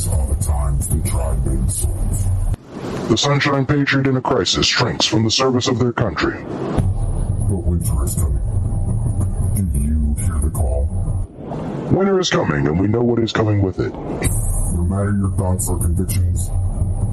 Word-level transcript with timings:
These 0.00 0.08
are 0.08 0.26
the 0.28 0.42
times 0.42 1.74
souls. 1.74 2.24
The 3.10 3.18
Sunshine 3.18 3.66
Patriot 3.66 4.06
in 4.06 4.16
a 4.16 4.22
crisis 4.22 4.64
shrinks 4.64 5.04
from 5.04 5.24
the 5.24 5.30
service 5.30 5.68
of 5.68 5.78
their 5.78 5.92
country. 5.92 6.42
But 6.42 7.60
winter 7.68 8.04
is 8.06 8.14
coming. 8.14 8.40
Do 9.72 9.78
you 9.78 10.14
hear 10.24 10.40
the 10.40 10.50
call? 10.54 11.28
Winter 11.92 12.18
is 12.18 12.30
coming, 12.30 12.66
and 12.66 12.80
we 12.80 12.88
know 12.88 13.02
what 13.02 13.18
is 13.18 13.30
coming 13.30 13.60
with 13.60 13.78
it. 13.78 13.92
No 13.92 14.86
matter 14.88 15.14
your 15.14 15.32
thoughts 15.36 15.68
or 15.68 15.78
convictions, 15.78 16.48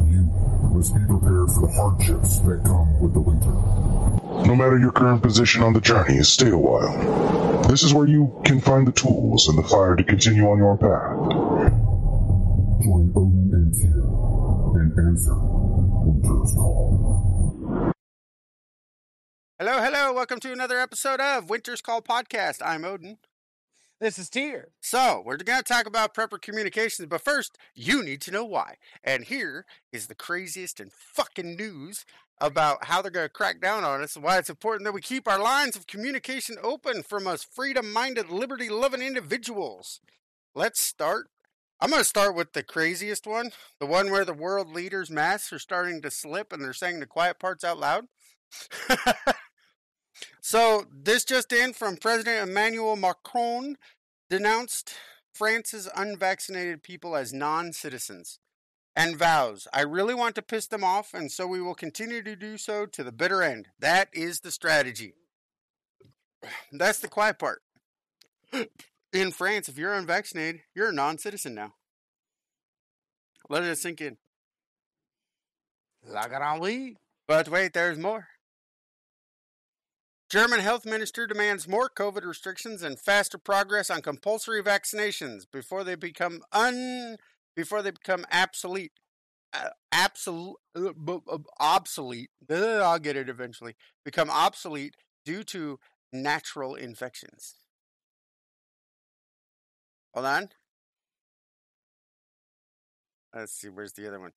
you 0.07 0.23
must 0.71 0.93
be 0.93 1.01
prepared 1.07 1.51
for 1.51 1.67
the 1.67 1.73
hardships 1.75 2.39
that 2.39 2.61
come 2.63 3.01
with 3.01 3.13
the 3.13 3.19
winter. 3.19 3.51
No 4.47 4.55
matter 4.55 4.79
your 4.79 4.93
current 4.93 5.21
position 5.21 5.61
on 5.61 5.73
the 5.73 5.81
journey, 5.81 6.23
stay 6.23 6.51
a 6.51 6.57
while. 6.57 7.63
This 7.63 7.83
is 7.83 7.93
where 7.93 8.07
you 8.07 8.41
can 8.45 8.61
find 8.61 8.87
the 8.87 8.93
tools 8.93 9.49
and 9.49 9.57
the 9.57 9.63
fire 9.63 9.97
to 9.97 10.05
continue 10.05 10.47
on 10.47 10.57
your 10.57 10.77
path. 10.77 11.86
Join 12.83 13.11
Odin 13.15 13.49
and 13.53 13.73
Tyr 13.73 14.81
and 14.81 15.07
answer 15.07 15.33
Winter's 15.33 16.53
call. 16.53 17.91
Hello, 19.57 19.81
hello. 19.81 20.13
Welcome 20.13 20.39
to 20.41 20.51
another 20.51 20.77
episode 20.79 21.19
of 21.19 21.49
Winter's 21.49 21.81
Call 21.81 22.03
Podcast. 22.03 22.61
I'm 22.63 22.85
Odin. 22.85 23.17
This 23.99 24.19
is 24.19 24.29
Tyr. 24.29 24.69
So, 24.79 25.23
we're 25.25 25.37
going 25.37 25.57
to 25.57 25.63
talk 25.63 25.87
about 25.87 26.13
prepper 26.13 26.39
communications, 26.39 27.07
but 27.09 27.23
first, 27.23 27.57
you 27.73 28.03
need 28.03 28.21
to 28.21 28.31
know 28.31 28.45
why. 28.45 28.75
And 29.03 29.23
here 29.23 29.65
is 29.91 30.05
the 30.05 30.13
craziest 30.13 30.79
and 30.79 30.91
fucking 30.93 31.55
news 31.55 32.05
about 32.39 32.85
how 32.85 33.01
they're 33.01 33.09
going 33.09 33.25
to 33.25 33.33
crack 33.33 33.59
down 33.59 33.85
on 33.85 34.03
us 34.03 34.15
and 34.15 34.23
why 34.23 34.37
it's 34.37 34.51
important 34.51 34.85
that 34.85 34.93
we 34.93 35.01
keep 35.01 35.27
our 35.27 35.39
lines 35.41 35.75
of 35.75 35.87
communication 35.87 36.57
open 36.61 37.01
from 37.01 37.25
us 37.25 37.43
freedom 37.43 37.91
minded, 37.91 38.29
liberty 38.29 38.69
loving 38.69 39.01
individuals. 39.01 39.99
Let's 40.53 40.79
start. 40.79 41.31
I'm 41.79 41.89
going 41.89 42.01
to 42.01 42.05
start 42.05 42.35
with 42.35 42.53
the 42.53 42.63
craziest 42.63 43.27
one 43.27 43.51
the 43.79 43.85
one 43.85 44.11
where 44.11 44.25
the 44.25 44.33
world 44.33 44.69
leaders' 44.69 45.11
masks 45.11 45.53
are 45.53 45.59
starting 45.59 46.01
to 46.01 46.11
slip 46.11 46.51
and 46.51 46.63
they're 46.63 46.73
saying 46.73 46.99
the 46.99 47.05
quiet 47.05 47.39
parts 47.39 47.63
out 47.63 47.79
loud. 47.79 48.05
So 50.41 50.85
this 50.91 51.25
just 51.25 51.51
in 51.51 51.73
from 51.73 51.97
President 51.97 52.49
Emmanuel 52.49 52.95
Macron 52.95 53.75
denounced 54.29 54.93
France's 55.33 55.89
unvaccinated 55.95 56.83
people 56.83 57.15
as 57.15 57.33
non-citizens 57.33 58.39
and 58.95 59.15
vows, 59.15 59.67
I 59.71 59.81
really 59.81 60.15
want 60.15 60.35
to 60.35 60.41
piss 60.41 60.67
them 60.67 60.83
off 60.83 61.13
and 61.13 61.31
so 61.31 61.45
we 61.45 61.61
will 61.61 61.75
continue 61.75 62.23
to 62.23 62.35
do 62.35 62.57
so 62.57 62.85
to 62.85 63.03
the 63.03 63.11
bitter 63.11 63.43
end. 63.43 63.67
That 63.79 64.09
is 64.13 64.39
the 64.39 64.51
strategy. 64.51 65.13
That's 66.71 66.99
the 66.99 67.07
quiet 67.07 67.37
part. 67.39 67.61
In 69.17 69.31
France, 69.31 69.67
if 69.67 69.79
you're 69.79 69.95
unvaccinated, 69.95 70.61
you're 70.75 70.89
a 70.89 70.93
non-citizen 70.93 71.55
now. 71.55 71.73
Let 73.49 73.63
it 73.63 73.75
sink 73.79 73.99
in. 73.99 74.17
La 76.05 76.27
Grande 76.27 76.97
But 77.27 77.49
wait, 77.49 77.73
there's 77.73 77.97
more. 77.97 78.27
German 80.29 80.59
health 80.59 80.85
minister 80.85 81.25
demands 81.25 81.67
more 81.67 81.89
COVID 81.89 82.25
restrictions 82.25 82.83
and 82.83 82.99
faster 82.99 83.39
progress 83.39 83.89
on 83.89 84.03
compulsory 84.03 84.61
vaccinations 84.61 85.47
before 85.51 85.83
they 85.83 85.95
become 85.95 86.41
un 86.51 87.17
before 87.55 87.81
they 87.81 87.89
become 87.89 88.23
obsolete. 88.31 88.91
Uh, 89.51 89.69
absolute 89.91 90.57
uh, 90.75 90.91
b- 90.93 91.21
b- 91.25 91.37
obsolete. 91.59 92.29
I'll 92.51 92.99
get 92.99 93.15
it 93.15 93.29
eventually. 93.29 93.75
Become 94.05 94.29
obsolete 94.29 94.93
due 95.25 95.43
to 95.45 95.79
natural 96.13 96.75
infections. 96.75 97.55
Hold 100.17 100.25
on. 100.25 100.49
Let's 103.35 103.51
see. 103.51 103.69
Where's 103.69 103.93
the 103.93 104.07
other 104.07 104.19
one? 104.19 104.31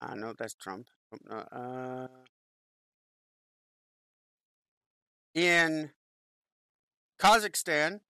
Uh, 0.00 0.14
no, 0.14 0.34
that's 0.38 0.54
Trump. 0.54 0.86
Uh, 1.28 2.06
in 5.34 5.90
Kazakhstan, 7.20 8.02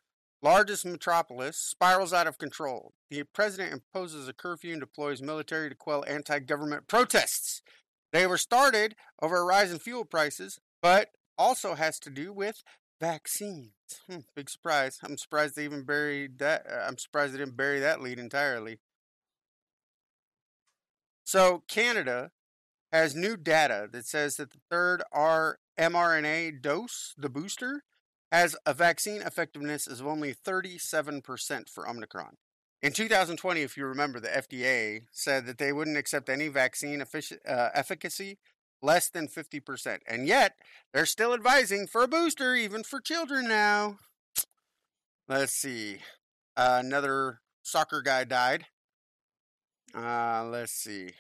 largest 0.43 0.85
metropolis, 0.85 1.57
spirals 1.57 2.13
out 2.13 2.27
of 2.27 2.37
control. 2.37 2.93
The 3.09 3.23
president 3.23 3.73
imposes 3.73 4.29
a 4.29 4.35
curfew 4.35 4.73
and 4.73 4.81
deploys 4.81 5.23
military 5.23 5.71
to 5.71 5.75
quell 5.75 6.05
anti 6.07 6.41
government 6.41 6.87
protests. 6.87 7.63
They 8.13 8.27
were 8.27 8.37
started 8.37 8.95
over 9.23 9.39
a 9.39 9.45
rise 9.45 9.73
in 9.73 9.79
fuel 9.79 10.05
prices, 10.05 10.59
but 10.83 11.13
also 11.39 11.77
has 11.77 11.99
to 12.01 12.11
do 12.11 12.35
with 12.35 12.63
vaccines. 13.01 13.73
Hmm, 14.11 14.19
big 14.35 14.51
surprise. 14.51 14.99
I'm 15.03 15.17
surprised 15.17 15.57
they 15.57 15.65
even 15.65 15.85
buried 15.85 16.39
that. 16.39 16.67
Uh, 16.71 16.85
I'm 16.87 16.99
surprised 16.99 17.35
they 17.35 17.39
didn't 17.39 17.57
bury 17.57 17.81
that 17.81 18.01
lead 18.01 18.19
entirely. 18.19 18.79
So, 21.25 21.63
Canada 21.69 22.31
has 22.93 23.15
new 23.15 23.37
data 23.37 23.89
that 23.93 24.07
says 24.07 24.37
that 24.37 24.53
the 24.53 24.61
third 24.71 25.03
R 25.13 25.59
mRNA 25.79 26.63
dose, 26.63 27.15
the 27.19 27.29
booster, 27.29 27.83
has 28.33 28.57
a 28.65 28.75
vaccine 28.75 29.23
effectiveness 29.23 29.87
of 29.87 30.07
only 30.07 30.35
37% 30.35 31.69
for 31.69 31.89
Omicron. 31.89 32.37
In 32.83 32.93
2020, 32.93 33.63
if 33.63 33.77
you 33.77 33.87
remember, 33.87 34.21
the 34.21 34.29
FDA 34.29 35.03
said 35.11 35.47
that 35.47 35.59
they 35.59 35.73
wouldn't 35.73 35.97
accept 35.97 36.29
any 36.29 36.49
vaccine 36.49 37.01
effici- 37.01 37.39
uh, 37.49 37.71
efficacy 37.75 38.39
less 38.83 39.09
than 39.09 39.29
50%. 39.29 39.99
And 40.07 40.27
yet, 40.27 40.57
they're 40.93 41.07
still 41.07 41.35
advising 41.35 41.87
for 41.87 42.03
a 42.03 42.09
booster, 42.09 42.55
even 42.55 42.83
for 42.83 43.01
children 43.01 43.49
now. 43.49 43.99
Let's 45.29 45.53
see. 45.53 45.99
Uh, 46.57 46.81
another 46.85 47.41
soccer 47.63 48.03
guy 48.03 48.25
died. 48.25 48.67
Uh, 49.95 50.45
let's 50.51 50.73
see. 50.73 51.11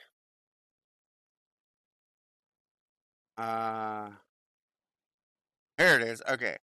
Uh, 3.37 4.11
here 5.77 6.01
it 6.01 6.03
is. 6.03 6.23
Okay. 6.29 6.57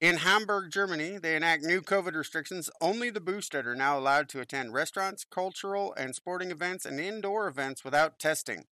In 0.00 0.18
Hamburg, 0.18 0.70
Germany, 0.70 1.16
they 1.16 1.36
enact 1.36 1.62
new 1.62 1.80
COVID 1.80 2.14
restrictions. 2.14 2.68
Only 2.82 3.08
the 3.08 3.20
boosted 3.20 3.66
are 3.66 3.74
now 3.74 3.98
allowed 3.98 4.28
to 4.30 4.40
attend 4.40 4.74
restaurants, 4.74 5.24
cultural 5.24 5.94
and 5.94 6.14
sporting 6.14 6.50
events, 6.50 6.84
and 6.84 7.00
indoor 7.00 7.48
events 7.48 7.82
without 7.82 8.18
testing. 8.18 8.66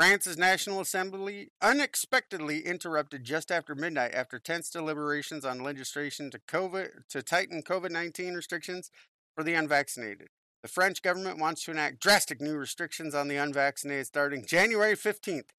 France's 0.00 0.38
National 0.38 0.80
Assembly 0.80 1.50
unexpectedly 1.60 2.60
interrupted 2.60 3.22
just 3.22 3.52
after 3.52 3.74
midnight 3.74 4.14
after 4.14 4.38
tense 4.38 4.70
deliberations 4.70 5.44
on 5.44 5.62
legislation 5.62 6.30
to 6.30 6.38
COVID 6.38 7.06
to 7.10 7.22
tighten 7.22 7.62
COVID-19 7.62 8.34
restrictions 8.34 8.90
for 9.34 9.44
the 9.44 9.52
unvaccinated. 9.52 10.28
The 10.62 10.70
French 10.70 11.02
government 11.02 11.38
wants 11.38 11.64
to 11.64 11.72
enact 11.72 12.00
drastic 12.00 12.40
new 12.40 12.56
restrictions 12.56 13.14
on 13.14 13.28
the 13.28 13.36
unvaccinated 13.36 14.06
starting 14.06 14.46
January 14.46 14.96
15th. 14.96 15.50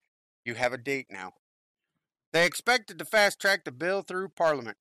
You 0.44 0.54
have 0.54 0.72
a 0.72 0.76
date 0.76 1.06
now. 1.08 1.34
They 2.32 2.44
expected 2.44 2.98
to 2.98 3.04
fast 3.04 3.40
track 3.40 3.64
the 3.64 3.70
bill 3.70 4.02
through 4.02 4.30
Parliament. 4.30 4.78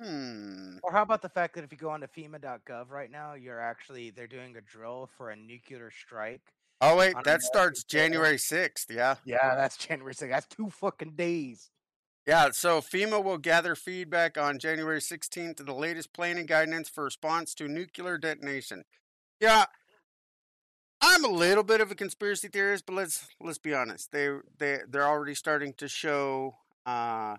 Hmm. 0.00 0.76
Or 0.84 0.92
how 0.92 1.02
about 1.02 1.22
the 1.22 1.28
fact 1.28 1.56
that 1.56 1.64
if 1.64 1.72
you 1.72 1.78
go 1.78 1.90
onto 1.90 2.06
FEMA.gov 2.06 2.90
right 2.90 3.10
now, 3.10 3.34
you're 3.34 3.60
actually 3.60 4.10
they're 4.10 4.28
doing 4.28 4.56
a 4.56 4.60
drill 4.60 5.10
for 5.16 5.30
a 5.30 5.36
nuclear 5.36 5.90
strike. 5.90 6.52
Oh 6.80 6.96
wait, 6.96 7.14
that 7.24 7.42
starts. 7.42 7.84
January 7.84 8.36
6th, 8.36 8.86
yeah. 8.90 9.16
Yeah, 9.24 9.54
that's 9.54 9.76
January 9.76 10.14
6th. 10.14 10.28
That's 10.28 10.46
two 10.46 10.70
fucking 10.70 11.12
days. 11.12 11.70
Yeah, 12.26 12.50
so 12.50 12.80
FEMA 12.80 13.22
will 13.22 13.38
gather 13.38 13.76
feedback 13.76 14.36
on 14.36 14.58
January 14.58 14.98
16th 14.98 15.56
to 15.56 15.62
the 15.62 15.72
latest 15.72 16.12
planning 16.12 16.46
guidance 16.46 16.88
for 16.88 17.04
response 17.04 17.54
to 17.54 17.68
nuclear 17.68 18.18
detonation. 18.18 18.84
Yeah, 19.40 19.66
I'm 21.00 21.24
a 21.24 21.28
little 21.28 21.62
bit 21.62 21.80
of 21.80 21.90
a 21.90 21.94
conspiracy 21.94 22.48
theorist, 22.48 22.84
but 22.84 22.94
let's 22.94 23.28
let's 23.40 23.58
be 23.58 23.74
honest. 23.74 24.12
They 24.12 24.28
they 24.58 24.80
they're 24.88 25.06
already 25.06 25.34
starting 25.34 25.72
to 25.74 25.88
show 25.88 26.56
uh 26.84 27.36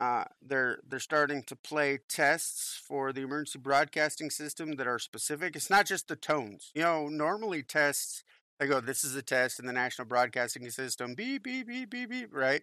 uh 0.00 0.24
they're 0.42 0.80
they're 0.86 1.00
starting 1.00 1.42
to 1.44 1.56
play 1.56 1.98
tests 2.08 2.80
for 2.86 3.12
the 3.12 3.22
emergency 3.22 3.58
broadcasting 3.58 4.30
system 4.30 4.72
that 4.76 4.86
are 4.86 4.98
specific. 4.98 5.56
It's 5.56 5.70
not 5.70 5.86
just 5.86 6.08
the 6.08 6.16
tones. 6.16 6.70
You 6.74 6.82
know, 6.82 7.08
normally 7.08 7.62
tests 7.62 8.22
they 8.58 8.66
go, 8.66 8.80
this 8.80 9.04
is 9.04 9.14
a 9.14 9.22
test 9.22 9.60
in 9.60 9.66
the 9.66 9.72
national 9.72 10.06
broadcasting 10.06 10.68
system, 10.70 11.14
beep 11.14 11.42
beep 11.44 11.68
beep 11.68 11.90
beep 11.90 12.10
beep, 12.10 12.34
right? 12.34 12.62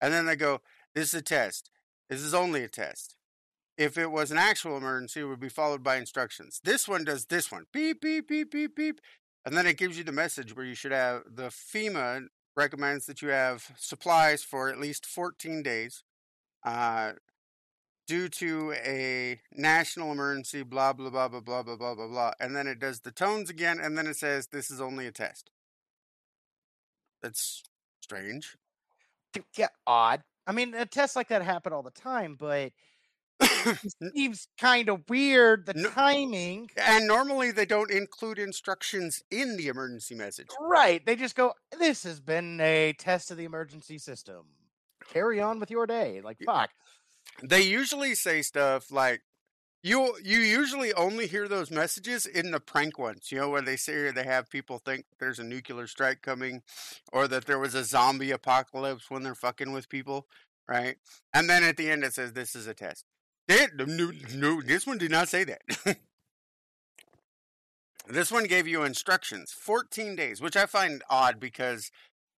And 0.00 0.12
then 0.12 0.26
they 0.26 0.36
go, 0.36 0.60
this 0.94 1.08
is 1.08 1.20
a 1.20 1.22
test. 1.22 1.70
This 2.08 2.20
is 2.20 2.34
only 2.34 2.62
a 2.62 2.68
test. 2.68 3.16
If 3.76 3.98
it 3.98 4.10
was 4.10 4.30
an 4.30 4.38
actual 4.38 4.76
emergency, 4.76 5.20
it 5.20 5.24
would 5.24 5.40
be 5.40 5.50
followed 5.50 5.82
by 5.82 5.96
instructions. 5.96 6.60
This 6.64 6.88
one 6.88 7.04
does 7.04 7.26
this 7.26 7.52
one. 7.52 7.66
Beep, 7.72 8.00
beep, 8.00 8.28
beep, 8.28 8.50
beep, 8.50 8.74
beep. 8.74 9.00
And 9.44 9.56
then 9.56 9.66
it 9.66 9.76
gives 9.76 9.98
you 9.98 10.04
the 10.04 10.12
message 10.12 10.56
where 10.56 10.64
you 10.64 10.74
should 10.74 10.92
have 10.92 11.22
the 11.30 11.48
FEMA 11.48 12.26
recommends 12.56 13.04
that 13.06 13.20
you 13.20 13.28
have 13.28 13.70
supplies 13.76 14.42
for 14.42 14.70
at 14.70 14.80
least 14.80 15.04
14 15.04 15.62
days 15.62 16.02
uh, 16.66 17.12
due 18.06 18.28
to 18.28 18.72
a 18.84 19.40
national 19.52 20.12
emergency, 20.12 20.62
blah, 20.62 20.92
blah, 20.92 21.10
blah, 21.10 21.28
blah, 21.28 21.40
blah, 21.40 21.62
blah, 21.62 21.76
blah, 21.76 21.94
blah, 21.94 22.08
blah. 22.08 22.32
And 22.40 22.54
then 22.54 22.66
it 22.66 22.78
does 22.78 23.00
the 23.00 23.10
tones 23.12 23.48
again, 23.50 23.78
and 23.80 23.96
then 23.96 24.06
it 24.06 24.16
says 24.16 24.48
this 24.48 24.70
is 24.70 24.80
only 24.80 25.06
a 25.06 25.12
test. 25.12 25.50
That's 27.22 27.62
strange. 28.00 28.56
Yeah, 29.56 29.68
odd. 29.86 30.22
I 30.46 30.52
mean, 30.52 30.74
uh, 30.74 30.84
tests 30.90 31.16
like 31.16 31.28
that 31.28 31.42
happen 31.42 31.72
all 31.72 31.82
the 31.82 31.90
time, 31.90 32.36
but 32.38 32.72
it 33.40 33.92
seems 34.14 34.48
kind 34.58 34.88
of 34.88 35.02
weird. 35.08 35.66
The 35.66 35.74
No- 35.74 35.90
timing, 35.90 36.70
and 36.76 37.06
normally 37.06 37.50
they 37.50 37.66
don't 37.66 37.90
include 37.90 38.38
instructions 38.38 39.22
in 39.30 39.56
the 39.56 39.68
emergency 39.68 40.14
message. 40.14 40.48
right? 40.60 41.04
They 41.04 41.16
just 41.16 41.34
go, 41.34 41.52
"This 41.78 42.04
has 42.04 42.20
been 42.20 42.60
a 42.60 42.94
test 42.94 43.30
of 43.30 43.36
the 43.36 43.44
emergency 43.44 43.98
system. 43.98 44.46
Carry 45.12 45.40
on 45.40 45.60
with 45.60 45.70
your 45.70 45.86
day." 45.86 46.20
Like 46.22 46.38
fuck. 46.44 46.70
They 47.42 47.62
usually 47.62 48.14
say 48.14 48.42
stuff 48.42 48.90
like 48.90 49.22
you 49.82 50.16
you 50.22 50.38
usually 50.38 50.92
only 50.94 51.28
hear 51.28 51.46
those 51.46 51.70
messages 51.70 52.26
in 52.26 52.50
the 52.50 52.58
prank 52.58 52.98
ones, 52.98 53.30
you 53.30 53.38
know, 53.38 53.48
where 53.48 53.62
they 53.62 53.76
say 53.76 54.10
they 54.10 54.24
have 54.24 54.50
people 54.50 54.78
think 54.78 55.04
there's 55.20 55.38
a 55.38 55.44
nuclear 55.44 55.86
strike 55.86 56.22
coming 56.22 56.62
or 57.12 57.28
that 57.28 57.44
there 57.46 57.58
was 57.58 57.74
a 57.74 57.84
zombie 57.84 58.32
apocalypse 58.32 59.10
when 59.10 59.22
they're 59.22 59.36
fucking 59.36 59.72
with 59.72 59.88
people, 59.88 60.26
right? 60.68 60.96
And 61.32 61.48
then 61.48 61.62
at 61.62 61.76
the 61.76 61.88
end 61.88 62.02
it 62.02 62.14
says 62.14 62.32
this 62.32 62.56
is 62.56 62.66
a 62.66 62.74
test. 62.74 63.04
They, 63.46 63.66
no, 63.76 64.10
no, 64.34 64.60
this 64.60 64.88
one 64.88 64.98
did 64.98 65.12
not 65.12 65.28
say 65.28 65.44
that. 65.44 65.62
this 68.08 68.32
one 68.32 68.44
gave 68.44 68.66
you 68.66 68.82
instructions, 68.82 69.52
14 69.52 70.16
days, 70.16 70.40
which 70.40 70.56
I 70.56 70.66
find 70.66 71.04
odd 71.08 71.38
because 71.38 71.92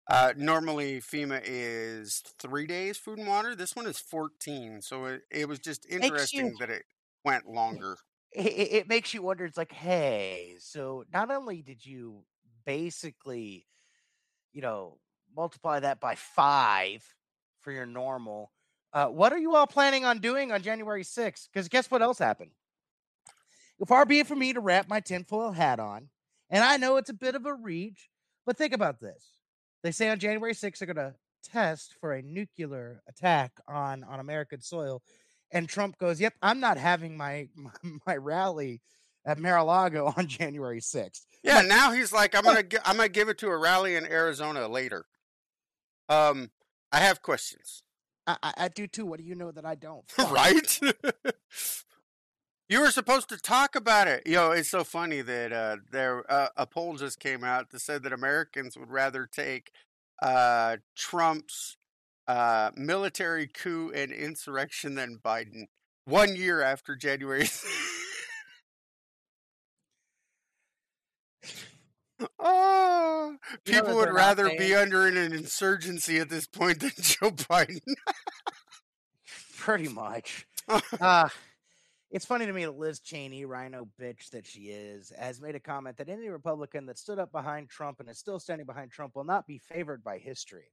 uh, 0.10 0.34
normally 0.38 1.02
FEMA 1.02 1.42
is 1.44 2.24
three 2.40 2.66
days 2.66 2.98
food 2.98 3.20
and 3.20 3.28
water. 3.28 3.56
This 3.56 3.76
one 3.76 3.86
is 3.88 4.00
14. 4.00 4.82
So 4.82 5.06
it, 5.06 5.22
it 5.32 5.48
was 5.48 5.60
just 5.60 5.90
you- 5.90 6.00
interesting 6.00 6.56
that 6.60 6.70
it 6.70 6.84
went 7.26 7.48
longer. 7.48 7.98
it, 8.32 8.46
it 8.72 8.88
makes 8.90 9.14
you 9.14 9.22
wonder. 9.22 9.46
It's 9.46 9.58
like, 9.58 9.72
hey, 9.72 10.56
so 10.60 11.04
not 11.14 11.30
only 11.32 11.62
did 11.62 11.86
you 11.86 12.24
basically, 12.66 13.66
you 14.54 14.62
know, 14.62 15.00
multiply 15.36 15.80
that 15.80 16.00
by 16.00 16.16
five 16.16 17.04
for 17.62 17.72
your 17.72 17.86
normal, 17.86 18.52
uh, 18.94 19.08
what 19.08 19.34
are 19.34 19.38
you 19.38 19.56
all 19.56 19.68
planning 19.68 20.06
on 20.06 20.20
doing 20.20 20.52
on 20.52 20.62
January 20.62 21.04
6th? 21.04 21.50
Because 21.52 21.68
guess 21.68 21.92
what 21.92 22.02
else 22.02 22.18
happened? 22.18 22.52
Far 23.86 24.06
be 24.06 24.20
it 24.20 24.28
from 24.28 24.40
me 24.40 24.54
to 24.54 24.60
wrap 24.60 24.88
my 24.90 25.00
tinfoil 25.02 25.52
hat 25.52 25.80
on, 25.80 26.10
and 26.50 26.64
I 26.64 26.78
know 26.78 26.98
it's 26.98 27.12
a 27.12 27.14
bit 27.14 27.36
of 27.36 27.46
a 27.46 27.54
reach, 27.54 28.10
but 28.46 28.58
think 28.58 28.74
about 28.74 29.00
this. 29.00 29.37
They 29.88 29.94
say 29.94 30.10
on 30.10 30.20
January 30.20 30.54
6th 30.54 30.80
they're 30.80 30.94
going 30.94 30.98
to 30.98 31.16
test 31.50 31.96
for 32.02 32.12
a 32.12 32.22
nuclear 32.22 33.02
attack 33.08 33.54
on 33.70 34.04
on 34.04 34.20
American 34.20 34.60
soil 34.60 35.02
and 35.50 35.70
Trump 35.70 35.98
goes, 35.98 36.20
"Yep, 36.20 36.34
I'm 36.42 36.60
not 36.60 36.78
having 36.78 37.16
my 37.16 37.48
my, 37.56 37.72
my 38.06 38.18
rally 38.18 38.82
at 39.26 39.40
Mar-a-Lago 39.40 40.14
on 40.18 40.28
January 40.28 40.82
6th." 40.82 41.22
Yeah, 41.42 41.62
now 41.62 41.94
he's 41.94 42.12
like, 42.12 42.36
I'm 42.36 42.44
gonna, 42.44 42.66
I'm 42.84 42.98
gonna 42.98 43.08
give 43.08 43.30
it 43.30 43.38
to 43.38 43.48
a 43.48 43.56
rally 43.56 43.96
in 43.96 44.06
Arizona 44.06 44.68
later. 44.68 45.06
Um, 46.10 46.52
I 46.92 47.00
have 47.00 47.22
questions, 47.22 47.82
I, 48.28 48.36
I, 48.44 48.54
I 48.58 48.68
do 48.68 48.88
too. 48.88 49.06
What 49.06 49.20
do 49.20 49.26
you 49.26 49.36
know 49.36 49.52
that 49.52 49.66
I 49.66 49.76
don't? 49.76 50.04
right? 50.30 50.80
you 52.70 52.82
were 52.82 52.92
supposed 52.92 53.30
to 53.30 53.38
talk 53.38 53.76
about 53.76 54.08
it. 54.08 54.24
You 54.26 54.34
know, 54.34 54.52
it's 54.52 54.70
so 54.70 54.84
funny 54.84 55.22
that 55.22 55.54
uh, 55.54 55.78
there 55.92 56.30
uh, 56.32 56.50
a 56.58 56.66
poll 56.66 56.96
just 56.96 57.20
came 57.20 57.44
out 57.44 57.70
that 57.72 57.80
said 57.80 58.04
that 58.04 58.14
Americans 58.14 58.78
would 58.78 58.90
rather 58.90 59.26
take 59.26 59.72
uh, 60.22 60.78
Trump's 60.96 61.78
uh, 62.28 62.72
military 62.76 63.48
coup 63.48 63.92
and 63.96 64.12
insurrection 64.12 64.96
than 64.96 65.20
Biden. 65.24 65.68
One 66.06 66.36
year 66.36 66.62
after 66.62 66.96
January. 66.96 67.48
oh, 72.40 73.36
You 73.66 73.74
know 73.74 73.82
people 73.82 73.96
would 73.96 74.14
rather 74.14 74.50
be 74.58 74.76
under 74.76 75.08
an 75.08 75.16
insurgency 75.18 76.18
at 76.20 76.30
this 76.30 76.48
point 76.48 76.80
than 76.82 76.92
Joe 77.00 77.32
Biden. 77.32 77.80
Pretty 79.58 79.88
much. 79.90 80.48
it's 82.10 82.26
funny 82.26 82.46
to 82.46 82.54
me 82.54 82.64
that 82.64 82.78
Liz 82.78 83.00
Cheney, 83.00 83.46
RINO 83.46 83.90
bitch 84.00 84.30
that 84.32 84.46
she 84.46 84.62
is, 84.62 85.12
has 85.18 85.42
made 85.42 85.56
a 85.56 85.60
comment 85.60 85.98
that 85.98 86.10
any 86.10 86.30
Republican 86.30 86.86
that 86.86 86.98
stood 86.98 87.20
up 87.20 87.32
behind 87.32 87.70
Trump 87.70 88.00
and 88.00 88.10
is 88.10 88.18
still 88.18 88.40
standing 88.40 88.66
behind 88.66 88.92
Trump 88.92 89.16
will 89.16 89.26
not 89.26 89.46
be 89.46 89.58
favored 89.58 90.04
by 90.04 90.18
history. 90.18 90.72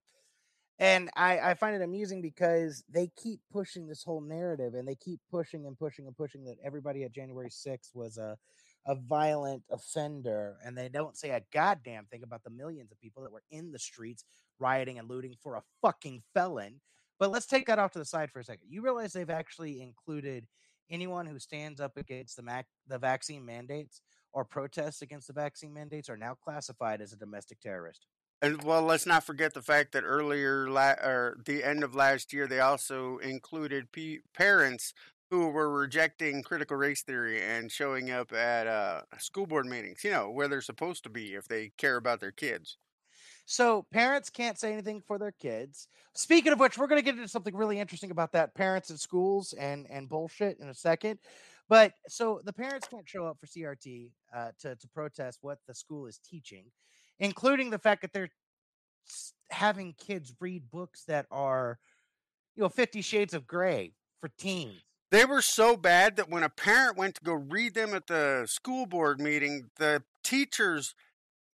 And 0.78 1.10
I, 1.16 1.38
I 1.38 1.54
find 1.54 1.74
it 1.76 1.82
amusing 1.82 2.20
because 2.20 2.84
they 2.88 3.10
keep 3.16 3.40
pushing 3.52 3.86
this 3.86 4.02
whole 4.02 4.20
narrative 4.20 4.74
and 4.74 4.86
they 4.86 4.96
keep 4.96 5.20
pushing 5.30 5.66
and 5.66 5.78
pushing 5.78 6.06
and 6.06 6.16
pushing 6.16 6.44
that 6.44 6.56
everybody 6.64 7.04
at 7.04 7.12
January 7.12 7.50
6th 7.50 7.90
was 7.94 8.18
a, 8.18 8.36
a 8.86 8.96
violent 8.96 9.62
offender. 9.70 10.56
And 10.64 10.76
they 10.76 10.88
don't 10.88 11.16
say 11.16 11.30
a 11.30 11.42
goddamn 11.52 12.06
thing 12.06 12.22
about 12.24 12.42
the 12.42 12.50
millions 12.50 12.90
of 12.90 13.00
people 13.00 13.22
that 13.22 13.32
were 13.32 13.44
in 13.50 13.70
the 13.70 13.78
streets 13.78 14.24
rioting 14.58 14.98
and 14.98 15.08
looting 15.08 15.34
for 15.42 15.56
a 15.56 15.62
fucking 15.80 16.22
felon. 16.32 16.80
But 17.20 17.30
let's 17.30 17.46
take 17.46 17.66
that 17.66 17.78
off 17.78 17.92
to 17.92 18.00
the 18.00 18.04
side 18.04 18.30
for 18.32 18.40
a 18.40 18.44
second. 18.44 18.66
You 18.68 18.82
realize 18.82 19.12
they've 19.12 19.30
actually 19.30 19.80
included 19.80 20.46
anyone 20.90 21.26
who 21.26 21.38
stands 21.38 21.80
up 21.80 21.96
against 21.96 22.36
the 22.36 22.42
mac- 22.42 22.66
the 22.86 22.98
vaccine 22.98 23.44
mandates 23.44 24.02
or 24.32 24.44
protests 24.44 25.02
against 25.02 25.28
the 25.28 25.32
vaccine 25.32 25.72
mandates 25.72 26.08
are 26.08 26.16
now 26.16 26.34
classified 26.34 27.00
as 27.00 27.12
a 27.12 27.16
domestic 27.16 27.60
terrorist. 27.60 28.06
And 28.42 28.62
well, 28.62 28.82
let's 28.82 29.06
not 29.06 29.24
forget 29.24 29.54
the 29.54 29.62
fact 29.62 29.92
that 29.92 30.04
earlier, 30.04 30.68
la- 30.68 31.00
or 31.02 31.38
the 31.44 31.64
end 31.64 31.82
of 31.82 31.94
last 31.94 32.32
year, 32.32 32.46
they 32.46 32.60
also 32.60 33.18
included 33.18 33.92
p- 33.92 34.20
parents 34.34 34.92
who 35.30 35.48
were 35.48 35.70
rejecting 35.70 36.42
critical 36.42 36.76
race 36.76 37.02
theory 37.02 37.40
and 37.40 37.72
showing 37.72 38.10
up 38.10 38.32
at 38.32 38.66
uh, 38.66 39.02
school 39.18 39.46
board 39.46 39.66
meetings. 39.66 40.04
You 40.04 40.10
know 40.10 40.30
where 40.30 40.48
they're 40.48 40.60
supposed 40.60 41.04
to 41.04 41.10
be 41.10 41.34
if 41.34 41.48
they 41.48 41.72
care 41.78 41.96
about 41.96 42.20
their 42.20 42.32
kids. 42.32 42.76
So 43.46 43.86
parents 43.92 44.30
can't 44.30 44.58
say 44.58 44.72
anything 44.72 45.02
for 45.06 45.18
their 45.18 45.32
kids. 45.32 45.88
Speaking 46.14 46.52
of 46.52 46.60
which, 46.60 46.78
we're 46.78 46.86
going 46.86 47.00
to 47.00 47.04
get 47.04 47.16
into 47.16 47.28
something 47.28 47.54
really 47.54 47.78
interesting 47.78 48.10
about 48.10 48.32
that 48.32 48.54
parents 48.54 48.90
and 48.90 48.98
schools 48.98 49.52
and 49.52 49.86
and 49.90 50.08
bullshit 50.08 50.58
in 50.60 50.68
a 50.68 50.74
second. 50.74 51.18
But 51.68 51.92
so 52.08 52.40
the 52.44 52.52
parents 52.52 52.88
can't 52.88 53.08
show 53.08 53.26
up 53.26 53.38
for 53.40 53.46
CRT 53.46 54.10
uh, 54.34 54.50
to 54.60 54.76
to 54.76 54.88
protest 54.88 55.38
what 55.42 55.58
the 55.66 55.74
school 55.74 56.06
is 56.06 56.18
teaching, 56.18 56.66
including 57.18 57.70
the 57.70 57.78
fact 57.78 58.02
that 58.02 58.12
they're 58.12 58.30
having 59.50 59.94
kids 59.98 60.34
read 60.40 60.70
books 60.70 61.04
that 61.04 61.26
are, 61.30 61.78
you 62.56 62.62
know, 62.62 62.68
Fifty 62.68 63.02
Shades 63.02 63.34
of 63.34 63.46
Grey 63.46 63.92
for 64.20 64.30
teens. 64.38 64.82
They 65.10 65.24
were 65.24 65.42
so 65.42 65.76
bad 65.76 66.16
that 66.16 66.28
when 66.28 66.42
a 66.42 66.48
parent 66.48 66.96
went 66.96 67.14
to 67.16 67.24
go 67.24 67.34
read 67.34 67.74
them 67.74 67.94
at 67.94 68.08
the 68.08 68.46
school 68.48 68.84
board 68.86 69.20
meeting, 69.20 69.70
the 69.76 70.02
teachers 70.24 70.94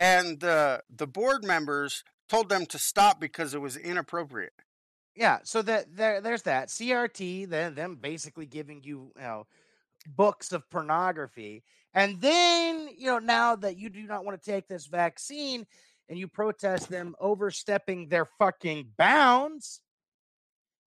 and 0.00 0.40
the 0.40 0.82
the 0.94 1.06
board 1.06 1.44
members 1.44 2.02
told 2.28 2.48
them 2.48 2.66
to 2.66 2.78
stop 2.78 3.20
because 3.20 3.54
it 3.54 3.60
was 3.60 3.76
inappropriate. 3.76 4.54
Yeah, 5.14 5.40
so 5.44 5.60
that 5.62 5.94
there, 5.94 6.20
there's 6.20 6.42
that 6.42 6.68
CRT. 6.68 7.48
Then 7.48 7.74
them 7.74 7.98
basically 8.00 8.46
giving 8.46 8.82
you, 8.82 9.12
you 9.16 9.22
know, 9.22 9.46
books 10.08 10.52
of 10.52 10.68
pornography, 10.70 11.62
and 11.92 12.20
then 12.20 12.88
you 12.96 13.06
know 13.06 13.18
now 13.18 13.54
that 13.56 13.76
you 13.76 13.90
do 13.90 14.02
not 14.04 14.24
want 14.24 14.42
to 14.42 14.50
take 14.50 14.66
this 14.66 14.86
vaccine, 14.86 15.66
and 16.08 16.18
you 16.18 16.26
protest 16.26 16.88
them 16.88 17.14
overstepping 17.20 18.08
their 18.08 18.24
fucking 18.24 18.88
bounds, 18.96 19.82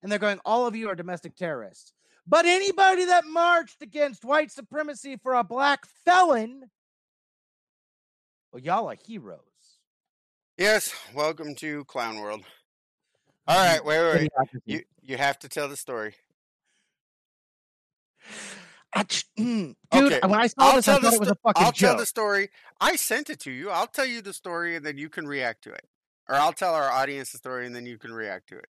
and 0.01 0.11
they're 0.11 0.19
going, 0.19 0.39
all 0.43 0.65
of 0.65 0.75
you 0.75 0.89
are 0.89 0.95
domestic 0.95 1.35
terrorists. 1.35 1.93
But 2.25 2.45
anybody 2.45 3.05
that 3.05 3.25
marched 3.25 3.81
against 3.81 4.23
white 4.23 4.51
supremacy 4.51 5.17
for 5.21 5.33
a 5.33 5.43
black 5.43 5.85
felon, 6.05 6.69
well, 8.53 8.61
y'all 8.61 8.87
are 8.89 8.95
heroes. 9.05 9.39
Yes, 10.57 10.93
welcome 11.15 11.55
to 11.55 11.83
Clown 11.85 12.19
World. 12.19 12.43
All 13.47 13.57
right, 13.57 13.83
wait, 13.83 13.99
wait, 13.99 14.31
wait. 14.43 14.61
You 14.65 14.81
you 15.01 15.17
have 15.17 15.39
to 15.39 15.49
tell 15.49 15.67
the 15.67 15.75
story. 15.75 16.13
I 18.95 19.03
mm, 19.03 19.75
Dude, 19.91 20.13
Okay, 20.13 20.19
when 20.21 20.39
I 20.39 20.47
saw 20.47 20.53
I'll 20.59 20.75
this, 20.75 20.87
I 20.87 20.99
thought 20.99 21.13
it 21.15 21.19
was 21.19 21.29
a 21.29 21.31
sto- 21.31 21.39
fucking 21.43 21.65
I'll 21.65 21.71
joke. 21.71 21.89
tell 21.89 21.97
the 21.97 22.05
story. 22.05 22.49
I 22.79 22.95
sent 22.95 23.31
it 23.31 23.39
to 23.41 23.51
you. 23.51 23.71
I'll 23.71 23.87
tell 23.87 24.05
you 24.05 24.21
the 24.21 24.33
story, 24.33 24.75
and 24.75 24.85
then 24.85 24.97
you 24.99 25.09
can 25.09 25.27
react 25.27 25.63
to 25.63 25.71
it, 25.71 25.87
or 26.29 26.35
I'll 26.35 26.53
tell 26.53 26.75
our 26.75 26.91
audience 26.91 27.31
the 27.31 27.39
story, 27.39 27.65
and 27.65 27.75
then 27.75 27.87
you 27.87 27.97
can 27.97 28.13
react 28.13 28.49
to 28.49 28.57
it. 28.57 28.67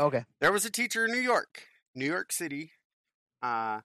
Okay. 0.00 0.24
There 0.40 0.50
was 0.52 0.64
a 0.64 0.70
teacher 0.70 1.04
in 1.04 1.12
New 1.12 1.20
York, 1.20 1.64
New 1.94 2.06
York 2.06 2.32
City, 2.32 2.72
uh, 3.42 3.82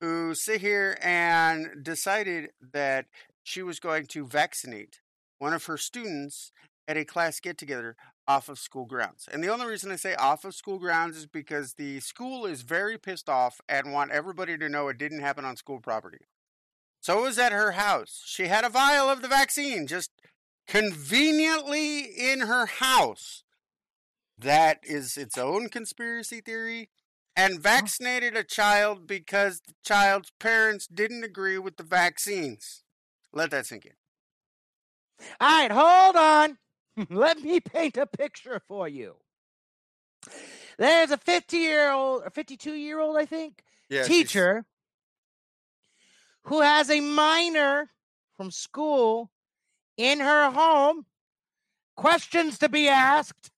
who 0.00 0.34
sit 0.36 0.60
here 0.60 0.96
and 1.02 1.82
decided 1.82 2.50
that 2.72 3.06
she 3.44 3.62
was 3.62 3.78
going 3.78 4.06
to 4.06 4.26
vaccinate 4.26 5.00
one 5.38 5.52
of 5.52 5.66
her 5.66 5.76
students 5.76 6.50
at 6.88 6.96
a 6.96 7.04
class 7.04 7.38
get 7.38 7.56
together 7.56 7.94
off 8.26 8.48
of 8.48 8.58
school 8.58 8.86
grounds. 8.86 9.28
And 9.30 9.44
the 9.44 9.48
only 9.48 9.66
reason 9.66 9.92
I 9.92 9.96
say 9.96 10.14
off 10.14 10.44
of 10.44 10.54
school 10.54 10.78
grounds 10.78 11.16
is 11.16 11.26
because 11.26 11.74
the 11.74 12.00
school 12.00 12.46
is 12.46 12.62
very 12.62 12.98
pissed 12.98 13.28
off 13.28 13.60
and 13.68 13.92
want 13.92 14.10
everybody 14.10 14.56
to 14.58 14.68
know 14.68 14.88
it 14.88 14.98
didn't 14.98 15.20
happen 15.20 15.44
on 15.44 15.56
school 15.56 15.78
property. 15.78 16.26
So 17.00 17.18
it 17.18 17.22
was 17.22 17.38
at 17.38 17.52
her 17.52 17.72
house. 17.72 18.22
She 18.24 18.46
had 18.46 18.64
a 18.64 18.70
vial 18.70 19.10
of 19.10 19.20
the 19.20 19.28
vaccine 19.28 19.86
just 19.86 20.10
conveniently 20.66 22.00
in 22.00 22.40
her 22.40 22.64
house. 22.64 23.44
That 24.38 24.80
is 24.82 25.16
its 25.18 25.36
own 25.36 25.68
conspiracy 25.68 26.40
theory. 26.40 26.88
And 27.36 27.60
vaccinated 27.60 28.36
a 28.36 28.44
child 28.44 29.08
because 29.08 29.60
the 29.66 29.74
child's 29.84 30.30
parents 30.38 30.86
didn't 30.86 31.24
agree 31.24 31.58
with 31.58 31.76
the 31.76 31.82
vaccines. 31.82 32.83
Let 33.34 33.50
that 33.50 33.66
sink 33.66 33.86
in. 33.86 33.92
All 35.40 35.48
right, 35.68 35.70
hold 35.70 36.16
on. 36.16 36.58
Let 37.10 37.40
me 37.40 37.60
paint 37.60 37.96
a 37.96 38.06
picture 38.06 38.60
for 38.66 38.88
you. 38.88 39.16
There's 40.78 41.10
a 41.10 41.18
50 41.18 41.56
year 41.56 41.90
old, 41.92 42.22
or 42.24 42.30
52 42.30 42.74
year 42.74 43.00
old, 43.00 43.16
I 43.16 43.26
think, 43.26 43.62
Yeah, 43.90 44.04
she's- 44.04 44.08
teacher 44.08 44.64
who 46.46 46.60
has 46.60 46.90
a 46.90 47.00
minor 47.00 47.90
from 48.36 48.50
school 48.50 49.30
in 49.96 50.20
her 50.20 50.50
home, 50.50 51.06
questions 51.96 52.58
to 52.58 52.68
be 52.68 52.88
asked. 52.88 53.50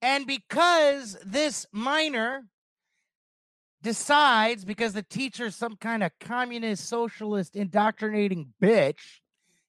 And 0.00 0.26
because 0.26 1.16
this 1.24 1.66
minor 1.72 2.46
decides, 3.84 4.64
because 4.64 4.94
the 4.94 5.02
teacher's 5.02 5.54
some 5.54 5.76
kind 5.76 6.02
of 6.02 6.10
communist, 6.18 6.88
socialist, 6.88 7.54
indoctrinating 7.54 8.52
bitch, 8.60 9.20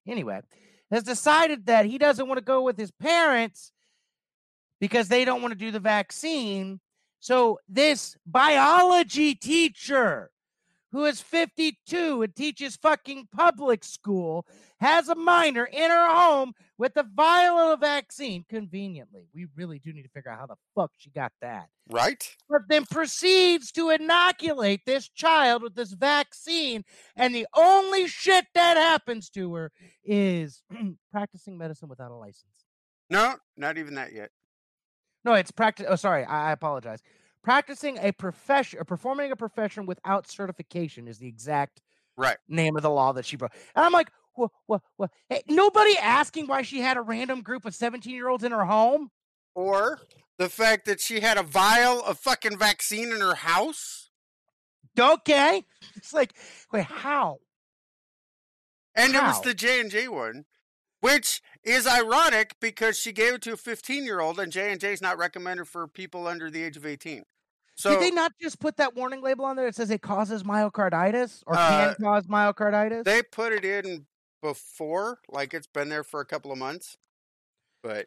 anyway, 0.08 0.42
has 0.90 1.04
decided 1.04 1.68
that 1.68 1.86
he 1.86 2.00
doesn't 2.00 2.28
want 2.28 2.40
to 2.40 2.44
go 2.44 2.64
with 2.64 2.78
his 2.78 2.90
parents 2.92 3.72
because 4.80 5.10
they 5.10 5.26
don't 5.26 5.42
want 5.42 5.52
to 5.52 5.58
do 5.58 5.70
the 5.70 5.80
vaccine. 5.80 6.80
So 7.20 7.60
this 7.70 8.16
biology 8.26 9.36
teacher 9.36 10.32
who 10.92 11.06
is 11.06 11.22
52 11.22 12.22
and 12.22 12.36
teaches 12.36 12.78
fucking 12.78 13.28
public 13.36 13.84
school 13.84 14.46
has 14.80 15.10
a 15.10 15.16
minor 15.16 15.66
in 15.66 15.90
her 15.90 16.08
home 16.10 16.54
with 16.77 16.94
vial 17.15 17.58
of 17.74 17.79
vaccine 17.79 18.44
conveniently. 18.50 19.27
We 19.34 19.48
really 19.55 19.79
do 19.79 19.94
need 19.94 20.03
to 20.03 20.10
figure 20.10 20.32
out 20.32 20.39
how 20.39 20.46
the 20.48 20.55
fuck 20.75 20.91
she 20.98 21.10
got 21.10 21.32
that. 21.41 21.70
right? 21.89 22.36
But 22.50 22.62
then 22.70 22.86
proceeds 22.86 23.72
to 23.74 23.89
inoculate 23.91 24.82
this 24.86 25.08
child 25.10 25.63
with 25.63 25.75
this 25.75 25.94
vaccine. 25.94 26.84
And 27.15 27.34
the 27.34 27.48
only 27.55 28.08
shit 28.08 28.46
that 28.55 28.77
happens 28.77 29.29
to 29.32 29.53
her 29.55 29.72
is 30.03 30.63
practicing 31.12 31.58
medicine 31.58 31.88
without 31.89 32.12
a 32.12 32.15
license. 32.15 32.65
No, 33.10 33.36
not 33.55 33.77
even 33.77 33.96
that 33.96 34.13
yet. 34.13 34.32
No, 35.24 35.34
it's 35.34 35.51
practice. 35.51 35.86
Oh, 35.89 35.96
sorry. 35.96 36.24
I, 36.25 36.50
I 36.50 36.51
apologize. 36.51 37.01
Practicing 37.44 37.98
a 38.00 38.12
profession 38.12 38.79
or 38.79 38.84
performing 38.86 39.32
a 39.32 39.36
profession 39.36 39.86
without 39.86 40.27
certification 40.29 41.08
is 41.08 41.20
the 41.20 41.27
exact 41.27 41.82
Right. 42.17 42.38
name 42.48 42.75
of 42.77 42.82
the 42.82 42.89
law 42.89 43.12
that 43.13 43.25
she 43.25 43.36
broke. 43.36 43.51
And 43.75 43.86
I'm 43.86 43.91
like, 43.91 44.10
what, 44.36 44.51
what, 44.68 44.82
what? 44.98 45.12
Hey, 45.30 45.42
nobody 45.48 45.98
asking 45.98 46.48
why 46.48 46.62
she 46.62 46.82
had 46.82 46.98
a 46.98 47.01
random 47.01 47.42
group 47.42 47.65
of 47.65 47.75
17 47.75 48.13
year 48.13 48.27
olds 48.30 48.44
in 48.44 48.51
her 48.51 48.65
home. 48.65 49.10
Or 49.54 50.00
the 50.38 50.50
fact 50.50 50.86
that 50.86 51.00
she 51.00 51.22
had 51.22 51.38
a 51.38 51.44
vial 51.44 52.01
of 52.04 52.20
fucking 52.20 52.58
vaccine 52.58 53.12
in 53.12 53.22
her 53.22 53.36
house. 53.36 54.10
Okay. 55.00 55.63
It's 55.96 56.13
like, 56.13 56.34
wait, 56.72 56.86
how? 56.86 57.38
And 58.96 59.13
it 59.13 59.22
was 59.22 59.42
the 59.42 59.54
J 59.54 59.82
and 59.82 59.92
J 59.92 60.08
one, 60.08 60.46
which 61.01 61.42
is 61.63 61.86
ironic 61.86 62.56
because 62.62 62.98
she 62.98 63.12
gave 63.12 63.34
it 63.34 63.42
to 63.44 63.54
a 63.54 63.58
15 63.58 64.06
year 64.06 64.22
old, 64.22 64.39
and 64.39 64.51
J 64.51 64.72
and 64.72 64.80
J 64.80 64.94
is 64.94 65.01
not 65.01 65.18
recommended 65.18 65.68
for 65.68 65.88
people 65.88 66.27
under 66.27 66.50
the 66.50 66.63
age 66.63 66.77
of 66.77 66.86
18. 66.86 67.24
So 67.77 67.89
Did 67.92 68.00
they 68.01 68.12
not 68.12 68.32
just 68.42 68.60
put 68.62 68.77
that 68.77 68.96
warning 68.96 69.22
label 69.22 69.44
on 69.44 69.58
there 69.58 69.65
that 69.65 69.75
says 69.75 69.92
it 69.92 70.01
causes 70.01 70.44
myocarditis 70.44 71.44
or 71.46 71.56
Uh, 71.58 71.94
can 71.94 71.96
cause 72.01 72.25
myocarditis? 72.27 73.04
they 73.04 73.22
put 73.22 73.51
it 73.51 73.65
in 73.65 74.06
before, 74.46 75.20
like 75.28 75.56
it's 75.56 75.66
been 75.66 75.90
there 75.90 76.04
for 76.04 76.20
a 76.20 76.25
couple 76.25 76.52
of 76.52 76.58
months. 76.60 76.98
But 77.82 78.06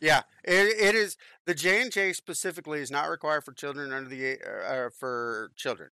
yeah, 0.00 0.22
it, 0.44 0.80
it 0.80 0.94
is 0.94 1.18
the 1.44 1.54
J 1.54 1.82
and 1.82 1.92
J 1.92 2.14
specifically 2.14 2.80
is 2.80 2.90
not 2.90 3.10
required 3.10 3.44
for 3.44 3.52
children 3.52 3.92
under 3.92 4.08
the 4.08 4.38
uh, 4.40 4.88
for 4.98 5.52
children. 5.54 5.90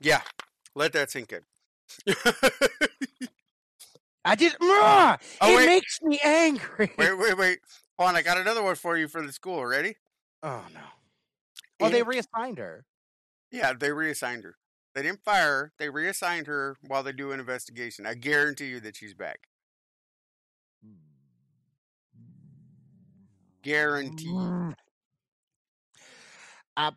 Yeah, 0.00 0.22
let 0.74 0.94
that 0.94 1.10
sink 1.10 1.32
in. 1.32 1.42
I 4.24 4.34
just, 4.36 4.58
Mwah! 4.58 5.18
Oh, 5.40 5.52
it 5.52 5.56
wait. 5.56 5.66
makes 5.66 6.00
me 6.02 6.18
angry. 6.24 6.90
wait, 6.98 7.18
wait, 7.18 7.38
wait. 7.38 7.58
Hold 7.98 8.10
on, 8.10 8.16
I 8.16 8.22
got 8.22 8.38
another 8.38 8.62
one 8.62 8.74
for 8.74 8.96
you 8.96 9.06
for 9.08 9.22
the 9.22 9.32
school. 9.32 9.64
Ready? 9.64 9.96
Oh, 10.42 10.64
no. 10.74 10.80
Oh, 11.86 11.90
they 11.90 12.02
reassigned 12.02 12.58
her. 12.58 12.84
Yeah, 13.50 13.72
they 13.72 13.92
reassigned 13.92 14.44
her. 14.44 14.56
They 14.94 15.02
didn't 15.02 15.24
fire 15.24 15.42
her. 15.50 15.72
They 15.78 15.88
reassigned 15.90 16.46
her 16.46 16.76
while 16.86 17.02
they 17.02 17.12
do 17.12 17.32
an 17.32 17.40
investigation. 17.40 18.06
I 18.06 18.14
guarantee 18.14 18.66
you 18.66 18.80
that 18.80 18.96
she's 18.96 19.14
back. 19.14 19.48
Guarantee. 23.62 24.72
Uh, 26.76 26.90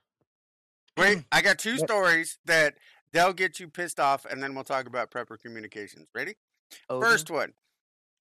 Wait, 0.98 1.24
I 1.32 1.42
got 1.42 1.58
two 1.58 1.78
stories 1.78 2.38
that 2.46 2.76
they'll 3.12 3.34
get 3.34 3.60
you 3.60 3.68
pissed 3.68 4.00
off, 4.00 4.26
and 4.26 4.42
then 4.44 4.54
we'll 4.54 4.64
talk 4.64 4.86
about 4.86 5.12
Prepper 5.12 5.40
Communications. 5.40 6.08
Ready? 6.14 6.36
Odin, 6.90 7.10
First 7.10 7.32
one. 7.32 7.54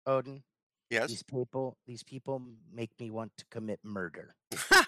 Odin, 0.06 0.42
Yes. 0.90 1.08
these 1.10 1.22
people, 1.22 1.76
these 1.86 2.02
people 2.02 2.42
make 2.72 2.90
me 2.98 3.10
want 3.10 3.32
to 3.36 3.44
commit 3.50 3.80
murder. 3.82 4.34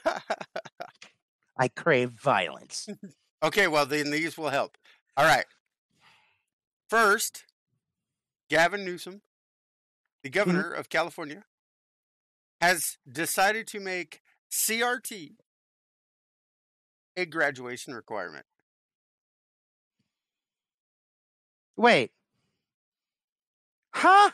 I 1.61 1.69
crave 1.69 2.13
violence. 2.13 2.89
okay, 3.43 3.69
well, 3.69 3.85
then 3.85 4.11
these 4.11 4.39
will 4.39 4.49
help. 4.49 4.79
All 5.15 5.27
right. 5.27 5.45
First, 6.89 7.45
Gavin 8.49 8.83
Newsom, 8.83 9.21
the 10.23 10.31
mm-hmm. 10.31 10.39
governor 10.39 10.73
of 10.73 10.89
California, 10.89 11.45
has 12.63 12.97
decided 13.07 13.67
to 13.69 13.79
make 13.79 14.23
CRT 14.51 15.33
a 17.15 17.27
graduation 17.27 17.95
requirement. 17.95 18.47
Wait. 21.77 22.11
Huh? 23.93 24.31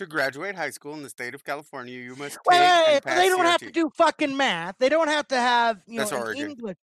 To 0.00 0.06
graduate 0.06 0.54
high 0.54 0.70
school 0.70 0.94
in 0.94 1.02
the 1.02 1.10
state 1.10 1.34
of 1.34 1.44
California, 1.44 1.92
you 2.00 2.16
must 2.16 2.36
take 2.36 2.46
Wait, 2.46 3.02
wait, 3.04 3.04
they 3.04 3.28
don't 3.28 3.44
have 3.44 3.60
to 3.60 3.70
do 3.70 3.90
fucking 3.94 4.34
math. 4.34 4.76
They 4.78 4.88
don't 4.88 5.08
have 5.08 5.28
to 5.28 5.36
have, 5.36 5.82
you 5.86 5.98
That's 5.98 6.10
know, 6.10 6.20
Oregon. 6.20 6.52
English. 6.52 6.76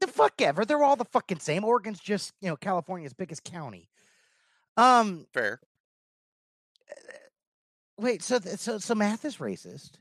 The 0.00 0.06
fuck 0.08 0.42
ever. 0.42 0.66
They're 0.66 0.82
all 0.82 0.96
the 0.96 1.06
fucking 1.06 1.38
same. 1.38 1.64
Oregon's 1.64 2.00
just, 2.00 2.34
you 2.42 2.50
know, 2.50 2.56
California's 2.56 3.14
biggest 3.14 3.44
county. 3.44 3.88
Um, 4.76 5.26
Fair. 5.32 5.58
wait, 7.96 8.22
so 8.22 8.38
th- 8.38 8.58
so 8.58 8.76
so 8.76 8.94
math 8.94 9.24
is 9.24 9.38
racist. 9.38 9.92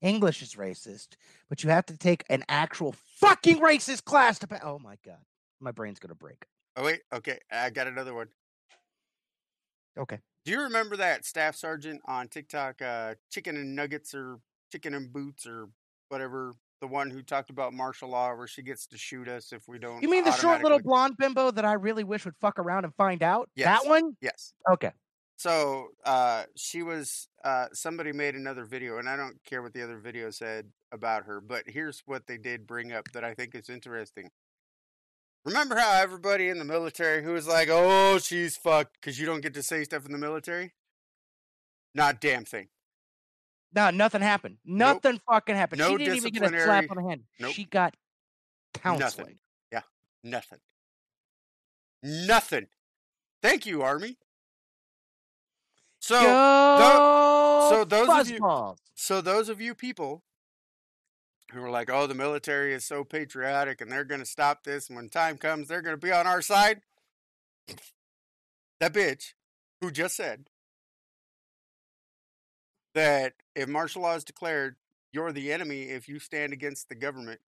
English 0.00 0.42
is 0.42 0.56
racist, 0.56 1.10
but 1.48 1.62
you 1.62 1.70
have 1.70 1.86
to 1.86 1.96
take 1.96 2.24
an 2.28 2.42
actual 2.48 2.96
fucking 3.20 3.60
racist 3.60 4.02
class 4.02 4.40
to 4.40 4.48
pass. 4.48 4.62
Oh 4.64 4.80
my 4.80 4.96
god. 5.06 5.22
My 5.60 5.70
brain's 5.70 6.00
to 6.00 6.08
break. 6.16 6.44
Oh 6.74 6.82
wait, 6.82 7.02
okay, 7.12 7.38
I 7.52 7.70
got 7.70 7.86
another 7.86 8.14
one. 8.14 8.26
Okay. 9.98 10.18
Do 10.44 10.52
you 10.52 10.62
remember 10.62 10.96
that 10.96 11.24
staff 11.24 11.54
sergeant 11.54 12.00
on 12.06 12.28
TikTok, 12.28 12.82
uh, 12.82 13.14
Chicken 13.30 13.56
and 13.56 13.76
Nuggets 13.76 14.14
or 14.14 14.38
Chicken 14.72 14.94
and 14.94 15.12
Boots 15.12 15.46
or 15.46 15.68
whatever, 16.08 16.52
the 16.80 16.88
one 16.88 17.10
who 17.10 17.22
talked 17.22 17.50
about 17.50 17.72
martial 17.72 18.08
law 18.08 18.34
where 18.34 18.48
she 18.48 18.62
gets 18.62 18.86
to 18.88 18.98
shoot 18.98 19.28
us 19.28 19.52
if 19.52 19.68
we 19.68 19.78
don't. 19.78 20.02
You 20.02 20.10
mean 20.10 20.24
the 20.24 20.32
short 20.32 20.62
little 20.62 20.80
blonde 20.80 21.16
bimbo 21.16 21.52
that 21.52 21.64
I 21.64 21.74
really 21.74 22.04
wish 22.04 22.24
would 22.24 22.34
fuck 22.40 22.58
around 22.58 22.84
and 22.84 22.94
find 22.96 23.22
out? 23.22 23.48
Yes. 23.54 23.82
That 23.82 23.88
one? 23.88 24.16
Yes. 24.20 24.52
Okay. 24.70 24.90
So 25.36 25.88
uh, 26.04 26.44
she 26.56 26.82
was. 26.82 27.28
Uh, 27.44 27.66
somebody 27.72 28.12
made 28.12 28.34
another 28.34 28.64
video, 28.64 28.98
and 28.98 29.08
I 29.08 29.16
don't 29.16 29.36
care 29.44 29.62
what 29.62 29.72
the 29.72 29.82
other 29.82 29.98
video 29.98 30.30
said 30.30 30.66
about 30.92 31.24
her, 31.24 31.40
but 31.40 31.64
here's 31.66 32.02
what 32.06 32.26
they 32.26 32.38
did 32.38 32.66
bring 32.66 32.92
up 32.92 33.10
that 33.12 33.24
I 33.24 33.34
think 33.34 33.54
is 33.54 33.68
interesting. 33.68 34.30
Remember 35.44 35.76
how 35.76 36.00
everybody 36.00 36.48
in 36.48 36.58
the 36.58 36.64
military 36.64 37.22
who 37.24 37.32
was 37.32 37.46
like, 37.48 37.68
"Oh, 37.70 38.18
she's 38.18 38.56
fucked" 38.56 38.94
because 39.00 39.18
you 39.18 39.26
don't 39.26 39.40
get 39.40 39.54
to 39.54 39.62
say 39.62 39.82
stuff 39.84 40.06
in 40.06 40.12
the 40.12 40.18
military? 40.18 40.72
Not 41.94 42.20
damn 42.20 42.44
thing. 42.44 42.68
No, 43.74 43.90
nothing 43.90 44.22
happened. 44.22 44.58
Nope. 44.64 45.02
Nothing 45.02 45.20
fucking 45.28 45.56
happened. 45.56 45.80
No 45.80 45.90
she 45.90 45.96
didn't 46.04 46.16
even 46.16 46.32
get 46.32 46.42
a 46.54 46.62
slap 46.62 46.90
on 46.90 46.96
the 46.98 47.02
hand. 47.08 47.22
Nope. 47.40 47.52
She 47.54 47.64
got 47.64 47.96
counseling. 48.74 49.00
Nothing. 49.26 49.38
Yeah, 49.72 49.80
nothing. 50.22 50.58
Nothing. 52.02 52.66
Thank 53.40 53.66
you, 53.66 53.82
Army. 53.82 54.18
So, 56.00 56.20
so 57.70 57.84
those 57.84 58.08
of 58.08 58.30
you- 58.30 58.76
so 58.94 59.20
those 59.20 59.48
of 59.48 59.60
you 59.60 59.74
people 59.74 60.22
who 61.52 61.62
are 61.62 61.70
like, 61.70 61.90
"Oh, 61.90 62.06
the 62.06 62.14
military 62.14 62.72
is 62.74 62.84
so 62.84 63.04
patriotic 63.04 63.80
and 63.80 63.90
they're 63.90 64.04
going 64.04 64.20
to 64.20 64.26
stop 64.26 64.64
this, 64.64 64.88
and 64.88 64.96
when 64.96 65.08
time 65.08 65.38
comes, 65.38 65.68
they're 65.68 65.82
going 65.82 65.94
to 65.94 66.06
be 66.06 66.12
on 66.12 66.26
our 66.26 66.42
side," 66.42 66.82
that 68.80 68.92
bitch 68.92 69.34
who 69.80 69.90
just 69.90 70.16
said 70.16 70.46
that 72.94 73.34
if 73.54 73.68
martial 73.68 74.02
law 74.02 74.14
is 74.14 74.24
declared, 74.24 74.76
you're 75.12 75.32
the 75.32 75.52
enemy 75.52 75.84
if 75.84 76.08
you 76.08 76.18
stand 76.18 76.52
against 76.52 76.88
the 76.88 76.94
government. 76.94 77.40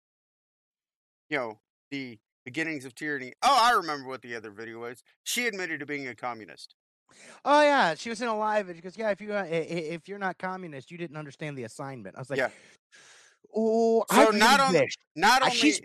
You 1.31 1.39
know 1.39 1.59
the 1.91 2.19
beginnings 2.45 2.85
of 2.85 2.95
tyranny. 2.95 3.33
Oh, 3.43 3.59
I 3.61 3.73
remember 3.73 4.09
what 4.09 4.23
the 4.23 4.37
other 4.37 4.51
video 4.51 4.81
was. 4.81 5.03
She 5.23 5.47
admitted 5.47 5.81
to 5.81 5.87
being 5.87 6.07
a 6.07 6.15
communist. 6.15 6.75
Oh 7.45 7.63
yeah, 7.63 7.95
she 7.95 8.11
was 8.11 8.21
in 8.21 8.29
a 8.29 8.37
live 8.37 8.69
and 8.69 8.77
she 8.77 8.83
goes, 8.83 8.97
"Yeah, 8.97 9.11
if 9.11 9.21
you 9.21 9.33
uh, 9.33 9.47
if 9.49 10.09
you're 10.09 10.19
not 10.19 10.39
communist, 10.39 10.91
you 10.91 10.99
didn't 10.99 11.17
understand 11.17 11.57
the 11.57 11.65
assignment." 11.65 12.17
I 12.17 12.21
was 12.21 12.31
like, 12.31 12.39
Yeah. 12.39 12.51
"Oh, 13.55 14.05
I 14.11 14.25
So 14.27 14.31
not 14.31 14.61
really 14.61 14.79
only- 14.79 14.91
Not 15.17 15.43
only 15.43 15.55
she's 15.55 15.81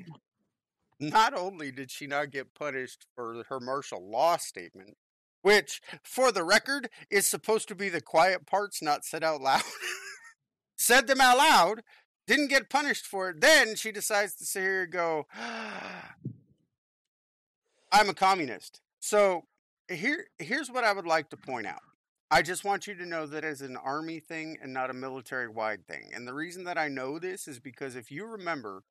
not 0.99 1.33
only 1.33 1.71
did 1.71 1.91
she 1.91 2.07
not 2.07 2.29
get 2.31 2.53
punished 2.53 3.05
for 3.15 3.43
her 3.47 3.59
martial 3.59 4.05
law 4.09 4.35
statement, 4.38 4.97
which, 5.41 5.81
for 6.03 6.31
the 6.31 6.43
record, 6.43 6.89
is 7.09 7.25
supposed 7.25 7.67
to 7.69 7.75
be 7.75 7.88
the 7.89 8.01
quiet 8.01 8.45
parts 8.45 8.81
not 8.81 9.05
said 9.05 9.23
out 9.23 9.41
loud. 9.41 9.63
said 10.77 11.07
them 11.07 11.21
out 11.21 11.38
loud, 11.38 11.83
didn't 12.27 12.47
get 12.49 12.69
punished 12.69 13.05
for 13.05 13.29
it. 13.29 13.39
Then 13.41 13.75
she 13.75 13.91
decides 13.91 14.35
to 14.35 14.45
sit 14.45 14.61
here 14.61 14.83
and 14.83 14.91
go, 14.91 15.27
I'm 17.91 18.09
a 18.09 18.13
communist. 18.13 18.81
So 18.99 19.45
here, 19.89 20.27
here's 20.38 20.69
what 20.69 20.83
I 20.83 20.93
would 20.93 21.07
like 21.07 21.29
to 21.29 21.38
point 21.38 21.65
out. 21.65 21.81
I 22.31 22.43
just 22.43 22.63
want 22.63 22.86
you 22.86 22.93
to 22.95 23.05
know 23.05 23.25
that 23.25 23.43
as 23.43 23.62
an 23.62 23.75
army 23.75 24.19
thing 24.19 24.57
and 24.62 24.71
not 24.71 24.91
a 24.91 24.93
military 24.93 25.48
wide 25.48 25.88
thing. 25.88 26.12
And 26.13 26.27
the 26.27 26.33
reason 26.33 26.63
that 26.65 26.77
I 26.77 26.88
know 26.88 27.17
this 27.17 27.48
is 27.48 27.59
because 27.59 27.95
if 27.95 28.12
you 28.12 28.25
remember, 28.25 28.83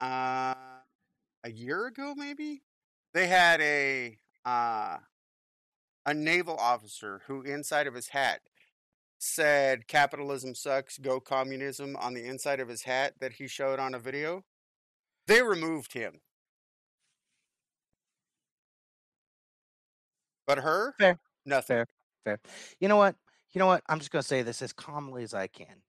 uh, 0.00 0.54
a 1.44 1.50
year 1.50 1.86
ago 1.86 2.14
maybe 2.16 2.62
they 3.12 3.28
had 3.28 3.60
a 3.60 4.18
uh, 4.44 4.96
a 6.06 6.14
naval 6.14 6.56
officer 6.56 7.22
who 7.26 7.42
inside 7.42 7.86
of 7.86 7.94
his 7.94 8.08
hat 8.08 8.40
said 9.18 9.86
capitalism 9.86 10.54
sucks, 10.54 10.98
go 10.98 11.20
communism 11.20 11.96
on 11.96 12.12
the 12.14 12.24
inside 12.24 12.60
of 12.60 12.68
his 12.68 12.82
hat 12.82 13.14
that 13.20 13.34
he 13.34 13.46
showed 13.46 13.78
on 13.78 13.94
a 13.94 13.98
video. 13.98 14.44
They 15.26 15.42
removed 15.42 15.92
him. 15.94 16.20
But 20.46 20.58
her? 20.58 20.94
Fair. 20.98 21.18
Nothing. 21.46 21.76
Fair. 21.76 21.86
Fair. 22.24 22.40
You 22.80 22.88
know 22.88 22.96
what? 22.96 23.16
You 23.52 23.58
know 23.58 23.66
what? 23.66 23.82
I'm 23.88 23.98
just 23.98 24.10
going 24.10 24.22
to 24.22 24.28
say 24.28 24.42
this 24.42 24.62
as 24.62 24.72
calmly 24.72 25.22
as 25.22 25.34
I 25.34 25.46
can. 25.46 25.82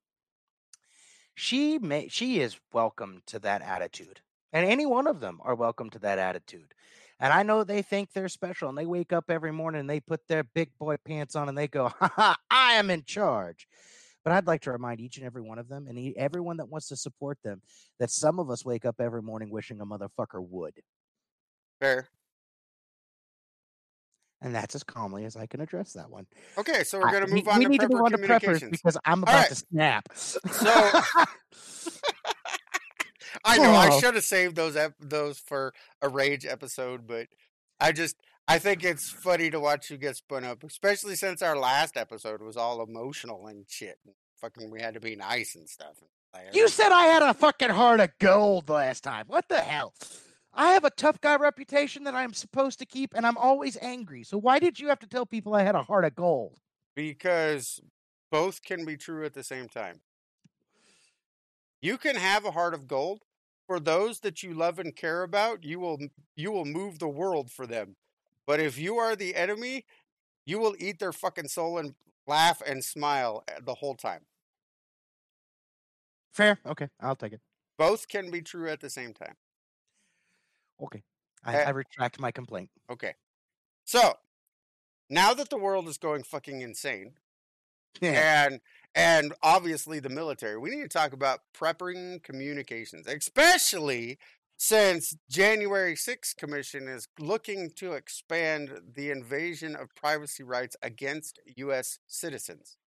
She 1.34 1.80
may 1.80 2.08
she 2.08 2.40
is 2.40 2.58
welcome 2.72 3.22
to 3.28 3.40
that 3.40 3.62
attitude. 3.62 4.22
And 4.54 4.66
any 4.66 4.86
one 4.86 5.08
of 5.08 5.20
them 5.20 5.40
are 5.44 5.56
welcome 5.56 5.90
to 5.90 6.00
that 6.00 6.18
attitude. 6.18 6.74
And 7.20 7.34
I 7.34 7.44
know 7.44 7.64
they 7.64 7.82
think 7.82 8.12
they're 8.12 8.30
special 8.30 8.70
and 8.70 8.78
they 8.78 8.86
wake 8.86 9.12
up 9.12 9.26
every 9.30 9.52
morning 9.52 9.82
and 9.82 9.90
they 9.90 10.00
put 10.00 10.28
their 10.28 10.44
big 10.44 10.70
boy 10.78 10.96
pants 11.04 11.36
on 11.36 11.50
and 11.50 11.58
they 11.58 11.68
go, 11.68 11.90
ha 11.90 12.12
ha, 12.16 12.38
I 12.50 12.74
am 12.74 12.90
in 12.90 13.04
charge. 13.04 13.68
But 14.24 14.34
I'd 14.34 14.48
like 14.48 14.62
to 14.62 14.72
remind 14.72 15.02
each 15.02 15.18
and 15.18 15.26
every 15.26 15.42
one 15.42 15.60
of 15.60 15.68
them 15.68 15.88
and 15.88 16.14
everyone 16.18 16.58
that 16.58 16.70
wants 16.70 16.88
to 16.90 16.96
support 16.96 17.38
them 17.44 17.62
that 18.00 18.10
some 18.12 18.40
of 18.40 18.50
us 18.50 18.66
wake 18.66 18.86
up 18.86 18.96
every 19.00 19.22
morning 19.22 19.50
wishing 19.50 19.80
a 19.82 19.86
motherfucker 19.86 20.42
would. 20.42 20.82
Fair. 21.80 22.08
And 24.42 24.54
that's 24.54 24.76
as 24.76 24.84
calmly 24.84 25.26
as 25.26 25.36
I 25.38 25.46
can 25.48 25.62
address 25.62 25.94
that 25.94 26.10
one. 26.10 26.28
Okay, 26.58 26.84
so 26.84 27.00
we're 27.00 27.10
going 27.12 27.26
to 27.26 27.34
move 27.34 27.48
on 27.48 27.58
we 27.60 27.66
to 27.66 27.70
need 27.70 27.82
to 27.82 27.90
move 27.90 28.02
on 28.02 28.12
to 28.12 28.18
preppers 28.18 28.70
because 28.70 28.98
I'm 29.06 29.24
about 29.24 29.34
right. 29.36 29.48
to 29.50 29.56
snap. 29.56 30.10
So- 30.14 30.40
I 33.44 33.58
know 33.58 33.72
I 33.72 33.90
Oh. 33.92 34.00
should 34.00 34.16
have 34.16 34.24
saved 34.24 34.56
those 34.56 34.76
ep- 34.76 34.96
those 35.00 35.38
for 35.40 35.74
a 36.02 36.10
rage 36.10 36.46
episode, 36.46 37.06
but 37.08 37.28
I 37.80 37.92
just 37.92 38.16
I 38.48 38.60
think 38.60 38.84
it's 38.84 39.10
funny 39.10 39.50
to 39.50 39.60
watch 39.60 39.90
you 39.90 39.98
get 39.98 40.16
spun 40.16 40.44
up, 40.44 40.64
especially 40.64 41.16
since 41.16 41.42
our 41.42 41.58
last 41.58 41.98
episode 41.98 42.42
was 42.42 42.56
all 42.58 42.82
emotional 42.84 43.48
and 43.48 43.66
shit. 43.68 43.98
And 44.06 44.14
fucking, 44.40 44.70
we 44.72 44.80
had 44.82 44.94
to 44.94 45.00
be 45.00 45.16
nice 45.16 45.56
and 45.56 45.68
stuff. 45.68 45.96
You 46.54 46.68
said 46.68 46.92
I 46.92 47.06
had 47.06 47.24
a 47.24 47.34
fucking 47.34 47.70
heart 47.70 48.02
of 48.02 48.10
gold 48.20 48.70
last 48.70 49.04
time. 49.04 49.26
What 49.28 49.48
the 49.48 49.60
hell? 49.62 49.94
I 50.56 50.72
have 50.72 50.86
a 50.86 50.90
tough 50.90 51.20
guy 51.22 51.36
reputation 51.36 52.06
that 52.06 52.16
I'm 52.16 52.34
supposed 52.34 52.80
to 52.80 52.86
keep, 52.86 53.14
and 53.14 53.28
I'm 53.28 53.38
always 53.38 53.78
angry. 53.82 54.24
So 54.24 54.38
why 54.38 54.60
did 54.60 54.80
you 54.80 54.88
have 54.88 55.00
to 55.00 55.08
tell 55.08 55.26
people 55.26 55.54
I 55.54 55.64
had 55.64 55.76
a 55.76 55.84
heart 55.84 56.06
of 56.06 56.16
gold? 56.16 56.60
because 56.96 57.82
both 58.32 58.64
can 58.64 58.86
be 58.86 58.98
true 58.98 59.26
at 59.26 59.34
the 59.34 59.44
same 59.44 59.68
time. 59.68 60.02
You 61.82 61.98
can 61.98 62.16
have 62.16 62.46
a 62.46 62.52
heart 62.52 62.74
of 62.74 62.88
gold 62.88 63.22
for 63.68 63.80
those 63.80 64.22
that 64.22 64.42
you 64.42 64.54
love 64.54 64.80
and 64.80 64.96
care 64.96 65.22
about. 65.24 65.64
You 65.64 65.80
will 65.80 66.00
you 66.36 66.52
will 66.52 66.66
move 66.66 67.00
the 67.00 67.08
world 67.08 67.52
for 67.52 67.68
them. 67.68 67.96
But 68.48 68.60
if 68.60 68.80
you 68.80 68.98
are 68.98 69.16
the 69.16 69.36
enemy, 69.36 69.86
you 70.46 70.60
will 70.60 70.76
eat 70.80 71.00
their 71.00 71.14
fucking 71.14 71.50
soul 71.50 71.78
and 71.78 71.94
laugh 72.28 72.62
and 72.66 72.84
smile 72.84 73.44
uh, 73.48 73.60
the 73.64 73.76
whole 73.76 73.96
time. 73.96 74.22
Fair. 76.32 76.60
Okay, 76.66 76.90
I'll 77.00 77.16
take 77.16 77.34
it. 77.34 77.42
Both 77.78 78.08
can 78.08 78.32
be 78.32 78.42
true 78.42 78.70
at 78.70 78.80
the 78.80 78.90
same 78.90 79.14
time. 79.14 79.36
Okay, 80.82 81.04
I, 81.44 81.56
Eh. 81.56 81.64
I 81.66 81.70
retract 81.72 82.20
my 82.20 82.32
complaint. 82.32 82.70
Okay. 82.90 83.16
So, 83.86 84.16
now 85.10 85.34
that 85.34 85.50
the 85.50 85.58
world 85.58 85.88
is 85.88 85.98
going 85.98 86.24
fucking 86.24 86.62
insane, 86.62 87.14
and 88.02 88.62
and 88.96 89.34
obviously 89.44 90.00
the 90.00 90.10
military. 90.10 90.58
We 90.58 90.70
need 90.70 90.84
to 90.84 90.88
talk 90.88 91.14
about 91.14 91.42
prepping 91.54 92.24
communications, 92.24 93.08
especially 93.08 94.18
since 94.58 95.18
January 95.30 95.96
6th 95.96 96.36
Commission 96.38 96.88
is 96.88 97.08
looking 97.20 97.72
to 97.72 97.92
expand 97.92 98.72
the 98.96 99.12
invasion 99.12 99.76
of 99.76 99.94
privacy 99.96 100.44
rights 100.44 100.78
against 100.82 101.40
U.S. 101.58 102.00
citizens. 102.08 102.78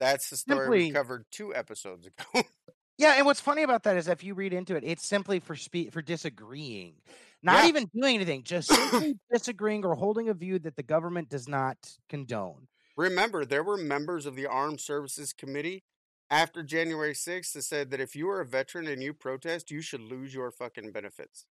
That's 0.00 0.28
the 0.30 0.36
story 0.36 0.68
we 0.68 0.90
covered 0.90 1.26
two 1.30 1.54
episodes 1.54 2.06
ago. 2.06 2.42
Yeah, 2.98 3.14
and 3.16 3.24
what's 3.26 3.40
funny 3.40 3.62
about 3.62 3.84
that 3.84 3.96
is 3.96 4.08
if 4.08 4.24
you 4.24 4.34
read 4.34 4.52
into 4.52 4.74
it, 4.76 4.82
it's 4.84 5.06
simply 5.06 5.38
for 5.38 5.54
spe- 5.54 5.90
for 5.92 6.02
disagreeing, 6.02 6.94
not 7.42 7.62
Yeah. 7.62 7.68
even 7.68 7.86
doing 7.94 8.16
anything, 8.16 8.42
just 8.42 8.70
disagreeing 9.32 9.84
or 9.84 9.94
holding 9.94 10.28
a 10.28 10.34
view 10.34 10.58
that 10.60 10.76
the 10.76 10.82
government 10.82 11.28
does 11.28 11.48
not 11.48 11.76
condone. 12.08 12.66
Remember, 12.96 13.44
there 13.44 13.62
were 13.62 13.76
members 13.76 14.26
of 14.26 14.34
the 14.34 14.46
Armed 14.46 14.80
Services 14.80 15.32
Committee 15.32 15.84
after 16.28 16.64
January 16.64 17.14
6th 17.14 17.52
that 17.52 17.62
said 17.62 17.90
that 17.92 18.00
if 18.00 18.16
you 18.16 18.28
are 18.28 18.40
a 18.40 18.44
veteran 18.46 18.88
and 18.88 19.00
you 19.02 19.14
protest, 19.14 19.70
you 19.70 19.80
should 19.80 20.00
lose 20.00 20.34
your 20.34 20.50
fucking 20.50 20.90
benefits 20.90 21.46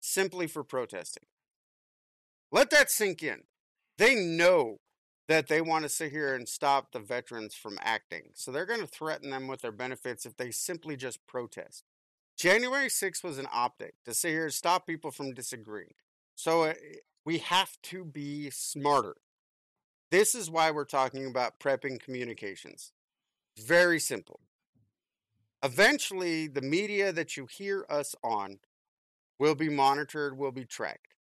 simply 0.00 0.46
for 0.46 0.62
protesting. 0.62 1.24
Let 2.52 2.70
that 2.70 2.90
sink 2.90 3.22
in. 3.22 3.44
They 3.96 4.14
know 4.14 4.78
that 5.30 5.46
they 5.46 5.60
want 5.60 5.84
to 5.84 5.88
sit 5.88 6.10
here 6.10 6.34
and 6.34 6.48
stop 6.48 6.90
the 6.90 6.98
veterans 6.98 7.54
from 7.54 7.78
acting. 7.80 8.30
So 8.34 8.50
they're 8.50 8.66
going 8.66 8.80
to 8.80 8.86
threaten 8.88 9.30
them 9.30 9.46
with 9.46 9.62
their 9.62 9.70
benefits 9.70 10.26
if 10.26 10.36
they 10.36 10.50
simply 10.50 10.96
just 10.96 11.24
protest. 11.28 11.84
January 12.36 12.88
6th 12.88 13.22
was 13.22 13.38
an 13.38 13.46
optic 13.52 13.94
to 14.04 14.12
sit 14.12 14.30
here 14.30 14.42
and 14.42 14.52
stop 14.52 14.88
people 14.88 15.12
from 15.12 15.32
disagreeing. 15.32 15.94
So 16.34 16.64
uh, 16.64 16.74
we 17.24 17.38
have 17.38 17.80
to 17.84 18.04
be 18.04 18.50
smarter. 18.50 19.14
This 20.10 20.34
is 20.34 20.50
why 20.50 20.72
we're 20.72 20.84
talking 20.84 21.26
about 21.28 21.60
prepping 21.60 22.02
communications. 22.02 22.90
Very 23.56 24.00
simple. 24.00 24.40
Eventually, 25.62 26.48
the 26.48 26.60
media 26.60 27.12
that 27.12 27.36
you 27.36 27.46
hear 27.46 27.86
us 27.88 28.16
on 28.24 28.58
will 29.38 29.54
be 29.54 29.68
monitored, 29.68 30.36
will 30.36 30.50
be 30.50 30.64
tracked. 30.64 31.14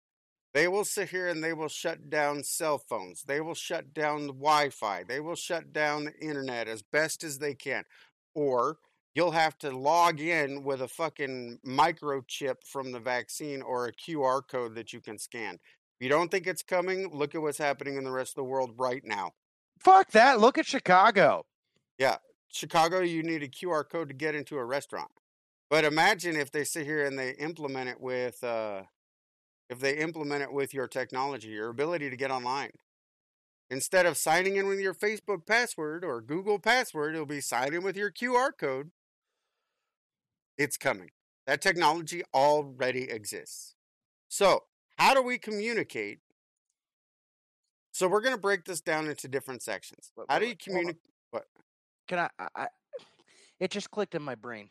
They 0.53 0.67
will 0.67 0.85
sit 0.85 1.09
here 1.09 1.27
and 1.27 1.43
they 1.43 1.53
will 1.53 1.67
shut 1.67 2.09
down 2.09 2.43
cell 2.43 2.77
phones. 2.77 3.23
They 3.23 3.41
will 3.41 3.53
shut 3.53 3.93
down 3.93 4.27
the 4.27 4.33
Wi 4.33 4.69
Fi. 4.69 5.03
They 5.03 5.19
will 5.19 5.35
shut 5.35 5.71
down 5.71 6.05
the 6.05 6.19
internet 6.19 6.67
as 6.67 6.81
best 6.81 7.23
as 7.23 7.39
they 7.39 7.53
can. 7.53 7.83
Or 8.33 8.77
you'll 9.13 9.31
have 9.31 9.57
to 9.59 9.71
log 9.71 10.19
in 10.19 10.63
with 10.63 10.81
a 10.81 10.87
fucking 10.87 11.59
microchip 11.65 12.63
from 12.63 12.91
the 12.91 12.99
vaccine 12.99 13.61
or 13.61 13.85
a 13.85 13.93
QR 13.93 14.41
code 14.47 14.75
that 14.75 14.93
you 14.93 15.01
can 15.01 15.17
scan. 15.17 15.55
If 15.99 16.03
you 16.03 16.09
don't 16.09 16.29
think 16.29 16.47
it's 16.47 16.63
coming, 16.63 17.09
look 17.11 17.33
at 17.33 17.41
what's 17.41 17.57
happening 17.57 17.97
in 17.97 18.03
the 18.03 18.11
rest 18.11 18.31
of 18.31 18.35
the 18.35 18.43
world 18.43 18.73
right 18.77 19.03
now. 19.03 19.31
Fuck 19.79 20.11
that! 20.11 20.39
Look 20.39 20.57
at 20.57 20.65
Chicago. 20.65 21.45
Yeah. 21.97 22.17
Chicago, 22.49 23.01
you 23.01 23.23
need 23.23 23.43
a 23.43 23.47
QR 23.47 23.87
code 23.87 24.07
to 24.07 24.13
get 24.13 24.35
into 24.35 24.57
a 24.57 24.65
restaurant. 24.65 25.09
But 25.69 25.83
imagine 25.83 26.35
if 26.35 26.51
they 26.51 26.63
sit 26.63 26.85
here 26.85 27.05
and 27.05 27.19
they 27.19 27.31
implement 27.31 27.89
it 27.89 27.99
with, 27.99 28.43
uh, 28.43 28.83
if 29.69 29.79
they 29.79 29.97
implement 29.97 30.43
it 30.43 30.51
with 30.51 30.73
your 30.73 30.87
technology, 30.87 31.49
your 31.49 31.69
ability 31.69 32.09
to 32.09 32.15
get 32.15 32.31
online. 32.31 32.71
Instead 33.69 34.05
of 34.05 34.15
signing 34.15 34.55
in 34.55 34.67
with 34.67 34.79
your 34.79 34.93
Facebook 34.93 35.45
password 35.45 36.05
or 36.05 36.21
Google 36.21 36.57
password, 36.57 37.13
it'll 37.13 37.25
be 37.25 37.41
sign 37.41 37.73
in 37.73 37.83
with 37.83 37.97
your 37.97 38.11
QR 38.11 38.51
code. 38.57 38.91
It's 40.57 40.77
coming. 40.77 41.09
That 41.45 41.61
technology 41.61 42.23
already 42.33 43.09
exists. 43.09 43.75
So, 44.29 44.63
how 44.97 45.13
do 45.13 45.21
we 45.21 45.37
communicate? 45.37 46.19
So, 47.91 48.07
we're 48.07 48.21
going 48.21 48.35
to 48.35 48.41
break 48.41 48.65
this 48.65 48.81
down 48.81 49.07
into 49.07 49.27
different 49.27 49.61
sections. 49.61 50.11
How 50.29 50.39
do 50.39 50.45
you 50.45 50.51
wait, 50.51 50.61
hold 50.65 50.77
on. 50.77 50.83
communicate? 50.83 51.01
Can 52.07 52.19
I, 52.19 52.29
I, 52.39 52.47
I? 52.55 52.67
It 53.59 53.71
just 53.71 53.91
clicked 53.91 54.15
in 54.15 54.21
my 54.21 54.35
brain. 54.35 54.69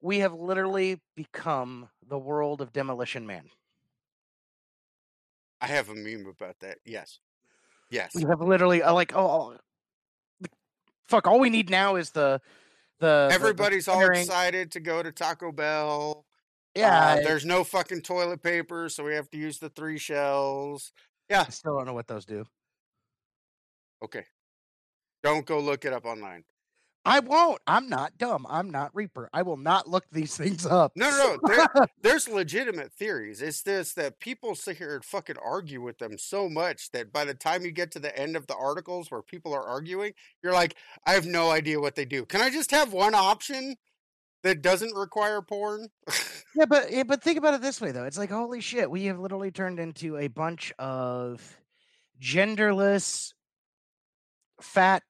We 0.00 0.18
have 0.18 0.34
literally 0.34 1.00
become 1.14 1.88
the 2.06 2.18
world 2.18 2.60
of 2.60 2.72
Demolition 2.72 3.26
Man. 3.26 3.44
I 5.64 5.66
have 5.68 5.88
a 5.88 5.94
meme 5.94 6.26
about 6.26 6.58
that. 6.60 6.78
Yes. 6.84 7.18
Yes. 7.90 8.14
We 8.14 8.22
have 8.22 8.40
literally 8.40 8.82
uh, 8.82 8.92
like 8.92 9.12
oh, 9.14 9.56
oh, 10.42 10.46
fuck. 11.06 11.26
All 11.26 11.40
we 11.40 11.50
need 11.50 11.70
now 11.70 11.96
is 11.96 12.10
the 12.10 12.40
the 13.00 13.06
the- 13.06 13.28
the 13.28 13.34
Everybody's 13.34 13.88
all 13.88 14.00
excited 14.04 14.72
to 14.72 14.80
go 14.80 15.02
to 15.02 15.12
Taco 15.12 15.52
Bell. 15.52 16.24
Yeah, 16.74 17.16
Uh, 17.18 17.22
there's 17.22 17.44
no 17.44 17.62
fucking 17.62 18.02
toilet 18.02 18.42
paper, 18.42 18.88
so 18.88 19.04
we 19.04 19.14
have 19.14 19.30
to 19.30 19.38
use 19.38 19.58
the 19.58 19.68
three 19.68 19.98
shells. 19.98 20.92
I 21.30 21.44
still 21.50 21.76
don't 21.76 21.86
know 21.86 21.94
what 21.94 22.08
those 22.08 22.24
do. 22.24 22.44
Okay. 24.02 24.24
Don't 25.22 25.46
go 25.46 25.60
look 25.60 25.84
it 25.84 25.92
up 25.92 26.04
online. 26.04 26.44
I 27.04 27.20
won't. 27.20 27.60
I'm 27.66 27.88
not 27.88 28.16
dumb. 28.16 28.46
I'm 28.48 28.70
not 28.70 28.94
Reaper. 28.94 29.28
I 29.32 29.42
will 29.42 29.58
not 29.58 29.88
look 29.88 30.04
these 30.10 30.36
things 30.36 30.64
up. 30.64 30.92
No, 30.96 31.10
no, 31.10 31.36
no. 31.36 31.38
There, 31.46 31.88
there's 32.02 32.28
legitimate 32.28 32.92
theories. 32.92 33.42
It's 33.42 33.62
this 33.62 33.92
that 33.94 34.20
people 34.20 34.54
sit 34.54 34.78
here 34.78 34.94
and 34.94 35.04
fucking 35.04 35.36
argue 35.44 35.82
with 35.82 35.98
them 35.98 36.16
so 36.16 36.48
much 36.48 36.90
that 36.92 37.12
by 37.12 37.24
the 37.24 37.34
time 37.34 37.64
you 37.64 37.72
get 37.72 37.90
to 37.92 37.98
the 37.98 38.16
end 38.18 38.36
of 38.36 38.46
the 38.46 38.56
articles 38.56 39.10
where 39.10 39.22
people 39.22 39.52
are 39.52 39.64
arguing, 39.64 40.12
you're 40.42 40.52
like, 40.52 40.76
I 41.06 41.12
have 41.12 41.26
no 41.26 41.50
idea 41.50 41.80
what 41.80 41.94
they 41.94 42.06
do. 42.06 42.24
Can 42.24 42.40
I 42.40 42.48
just 42.48 42.70
have 42.70 42.92
one 42.92 43.14
option 43.14 43.76
that 44.42 44.62
doesn't 44.62 44.94
require 44.94 45.42
porn? 45.42 45.88
yeah, 46.56 46.64
but 46.66 46.90
yeah, 46.90 47.02
but 47.02 47.22
think 47.22 47.38
about 47.38 47.54
it 47.54 47.60
this 47.60 47.80
way 47.80 47.92
though. 47.92 48.04
It's 48.04 48.18
like 48.18 48.30
holy 48.30 48.62
shit, 48.62 48.90
we 48.90 49.04
have 49.06 49.18
literally 49.18 49.50
turned 49.50 49.78
into 49.78 50.16
a 50.16 50.28
bunch 50.28 50.72
of 50.78 51.58
genderless 52.22 53.32
fat 54.60 55.02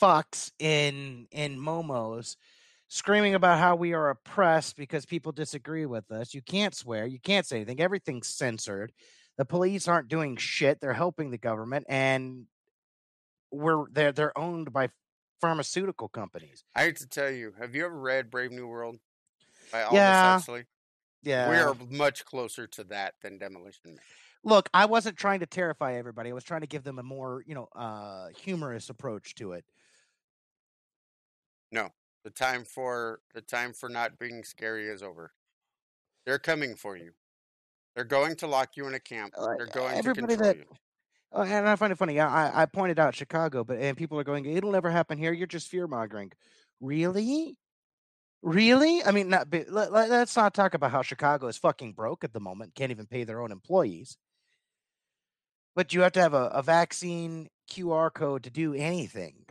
fucks 0.00 0.50
in 0.58 1.26
in 1.30 1.58
muumuus 1.58 2.36
screaming 2.88 3.34
about 3.34 3.58
how 3.58 3.74
we 3.74 3.92
are 3.94 4.10
oppressed 4.10 4.76
because 4.76 5.04
people 5.04 5.32
disagree 5.32 5.86
with 5.86 6.10
us. 6.12 6.34
You 6.34 6.42
can't 6.42 6.74
swear, 6.74 7.06
you 7.06 7.18
can't 7.18 7.44
say 7.46 7.56
anything. 7.56 7.80
Everything's 7.80 8.28
censored. 8.28 8.92
The 9.38 9.44
police 9.44 9.88
aren't 9.88 10.08
doing 10.08 10.36
shit. 10.36 10.80
They're 10.80 10.92
helping 10.94 11.30
the 11.30 11.38
government 11.38 11.86
and 11.88 12.46
we're 13.50 13.84
they're 13.90 14.12
they're 14.12 14.36
owned 14.38 14.72
by 14.72 14.90
pharmaceutical 15.40 16.08
companies. 16.08 16.64
I 16.74 16.84
hate 16.84 16.96
to 16.96 17.08
tell 17.08 17.30
you, 17.30 17.52
have 17.58 17.74
you 17.74 17.84
ever 17.84 17.98
read 17.98 18.30
Brave 18.30 18.52
New 18.52 18.66
World 18.66 18.96
by 19.72 19.82
Aldous 19.82 19.96
Yeah. 19.96 20.32
Huxley? 20.34 20.64
Yeah. 21.22 21.50
We 21.50 21.56
are 21.56 21.74
much 21.90 22.24
closer 22.24 22.66
to 22.68 22.84
that 22.84 23.14
than 23.22 23.38
Demolition 23.38 23.94
Man. 23.94 23.98
Look, 24.44 24.68
I 24.72 24.86
wasn't 24.86 25.16
trying 25.16 25.40
to 25.40 25.46
terrify 25.46 25.94
everybody. 25.96 26.30
I 26.30 26.32
was 26.32 26.44
trying 26.44 26.60
to 26.60 26.66
give 26.68 26.84
them 26.84 26.98
a 26.98 27.02
more, 27.02 27.42
you 27.46 27.54
know, 27.54 27.68
uh 27.74 28.28
humorous 28.38 28.90
approach 28.90 29.34
to 29.36 29.52
it. 29.52 29.64
No, 31.72 31.90
the 32.24 32.30
time 32.30 32.64
for 32.64 33.20
the 33.34 33.40
time 33.40 33.72
for 33.72 33.88
not 33.88 34.18
being 34.18 34.44
scary 34.44 34.86
is 34.88 35.02
over. 35.02 35.32
They're 36.24 36.38
coming 36.38 36.74
for 36.74 36.96
you. 36.96 37.12
They're 37.94 38.04
going 38.04 38.36
to 38.36 38.46
lock 38.46 38.76
you 38.76 38.86
in 38.86 38.94
a 38.94 39.00
camp. 39.00 39.34
Uh, 39.36 39.54
They're 39.56 39.66
going 39.66 39.92
to 39.92 39.98
everybody 39.98 40.34
control 40.36 40.48
that- 40.52 40.56
you. 40.58 40.64
Uh, 41.32 41.42
and 41.42 41.68
I 41.68 41.76
find 41.76 41.92
it 41.92 41.98
funny. 41.98 42.20
I, 42.20 42.62
I- 42.62 42.66
pointed 42.66 42.98
out 42.98 43.14
Chicago, 43.14 43.64
but 43.64 43.78
and 43.78 43.96
people 43.96 44.18
are 44.18 44.24
going, 44.24 44.44
"It'll 44.46 44.70
never 44.72 44.90
happen 44.90 45.18
here. 45.18 45.32
You're 45.32 45.46
just 45.46 45.68
fear 45.68 45.86
mongering." 45.86 46.32
Really, 46.80 47.56
really? 48.42 49.02
I 49.02 49.10
mean, 49.10 49.28
not, 49.30 49.48
let, 49.68 49.92
us 49.92 50.36
not 50.36 50.54
talk 50.54 50.74
about 50.74 50.92
how 50.92 51.02
Chicago 51.02 51.48
is 51.48 51.56
fucking 51.58 51.94
broke 51.94 52.22
at 52.22 52.32
the 52.32 52.40
moment. 52.40 52.74
Can't 52.74 52.90
even 52.92 53.06
pay 53.06 53.24
their 53.24 53.40
own 53.40 53.50
employees. 53.50 54.16
But 55.74 55.92
you 55.92 56.02
have 56.02 56.12
to 56.12 56.20
have 56.20 56.34
a, 56.34 56.46
a 56.46 56.62
vaccine 56.62 57.48
QR 57.70 58.12
code 58.12 58.44
to 58.44 58.50
do 58.50 58.72
anything. 58.74 59.46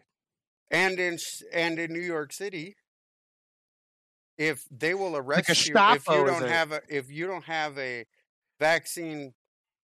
And 0.72 1.00
in 1.00 1.18
and 1.54 1.80
in 1.80 1.94
New 1.94 2.00
York 2.02 2.34
City, 2.34 2.76
if 4.38 4.66
they 4.70 4.94
will 4.94 5.16
arrest 5.16 5.66
you 5.66 5.76
if 5.88 6.10
you 6.10 6.24
don't 6.26 6.46
have 6.48 6.72
a 6.72 6.82
if 6.90 7.10
you 7.12 7.26
don't 7.28 7.46
have 7.46 7.78
a 7.78 8.06
vaccine 8.60 9.34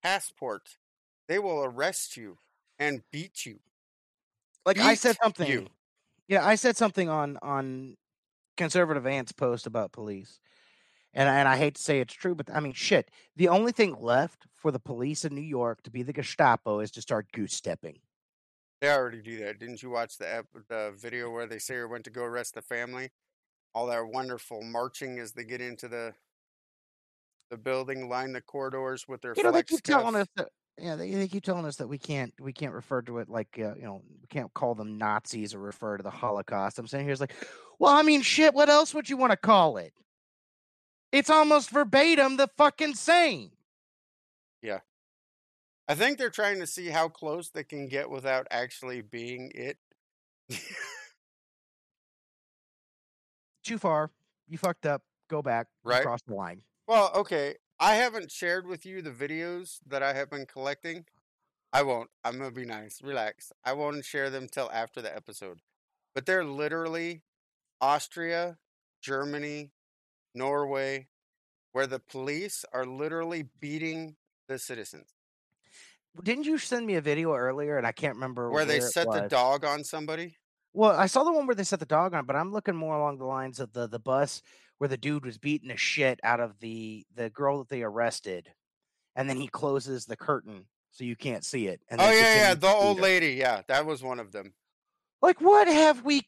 passport, 0.03 0.77
they 1.27 1.39
will 1.39 1.63
arrest 1.63 2.17
you 2.17 2.37
and 2.79 3.03
beat 3.11 3.45
you. 3.45 3.59
Like 4.65 4.79
I 4.79 4.93
said 4.95 5.17
something. 5.21 5.47
you. 5.47 5.67
Yeah, 6.27 6.45
I 6.45 6.55
said 6.55 6.77
something 6.77 7.09
on 7.09 7.37
on 7.41 7.97
conservative 8.57 9.05
ants 9.07 9.31
post 9.31 9.67
about 9.67 9.91
police. 9.91 10.39
And 11.13 11.29
I- 11.29 11.39
and 11.39 11.47
I 11.47 11.57
hate 11.57 11.75
to 11.75 11.81
say 11.81 11.99
it's 11.99 12.13
true, 12.13 12.35
but 12.35 12.49
I 12.53 12.59
mean 12.59 12.73
shit. 12.73 13.11
The 13.35 13.49
only 13.49 13.71
thing 13.71 13.95
left 13.95 14.47
for 14.55 14.71
the 14.71 14.79
police 14.79 15.25
in 15.25 15.35
New 15.35 15.41
York 15.41 15.83
to 15.83 15.91
be 15.91 16.03
the 16.03 16.13
Gestapo 16.13 16.79
is 16.79 16.91
to 16.91 17.01
start 17.01 17.31
goose 17.31 17.55
stepping. 17.55 18.01
They 18.81 18.89
already 18.89 19.21
do 19.21 19.37
that. 19.43 19.59
Didn't 19.59 19.83
you 19.83 19.91
watch 19.91 20.17
the 20.17 20.27
ep- 20.37 20.47
the 20.67 20.93
video 20.97 21.29
where 21.29 21.45
they 21.45 21.59
say 21.59 21.75
you 21.75 21.87
went 21.87 22.03
to 22.05 22.09
go 22.09 22.23
arrest 22.23 22.55
the 22.55 22.63
family? 22.63 23.11
All 23.75 23.85
that 23.87 24.07
wonderful 24.07 24.63
marching 24.63 25.19
as 25.19 25.31
they 25.33 25.43
get 25.43 25.61
into 25.61 25.87
the 25.87 26.13
the 27.51 27.57
building, 27.57 28.09
line 28.09 28.31
the 28.33 28.41
corridors 28.41 29.07
with 29.07 29.21
their 29.21 29.33
You 29.37 29.43
know, 29.43 29.51
they 29.51 29.63
keep 29.63 29.83
telling 29.83 30.15
us 30.15 30.27
that 30.35 30.49
yeah, 30.79 30.95
they, 30.95 31.11
they 31.11 31.27
keep 31.27 31.43
telling 31.43 31.65
us 31.65 31.75
that 31.75 31.87
we 31.87 31.99
can't 31.99 32.33
we 32.39 32.53
can't 32.53 32.73
refer 32.73 33.03
to 33.03 33.19
it 33.19 33.29
like 33.29 33.49
uh, 33.59 33.75
you 33.75 33.83
know 33.83 34.01
we 34.19 34.27
can't 34.29 34.51
call 34.55 34.73
them 34.73 34.97
Nazis 34.97 35.53
or 35.53 35.59
refer 35.59 35.97
to 35.97 36.03
the 36.03 36.09
Holocaust. 36.09 36.79
I'm 36.79 36.87
saying 36.87 37.05
here's 37.05 37.21
like, 37.21 37.35
well, 37.77 37.93
I 37.93 38.01
mean, 38.01 38.23
shit. 38.23 38.55
What 38.55 38.69
else 38.69 38.93
would 38.95 39.09
you 39.09 39.17
want 39.17 39.31
to 39.31 39.37
call 39.37 39.77
it? 39.77 39.93
It's 41.11 41.29
almost 41.29 41.69
verbatim 41.69 42.37
the 42.37 42.47
fucking 42.57 42.95
same. 42.95 43.51
I 45.91 45.93
think 45.93 46.17
they're 46.17 46.29
trying 46.29 46.61
to 46.61 46.67
see 46.67 46.87
how 46.87 47.09
close 47.09 47.49
they 47.49 47.65
can 47.65 47.89
get 47.89 48.09
without 48.09 48.47
actually 48.49 49.01
being 49.01 49.51
it. 49.53 49.77
Too 53.65 53.77
far. 53.77 54.09
You 54.47 54.57
fucked 54.57 54.85
up. 54.85 55.01
Go 55.29 55.41
back. 55.41 55.67
Right. 55.83 56.01
Cross 56.01 56.21
the 56.29 56.35
line. 56.35 56.61
Well, 56.87 57.11
okay. 57.13 57.55
I 57.77 57.95
haven't 57.95 58.31
shared 58.31 58.67
with 58.67 58.85
you 58.85 59.01
the 59.01 59.11
videos 59.11 59.79
that 59.85 60.01
I 60.01 60.13
have 60.13 60.29
been 60.29 60.45
collecting. 60.45 61.03
I 61.73 61.81
won't. 61.83 62.09
I'm 62.23 62.37
gonna 62.37 62.51
be 62.51 62.63
nice. 62.63 63.01
Relax. 63.03 63.51
I 63.65 63.73
won't 63.73 64.05
share 64.05 64.29
them 64.29 64.47
till 64.49 64.71
after 64.71 65.01
the 65.01 65.13
episode. 65.13 65.59
But 66.15 66.25
they're 66.25 66.45
literally 66.45 67.23
Austria, 67.81 68.59
Germany, 69.01 69.71
Norway, 70.33 71.09
where 71.73 71.87
the 71.87 71.99
police 71.99 72.63
are 72.71 72.85
literally 72.85 73.49
beating 73.59 74.15
the 74.47 74.57
citizens. 74.57 75.15
Didn't 76.23 76.45
you 76.45 76.57
send 76.57 76.85
me 76.85 76.95
a 76.95 77.01
video 77.01 77.33
earlier 77.33 77.77
and 77.77 77.87
I 77.87 77.91
can't 77.91 78.15
remember 78.15 78.49
Where 78.49 78.65
they 78.65 78.79
set 78.79 79.09
the 79.11 79.27
dog 79.29 79.63
on 79.63 79.83
somebody. 79.83 80.37
Well, 80.73 80.91
I 80.91 81.07
saw 81.07 81.23
the 81.23 81.31
one 81.31 81.47
where 81.47 81.55
they 81.55 81.63
set 81.63 81.79
the 81.79 81.85
dog 81.85 82.13
on, 82.13 82.25
but 82.25 82.35
I'm 82.35 82.51
looking 82.51 82.75
more 82.75 82.95
along 82.95 83.17
the 83.17 83.25
lines 83.25 83.59
of 83.59 83.73
the 83.73 83.87
the 83.87 83.99
bus 83.99 84.41
where 84.77 84.87
the 84.87 84.97
dude 84.97 85.25
was 85.25 85.37
beating 85.37 85.67
the 85.67 85.77
shit 85.77 86.19
out 86.23 86.39
of 86.39 86.59
the 86.59 87.05
the 87.13 87.29
girl 87.29 87.59
that 87.59 87.69
they 87.69 87.83
arrested, 87.83 88.53
and 89.15 89.29
then 89.29 89.37
he 89.37 89.47
closes 89.47 90.05
the 90.05 90.15
curtain 90.15 90.65
so 90.91 91.03
you 91.03 91.15
can't 91.15 91.43
see 91.45 91.67
it. 91.67 91.81
And 91.89 91.99
Oh 91.99 92.09
yeah, 92.11 92.35
yeah, 92.35 92.53
the 92.53 92.67
old 92.67 92.97
her. 92.97 93.03
lady. 93.03 93.33
Yeah, 93.33 93.61
that 93.67 93.85
was 93.85 94.01
one 94.01 94.19
of 94.19 94.31
them. 94.31 94.53
Like, 95.21 95.41
what 95.41 95.67
have 95.67 96.03
we? 96.03 96.27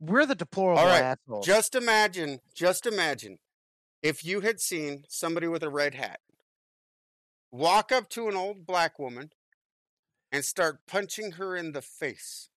We're 0.00 0.26
the 0.26 0.34
deplorable 0.34 0.84
right, 0.84 1.02
assholes. 1.02 1.44
Just 1.46 1.74
imagine, 1.74 2.38
just 2.54 2.86
imagine 2.86 3.38
if 4.02 4.24
you 4.24 4.40
had 4.40 4.60
seen 4.60 5.04
somebody 5.08 5.48
with 5.48 5.62
a 5.62 5.70
red 5.70 5.94
hat 5.94 6.20
walk 7.50 7.92
up 7.92 8.08
to 8.10 8.28
an 8.28 8.36
old 8.36 8.66
black 8.66 8.98
woman 8.98 9.32
and 10.30 10.44
start 10.44 10.86
punching 10.86 11.32
her 11.32 11.56
in 11.56 11.72
the 11.72 11.82
face, 11.82 12.50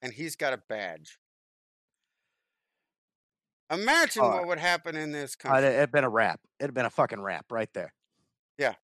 and 0.00 0.14
he's 0.14 0.36
got 0.36 0.52
a 0.52 0.56
badge. 0.68 1.18
Imagine 3.70 4.22
Uh, 4.24 4.28
what 4.30 4.46
would 4.46 4.58
happen 4.58 4.96
in 4.96 5.12
this 5.12 5.34
Uh, 5.34 5.48
country. 5.48 5.68
it 5.68 5.74
had 5.78 5.90
been 5.92 6.04
a 6.04 6.08
rap. 6.10 6.40
It 6.58 6.64
had 6.64 6.74
been 6.74 6.86
a 6.86 6.90
fucking 6.90 7.20
rap 7.20 7.50
right 7.50 7.72
there. 7.72 7.94
Yeah. 8.58 8.74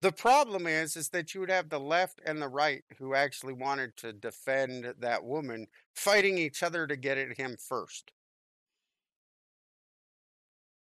The 0.00 0.12
problem 0.12 0.66
is, 0.66 0.96
is 0.96 1.08
that 1.10 1.34
you 1.34 1.40
would 1.40 1.50
have 1.50 1.68
the 1.70 1.80
left 1.80 2.20
and 2.24 2.40
the 2.40 2.48
right 2.48 2.84
who 2.98 3.14
actually 3.14 3.54
wanted 3.54 3.96
to 3.98 4.12
defend 4.12 4.84
that 4.98 5.24
woman 5.24 5.68
fighting 5.94 6.38
each 6.38 6.62
other 6.62 6.86
to 6.86 6.96
get 6.96 7.18
at 7.18 7.36
him 7.36 7.56
first. 7.56 8.12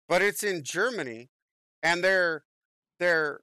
But 0.06 0.22
it's 0.22 0.42
in 0.42 0.62
Germany, 0.64 1.30
and 1.82 2.02
they're 2.02 2.44
they're 2.98 3.40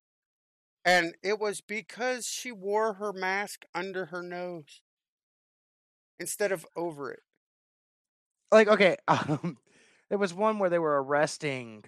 and 0.85 1.15
it 1.23 1.39
was 1.39 1.61
because 1.61 2.27
she 2.27 2.51
wore 2.51 2.93
her 2.93 3.11
mask 3.11 3.65
under 3.73 4.05
her 4.05 4.21
nose 4.21 4.81
instead 6.19 6.51
of 6.51 6.65
over 6.75 7.11
it. 7.11 7.21
Like, 8.51 8.67
okay, 8.67 8.97
um, 9.07 9.57
there 10.09 10.19
was 10.19 10.33
one 10.33 10.59
where 10.59 10.69
they 10.69 10.79
were 10.79 11.03
arresting 11.03 11.83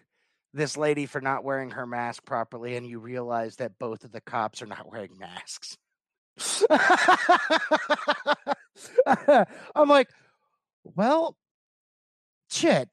this 0.53 0.75
lady 0.75 1.05
for 1.05 1.21
not 1.21 1.43
wearing 1.43 1.69
her 1.71 1.85
mask 1.85 2.25
properly, 2.25 2.75
and 2.75 2.87
you 2.87 2.99
realize 2.99 3.57
that 3.57 3.77
both 3.77 4.03
of 4.03 4.11
the 4.11 4.21
cops 4.21 4.61
are 4.61 4.67
not 4.67 4.91
wearing 4.91 5.15
masks. 5.19 5.77
I'm 9.75 9.89
like, 9.89 10.09
well, 10.83 11.37
shit. 12.49 12.89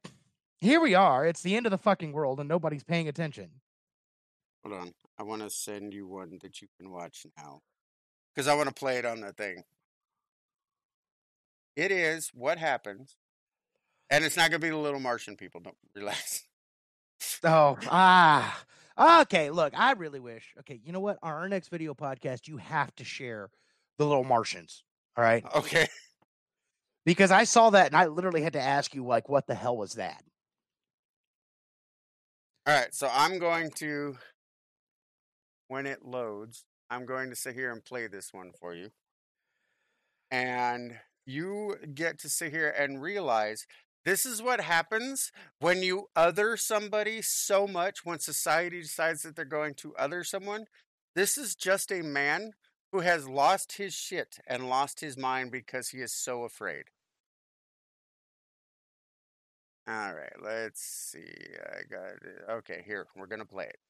Here 0.58 0.80
we 0.80 0.94
are. 0.94 1.26
It's 1.26 1.42
the 1.42 1.56
end 1.56 1.66
of 1.66 1.70
the 1.70 1.78
fucking 1.78 2.12
world, 2.12 2.40
and 2.40 2.48
nobody's 2.48 2.84
paying 2.84 3.08
attention. 3.08 3.50
Hold 4.64 4.80
on. 4.80 4.92
I 5.18 5.22
want 5.22 5.42
to 5.42 5.50
send 5.50 5.94
you 5.94 6.06
one 6.06 6.38
that 6.42 6.60
you 6.60 6.68
can 6.78 6.90
watch 6.90 7.26
now. 7.36 7.60
Because 8.34 8.48
I 8.48 8.54
want 8.54 8.68
to 8.68 8.74
play 8.74 8.98
it 8.98 9.04
on 9.04 9.20
the 9.20 9.32
thing. 9.32 9.62
It 11.76 11.92
is 11.92 12.30
what 12.34 12.58
happens. 12.58 13.16
And 14.10 14.24
it's 14.24 14.36
not 14.36 14.50
going 14.50 14.60
to 14.60 14.66
be 14.66 14.70
the 14.70 14.76
little 14.76 15.00
Martian 15.00 15.36
people. 15.36 15.60
Don't 15.60 15.76
relax. 15.94 16.44
Oh, 17.42 17.78
ah. 17.90 18.64
Okay, 18.96 19.50
look, 19.50 19.72
I 19.76 19.92
really 19.92 20.20
wish. 20.20 20.54
Okay, 20.60 20.80
you 20.84 20.92
know 20.92 21.00
what? 21.00 21.18
On 21.22 21.32
our 21.32 21.48
next 21.48 21.68
video 21.68 21.94
podcast, 21.94 22.46
you 22.46 22.58
have 22.58 22.94
to 22.96 23.04
share 23.04 23.50
the 23.98 24.06
little 24.06 24.24
Martians. 24.24 24.84
All 25.16 25.24
right. 25.24 25.44
Okay. 25.54 25.86
Because 27.04 27.30
I 27.30 27.44
saw 27.44 27.70
that 27.70 27.86
and 27.86 27.96
I 27.96 28.06
literally 28.06 28.42
had 28.42 28.54
to 28.54 28.60
ask 28.60 28.94
you, 28.94 29.04
like, 29.04 29.28
what 29.28 29.46
the 29.46 29.54
hell 29.54 29.76
was 29.76 29.94
that? 29.94 30.22
All 32.66 32.74
right. 32.74 32.94
So 32.94 33.08
I'm 33.12 33.38
going 33.38 33.70
to, 33.72 34.16
when 35.74 35.86
it 35.86 36.04
loads, 36.04 36.64
I'm 36.88 37.04
going 37.04 37.30
to 37.30 37.34
sit 37.34 37.56
here 37.56 37.72
and 37.72 37.84
play 37.84 38.06
this 38.06 38.32
one 38.32 38.52
for 38.60 38.76
you. 38.76 38.90
And 40.30 41.00
you 41.26 41.74
get 41.92 42.20
to 42.20 42.28
sit 42.28 42.52
here 42.52 42.72
and 42.78 43.02
realize 43.02 43.66
this 44.04 44.24
is 44.24 44.40
what 44.40 44.60
happens 44.60 45.32
when 45.58 45.82
you 45.82 46.06
other 46.14 46.56
somebody 46.56 47.22
so 47.22 47.66
much 47.66 48.04
when 48.04 48.20
society 48.20 48.82
decides 48.82 49.22
that 49.22 49.34
they're 49.34 49.44
going 49.44 49.74
to 49.78 49.96
other 49.96 50.22
someone. 50.22 50.66
This 51.16 51.36
is 51.36 51.56
just 51.56 51.90
a 51.90 52.02
man 52.02 52.52
who 52.92 53.00
has 53.00 53.28
lost 53.28 53.72
his 53.72 53.94
shit 53.94 54.38
and 54.46 54.68
lost 54.68 55.00
his 55.00 55.18
mind 55.18 55.50
because 55.50 55.88
he 55.88 55.98
is 55.98 56.14
so 56.14 56.44
afraid. 56.44 56.84
All 59.88 60.14
right, 60.14 60.40
let's 60.40 60.80
see. 60.80 61.32
I 61.66 61.82
got 61.92 62.12
it. 62.22 62.44
Okay, 62.48 62.84
here, 62.86 63.08
we're 63.16 63.26
going 63.26 63.40
to 63.40 63.44
play 63.44 63.64
it. 63.64 63.83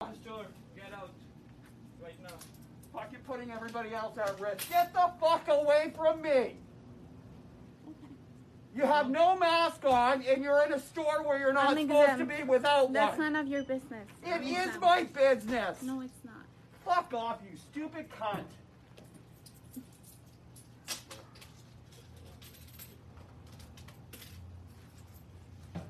Store, 0.00 0.46
get 0.74 0.92
out 0.94 1.10
right 2.02 2.14
now. 2.22 2.30
Fuck, 2.92 3.08
you're 3.12 3.20
putting 3.20 3.50
everybody 3.50 3.94
else 3.94 4.16
at 4.16 4.40
risk. 4.40 4.68
Get 4.70 4.94
the 4.94 5.10
fuck 5.20 5.46
away 5.48 5.92
from 5.94 6.22
me! 6.22 6.56
You 8.74 8.82
have 8.82 9.10
no 9.10 9.36
mask 9.36 9.84
on, 9.84 10.22
and 10.22 10.42
you're 10.42 10.64
in 10.64 10.72
a 10.72 10.80
store 10.80 11.22
where 11.22 11.38
you're 11.38 11.52
not 11.52 11.76
supposed 11.76 12.18
to 12.18 12.24
be 12.24 12.42
without 12.44 12.92
That's 12.92 13.18
one. 13.18 13.18
That's 13.18 13.18
none 13.18 13.36
of 13.36 13.46
your 13.46 13.62
business. 13.62 14.08
It 14.24 14.42
is 14.42 14.50
exempt. 14.50 14.80
my 14.80 15.02
business. 15.04 15.82
No, 15.82 16.00
it's 16.00 16.24
not. 16.24 16.46
Fuck 16.84 17.12
off, 17.12 17.38
you 17.50 17.58
stupid 17.58 18.06
cunt. 18.10 18.44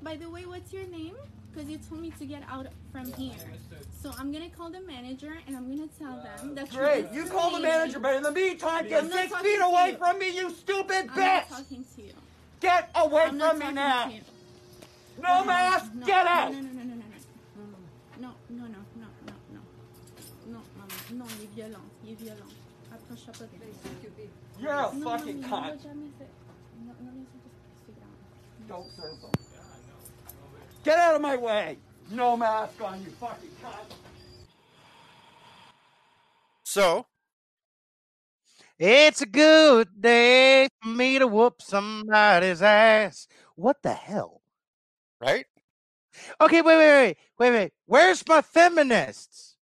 By 0.03 0.17
the 0.17 0.29
way, 0.29 0.45
what's 0.45 0.73
your 0.73 0.87
name? 0.87 1.15
Because 1.53 1.69
you 1.69 1.77
told 1.77 2.01
me 2.01 2.11
to 2.17 2.25
get 2.25 2.43
out 2.49 2.67
from 2.91 3.11
here. 3.13 3.33
So 4.01 4.11
I'm 4.17 4.31
gonna 4.31 4.49
call 4.49 4.69
the 4.71 4.81
manager 4.81 5.33
and 5.47 5.55
I'm 5.57 5.67
gonna 5.69 5.89
tell 5.99 6.15
them 6.23 6.55
that 6.55 6.71
you're 6.73 6.81
Great, 6.83 7.11
you 7.11 7.25
call 7.25 7.51
the 7.51 7.59
manager, 7.59 7.99
but 7.99 8.15
in 8.15 8.23
the 8.23 8.31
meantime, 8.31 8.87
get 8.87 9.03
I'm 9.03 9.11
six 9.11 9.35
feet 9.37 9.59
away 9.61 9.91
you. 9.91 9.97
from 9.97 10.17
me, 10.19 10.35
you 10.35 10.49
stupid 10.49 11.07
bitch. 11.09 11.43
I'm 11.51 11.63
talking 11.63 11.85
to 11.95 12.01
you. 12.01 12.13
Get 12.61 12.89
away 12.95 13.23
I'm 13.23 13.39
from 13.39 13.59
me 13.59 13.71
now! 13.73 14.07
you. 14.09 14.21
No 15.21 15.43
mask, 15.45 15.91
no, 15.93 16.05
get 16.05 16.23
no, 16.25 16.31
out! 16.31 16.51
No, 16.53 16.59
no, 16.61 16.67
no, 16.67 16.73
no, 16.73 16.83
no, 16.83 16.95
no. 16.95 17.05
No, 18.21 18.33
no, 18.49 18.63
no, 18.63 18.67
no, 18.67 19.07
no, 19.27 19.33
no. 19.53 19.59
Non, 20.47 20.61
maman, 20.77 21.17
non, 21.17 21.25
il 21.37 21.43
est 21.43 21.53
violent. 21.55 21.85
Il 22.05 22.11
est 22.11 22.15
violent. 22.15 22.51
Approche-toi 22.93 23.33
pas 23.33 23.45
de 23.45 23.57
lui. 23.57 24.29
You're 24.59 24.71
a 24.73 24.91
Non, 24.93 25.17
fucking 25.17 25.39
non, 25.41 25.43
il 25.43 25.49
cunt. 25.49 25.61
l'a 25.61 25.77
jamais 25.77 26.11
fait. 26.17 26.29
Non, 26.85 26.93
non, 27.01 27.11
mais 27.15 27.25
c'est- 27.31 27.85
c'est 27.85 27.95
grave. 27.95 28.67
Don't 28.67 28.87
serve 28.95 29.19
them. 29.21 29.31
Get 30.83 30.97
out 30.97 31.15
of 31.15 31.21
my 31.21 31.37
way! 31.37 31.77
No 32.09 32.35
mask 32.35 32.81
on, 32.81 33.01
you 33.01 33.11
fucking 33.11 33.49
cunt! 33.63 33.95
So, 36.63 37.05
It's 38.79 39.21
a 39.21 39.25
good 39.27 40.01
day 40.01 40.67
for 40.81 40.89
me 40.89 41.19
to 41.19 41.27
whoop 41.27 41.61
somebody's 41.61 42.61
ass. 42.61 43.27
What 43.55 43.77
the 43.83 43.93
hell? 43.93 44.41
right? 45.21 45.45
Okay, 46.41 46.61
wait, 46.61 46.77
wait, 46.77 46.89
wait, 46.89 47.17
wait, 47.37 47.51
wait. 47.51 47.71
Where's 47.85 48.27
my 48.27 48.41
feminists? 48.41 49.55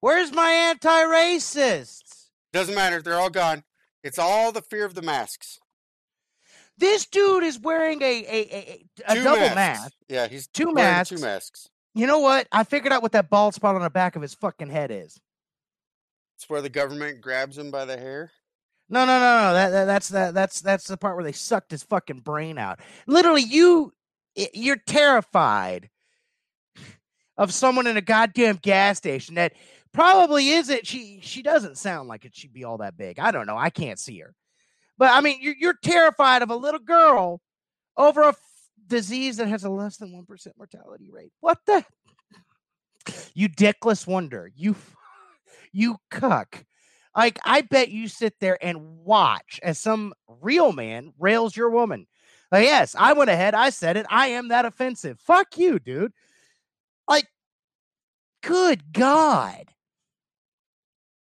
Where's 0.00 0.32
my 0.32 0.50
anti-racists? 0.50 2.28
Doesn't 2.52 2.74
matter. 2.74 3.02
They're 3.02 3.18
all 3.18 3.30
gone. 3.30 3.64
It's 4.02 4.18
all 4.18 4.52
the 4.52 4.62
fear 4.62 4.84
of 4.84 4.94
the 4.94 5.02
masks. 5.02 5.58
This 6.76 7.06
dude 7.06 7.44
is 7.44 7.58
wearing 7.58 8.02
a 8.02 8.24
a, 8.24 8.86
a, 9.08 9.12
a 9.12 9.14
double 9.22 9.38
masks. 9.38 9.54
mask. 9.54 9.92
Yeah, 10.08 10.26
he's 10.26 10.46
Two 10.48 10.72
masks. 10.72 11.14
Two 11.14 11.24
masks. 11.24 11.68
You 11.94 12.06
know 12.06 12.18
what? 12.18 12.48
I 12.50 12.64
figured 12.64 12.92
out 12.92 13.02
what 13.02 13.12
that 13.12 13.30
bald 13.30 13.54
spot 13.54 13.76
on 13.76 13.82
the 13.82 13.90
back 13.90 14.16
of 14.16 14.22
his 14.22 14.34
fucking 14.34 14.70
head 14.70 14.90
is. 14.90 15.20
It's 16.36 16.48
where 16.48 16.60
the 16.62 16.68
government 16.68 17.20
grabs 17.20 17.56
him 17.56 17.70
by 17.70 17.84
the 17.84 17.96
hair. 17.96 18.32
No, 18.88 19.06
no, 19.06 19.18
no, 19.18 19.40
no. 19.40 19.54
That, 19.54 19.70
that 19.70 19.84
that's 19.86 20.08
that 20.08 20.34
that's 20.34 20.60
that's 20.60 20.88
the 20.88 20.96
part 20.96 21.16
where 21.16 21.24
they 21.24 21.32
sucked 21.32 21.70
his 21.70 21.84
fucking 21.84 22.20
brain 22.20 22.58
out. 22.58 22.80
Literally, 23.06 23.42
you 23.42 23.92
you're 24.52 24.76
terrified 24.76 25.90
of 27.36 27.54
someone 27.54 27.86
in 27.86 27.96
a 27.96 28.02
goddamn 28.02 28.58
gas 28.60 28.98
station 28.98 29.36
that 29.36 29.54
probably 29.92 30.50
isn't. 30.50 30.86
She 30.86 31.20
she 31.22 31.42
doesn't 31.42 31.78
sound 31.78 32.08
like 32.08 32.24
it. 32.24 32.34
She'd 32.34 32.52
be 32.52 32.64
all 32.64 32.78
that 32.78 32.96
big. 32.96 33.18
I 33.18 33.30
don't 33.30 33.46
know. 33.46 33.56
I 33.56 33.70
can't 33.70 33.98
see 33.98 34.18
her, 34.18 34.34
but 34.98 35.10
I 35.12 35.20
mean, 35.20 35.38
you're 35.40 35.56
you're 35.58 35.78
terrified 35.82 36.42
of 36.42 36.50
a 36.50 36.56
little 36.56 36.80
girl 36.80 37.40
over 37.96 38.22
a 38.22 38.28
f- 38.28 38.38
disease 38.86 39.36
that 39.38 39.48
has 39.48 39.64
a 39.64 39.70
less 39.70 39.96
than 39.96 40.12
one 40.12 40.26
percent 40.26 40.56
mortality 40.56 41.10
rate. 41.12 41.32
What 41.40 41.58
the? 41.66 41.84
You 43.34 43.50
dickless 43.50 44.06
wonder. 44.06 44.50
You 44.54 44.76
you 45.72 45.96
cuck. 46.10 46.64
Like, 47.16 47.38
I 47.44 47.60
bet 47.60 47.90
you 47.90 48.08
sit 48.08 48.34
there 48.40 48.58
and 48.64 48.98
watch 49.04 49.60
as 49.62 49.78
some 49.78 50.14
real 50.40 50.72
man 50.72 51.12
rails 51.18 51.56
your 51.56 51.70
woman. 51.70 52.06
Like, 52.50 52.64
yes, 52.64 52.96
I 52.98 53.12
went 53.12 53.30
ahead. 53.30 53.54
I 53.54 53.70
said 53.70 53.96
it. 53.96 54.06
I 54.10 54.28
am 54.28 54.48
that 54.48 54.64
offensive. 54.64 55.20
Fuck 55.20 55.58
you, 55.58 55.78
dude. 55.78 56.12
Like, 57.06 57.26
good 58.42 58.92
God. 58.92 59.70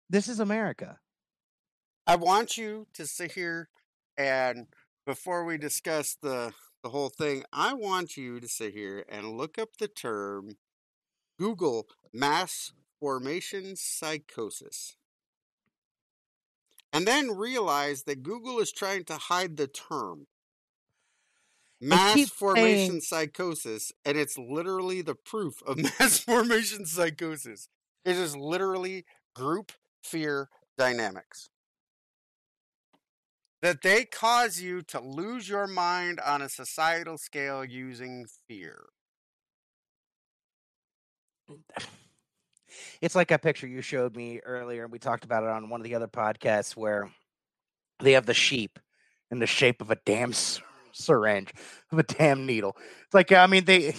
This 0.10 0.28
is 0.28 0.40
America. 0.40 1.00
I 2.12 2.16
want 2.18 2.58
you 2.58 2.88
to 2.96 3.08
sit 3.08 3.32
here 3.32 3.70
and 4.18 4.68
before 5.06 5.46
we 5.46 5.58
discuss 5.58 6.18
the 6.22 6.52
the 6.84 6.90
whole 6.90 7.08
thing, 7.08 7.46
I 7.54 7.74
want 7.74 8.18
you 8.18 8.42
to 8.42 8.50
sit 8.50 8.74
here 8.74 9.06
and 9.08 9.38
look 9.38 9.58
up 9.58 9.78
the 9.80 9.88
term 9.88 10.58
Google 11.40 11.88
mass 12.12 12.74
formation 13.00 13.78
psychosis. 13.78 14.98
And 16.92 17.08
then 17.08 17.38
realize 17.38 18.04
that 18.04 18.24
Google 18.24 18.60
is 18.60 18.74
trying 18.74 19.06
to 19.06 19.14
hide 19.14 19.56
the 19.56 19.68
term 19.68 20.28
mass 21.80 22.30
formation 22.30 23.00
saying- 23.00 23.02
psychosis, 23.04 23.94
and 24.04 24.18
it's 24.18 24.38
literally 24.38 25.02
the 25.02 25.16
proof 25.16 25.64
of 25.66 25.78
mass 26.00 26.20
formation 26.20 26.86
psychosis. 26.86 27.70
It 28.04 28.18
is 28.18 28.36
literally 28.36 29.06
group 29.34 29.72
fear 30.04 30.50
dynamics. 30.78 31.48
That 33.62 33.82
they 33.84 34.06
cause 34.06 34.60
you 34.60 34.82
to 34.84 35.00
lose 35.00 35.48
your 35.48 35.68
mind 35.68 36.20
on 36.20 36.42
a 36.42 36.50
societal 36.50 37.18
scale 37.18 37.64
using 37.64 38.26
fear. 38.48 38.86
Mm, 41.50 41.60
it's 43.02 43.16
like 43.16 43.32
a 43.32 43.38
picture 43.38 43.68
you 43.68 43.82
showed 43.82 44.16
me 44.16 44.40
earlier, 44.40 44.84
and 44.84 44.92
we 44.92 45.00
talked 45.00 45.26
about 45.26 45.44
it 45.44 45.50
on 45.50 45.70
one 45.70 45.80
of 45.80 45.86
the 45.86 45.96
other 45.96 46.08
podcasts 46.08 46.76
where 46.76 47.12
they 48.00 48.14
have 48.14 48.26
the 48.26 48.34
sheep 48.34 48.80
in 49.30 49.40
the 49.40 49.48
shape 49.48 49.82
of 49.82 49.92
a 49.92 49.98
damn 50.06 50.34
syringe, 50.92 51.54
of 51.92 52.00
a 52.00 52.04
damn 52.04 52.46
needle. 52.46 52.76
It's 53.06 53.14
like, 53.14 53.32
I 53.32 53.48
mean, 53.48 53.66
they, 53.66 53.96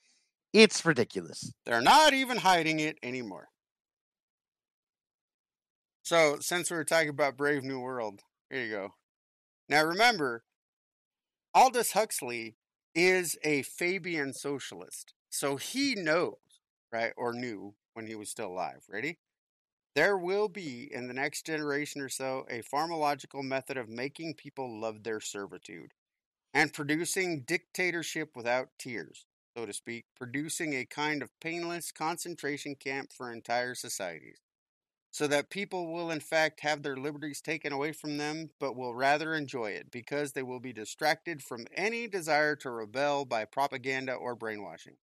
it's 0.52 0.84
ridiculous. 0.84 1.52
They're 1.66 1.82
not 1.82 2.14
even 2.14 2.38
hiding 2.38 2.80
it 2.80 2.98
anymore. 3.02 3.48
So, 6.04 6.38
since 6.40 6.70
we 6.70 6.76
were 6.76 6.84
talking 6.84 7.10
about 7.10 7.36
Brave 7.36 7.62
New 7.62 7.78
World, 7.78 8.20
here 8.50 8.64
you 8.64 8.70
go. 8.70 8.94
Now, 9.68 9.84
remember, 9.84 10.44
Aldous 11.54 11.92
Huxley 11.92 12.56
is 12.94 13.38
a 13.42 13.62
Fabian 13.62 14.32
socialist. 14.32 15.14
So 15.30 15.56
he 15.56 15.94
knows, 15.94 16.36
right, 16.92 17.12
or 17.16 17.32
knew 17.32 17.74
when 17.94 18.06
he 18.06 18.14
was 18.14 18.30
still 18.30 18.48
alive. 18.48 18.84
Ready? 18.88 19.18
There 19.94 20.16
will 20.16 20.48
be, 20.48 20.88
in 20.92 21.06
the 21.06 21.14
next 21.14 21.44
generation 21.46 22.00
or 22.00 22.08
so, 22.08 22.46
a 22.48 22.62
pharmacological 22.62 23.42
method 23.42 23.76
of 23.76 23.88
making 23.88 24.34
people 24.34 24.80
love 24.80 25.02
their 25.02 25.20
servitude 25.20 25.92
and 26.54 26.72
producing 26.72 27.42
dictatorship 27.42 28.30
without 28.34 28.68
tears 28.78 29.26
so 29.56 29.66
to 29.66 29.72
speak, 29.72 30.06
producing 30.16 30.74
a 30.74 30.84
kind 30.84 31.22
of 31.22 31.38
painless 31.40 31.92
concentration 31.92 32.74
camp 32.74 33.12
for 33.12 33.30
entire 33.30 33.74
societies, 33.74 34.38
so 35.12 35.26
that 35.26 35.50
people 35.50 35.92
will 35.92 36.10
in 36.10 36.20
fact 36.20 36.60
have 36.60 36.82
their 36.82 36.96
liberties 36.96 37.42
taken 37.42 37.70
away 37.70 37.92
from 37.92 38.16
them, 38.16 38.48
but 38.58 38.74
will 38.74 38.94
rather 38.94 39.34
enjoy 39.34 39.66
it 39.66 39.90
because 39.90 40.32
they 40.32 40.42
will 40.42 40.58
be 40.58 40.72
distracted 40.72 41.42
from 41.42 41.66
any 41.76 42.08
desire 42.08 42.56
to 42.56 42.70
rebel 42.70 43.26
by 43.26 43.44
propaganda 43.44 44.14
or 44.14 44.34
brainwashing, 44.34 44.96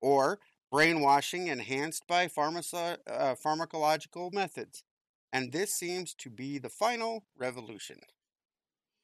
or 0.00 0.40
brainwashing 0.72 1.46
enhanced 1.46 2.08
by 2.08 2.26
pharmaco- 2.26 2.98
uh, 3.06 3.36
pharmacological 3.36 4.32
methods. 4.32 4.82
And 5.32 5.52
this 5.52 5.72
seems 5.72 6.12
to 6.14 6.28
be 6.28 6.58
the 6.58 6.68
final 6.68 7.24
revolution. 7.38 8.00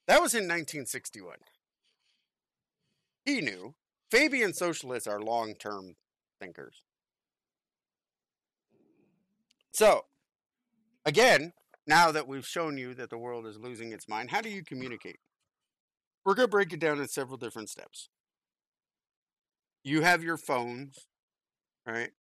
That 0.09 0.21
was 0.21 0.35
in 0.35 0.49
1961. 0.49 1.37
He 3.25 3.41
knew. 3.41 3.75
Fabian 4.11 4.53
socialists 4.53 5.07
are 5.07 5.21
long 5.21 5.55
term 5.55 5.95
thinkers. 6.41 6.83
So, 9.73 10.05
again, 11.05 11.53
now 11.87 12.13
that 12.13 12.29
we've 12.29 12.47
shown 12.47 12.79
you 12.79 12.95
that 12.95 13.11
the 13.11 13.19
world 13.19 13.47
is 13.47 13.59
losing 13.59 13.93
its 13.93 14.09
mind, 14.09 14.31
how 14.31 14.41
do 14.41 14.49
you 14.49 14.63
communicate? 14.63 15.19
We're 16.25 16.35
going 16.35 16.47
to 16.47 16.51
break 16.51 16.73
it 16.73 16.81
down 16.81 17.01
in 17.01 17.09
several 17.09 17.37
different 17.37 17.69
steps. 17.69 18.09
You 19.83 20.03
have 20.03 20.23
your 20.23 20.37
phones, 20.37 21.07
right? 21.87 22.11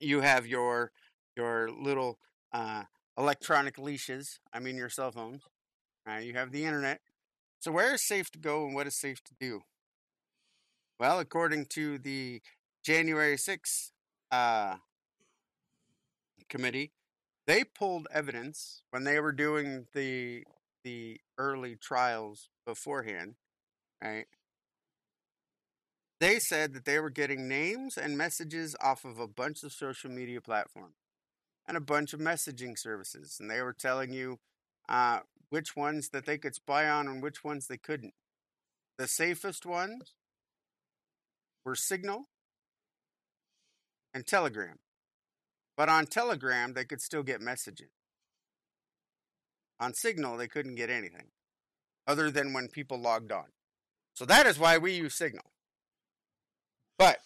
You 0.00 0.20
have 0.20 0.46
your 0.46 0.92
your 1.36 1.70
little 1.70 2.18
uh, 2.52 2.84
electronic 3.18 3.78
leashes. 3.78 4.38
I 4.52 4.60
mean, 4.60 4.76
your 4.76 4.88
cell 4.88 5.10
phones. 5.10 5.42
Uh, 6.08 6.18
you 6.18 6.34
have 6.34 6.52
the 6.52 6.64
internet. 6.64 7.00
So 7.60 7.72
where 7.72 7.94
is 7.94 8.02
safe 8.02 8.30
to 8.32 8.38
go 8.38 8.66
and 8.66 8.74
what 8.74 8.86
is 8.86 8.94
safe 8.94 9.22
to 9.24 9.34
do? 9.38 9.60
Well, 10.98 11.18
according 11.18 11.66
to 11.70 11.98
the 11.98 12.40
January 12.84 13.36
6th 13.36 13.90
uh, 14.30 14.76
committee, 16.48 16.92
they 17.46 17.64
pulled 17.64 18.06
evidence 18.12 18.82
when 18.90 19.04
they 19.04 19.20
were 19.20 19.32
doing 19.32 19.86
the 19.94 20.44
the 20.84 21.18
early 21.38 21.76
trials 21.76 22.50
beforehand, 22.66 23.36
right? 24.02 24.26
They 26.20 26.38
said 26.38 26.74
that 26.74 26.84
they 26.84 26.98
were 27.00 27.10
getting 27.10 27.48
names 27.48 27.96
and 27.96 28.16
messages 28.16 28.76
off 28.80 29.04
of 29.04 29.18
a 29.18 29.26
bunch 29.26 29.62
of 29.62 29.72
social 29.72 30.10
media 30.10 30.40
platforms 30.40 30.96
and 31.66 31.76
a 31.76 31.80
bunch 31.80 32.12
of 32.12 32.20
messaging 32.20 32.78
services, 32.78 33.38
and 33.40 33.50
they 33.50 33.62
were 33.62 33.72
telling 33.72 34.12
you 34.12 34.38
uh, 34.88 35.20
which 35.48 35.74
ones 35.76 36.10
that 36.12 36.26
they 36.26 36.38
could 36.38 36.54
spy 36.54 36.88
on 36.88 37.08
and 37.08 37.22
which 37.22 37.42
ones 37.42 37.66
they 37.66 37.78
couldn't. 37.78 38.14
The 38.98 39.08
safest 39.08 39.66
ones 39.66 40.14
were 41.64 41.74
Signal 41.74 42.28
and 44.12 44.26
Telegram. 44.26 44.76
But 45.76 45.88
on 45.88 46.06
Telegram, 46.06 46.72
they 46.72 46.84
could 46.84 47.00
still 47.00 47.22
get 47.22 47.40
messages. 47.40 47.90
On 49.80 49.92
Signal, 49.92 50.36
they 50.36 50.48
couldn't 50.48 50.76
get 50.76 50.90
anything 50.90 51.26
other 52.06 52.30
than 52.30 52.52
when 52.52 52.68
people 52.68 52.98
logged 52.98 53.32
on. 53.32 53.46
So 54.14 54.24
that 54.26 54.46
is 54.46 54.58
why 54.58 54.78
we 54.78 54.92
use 54.92 55.14
Signal. 55.14 55.44
But 56.98 57.18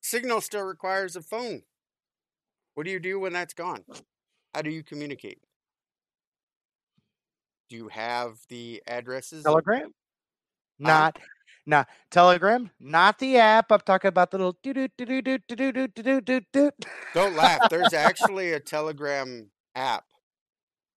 Signal 0.00 0.40
still 0.40 0.62
requires 0.62 1.16
a 1.16 1.22
phone. 1.22 1.62
What 2.74 2.84
do 2.84 2.92
you 2.92 3.00
do 3.00 3.18
when 3.18 3.32
that's 3.32 3.54
gone? 3.54 3.84
How 4.54 4.62
do 4.62 4.70
you 4.70 4.82
communicate? 4.84 5.38
Do 7.68 7.76
you 7.76 7.88
have 7.88 8.38
the 8.48 8.82
addresses? 8.86 9.44
Telegram? 9.44 9.84
Um, 9.84 9.92
Not, 10.78 11.18
not 11.66 11.88
Telegram, 12.10 12.70
not 12.80 13.18
the 13.18 13.38
app. 13.38 13.72
I'm 13.72 13.80
talking 13.80 14.08
about 14.08 14.30
the 14.30 14.38
little 14.38 14.58
do 14.62 14.74
do 14.74 14.88
do 14.96 15.06
do 15.06 15.22
do 15.22 15.38
do 15.38 15.72
do 15.72 15.88
do 15.88 16.02
do 16.02 16.20
do 16.20 16.40
do. 16.52 16.70
Don't 17.14 17.36
laugh. 17.36 17.60
There's 17.70 17.92
actually 17.92 18.52
a 18.52 18.60
Telegram 18.60 19.50
app 19.74 20.04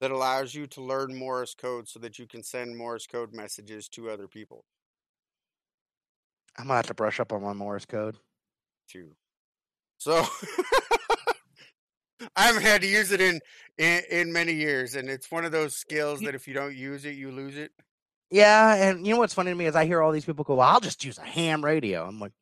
that 0.02 0.12
allows 0.12 0.54
you 0.54 0.68
to 0.68 0.82
learn 0.82 1.16
Morse 1.16 1.56
code 1.56 1.88
so 1.88 2.00
that 2.00 2.20
you 2.20 2.28
can 2.28 2.44
send 2.44 2.78
Morse 2.78 3.08
code 3.08 3.34
messages 3.34 3.88
to 3.90 4.10
other 4.10 4.28
people 4.28 4.66
I'm 6.58 6.66
gonna 6.66 6.78
have 6.78 6.88
to 6.88 6.94
brush 6.94 7.20
up 7.20 7.32
on 7.32 7.44
my 7.44 7.54
Morse 7.54 7.86
code. 7.86 8.18
too. 8.90 9.12
So 10.00 10.26
I 12.36 12.46
haven't 12.48 12.64
had 12.64 12.82
to 12.82 12.88
use 12.88 13.12
it 13.12 13.22
in, 13.22 13.40
in 13.78 14.02
in 14.10 14.34
many 14.34 14.54
years, 14.54 14.96
and 14.96 15.10
it's 15.10 15.32
one 15.32 15.46
of 15.46 15.52
those 15.52 15.76
skills 15.76 16.20
that 16.22 16.36
if 16.36 16.48
you 16.48 16.54
don't 16.54 16.76
use 16.76 17.06
it, 17.06 17.16
you 17.16 17.32
lose 17.32 17.56
it. 17.58 17.72
Yeah, 18.30 18.76
and 18.76 19.08
you 19.08 19.14
know 19.14 19.20
what's 19.20 19.34
funny 19.34 19.52
to 19.52 19.56
me 19.56 19.66
is 19.68 19.76
I 19.76 19.86
hear 19.86 20.02
all 20.02 20.12
these 20.12 20.26
people 20.26 20.44
go, 20.44 20.56
well, 20.56 20.68
"I'll 20.68 20.80
just 20.82 21.04
use 21.06 21.18
a 21.18 21.24
ham 21.24 21.64
radio." 21.64 22.06
I'm 22.06 22.20
like, 22.20 22.34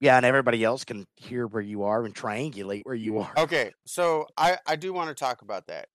yeah, 0.00 0.16
and 0.16 0.24
everybody 0.24 0.62
else 0.62 0.84
can 0.84 1.06
hear 1.16 1.46
where 1.46 1.62
you 1.62 1.82
are 1.82 2.04
and 2.04 2.14
triangulate 2.14 2.82
where 2.84 2.94
you 2.94 3.18
are. 3.18 3.34
Okay, 3.36 3.72
so 3.86 4.26
I 4.36 4.58
I 4.66 4.76
do 4.76 4.92
want 4.92 5.08
to 5.08 5.14
talk 5.14 5.42
about 5.42 5.66
that. 5.66 5.88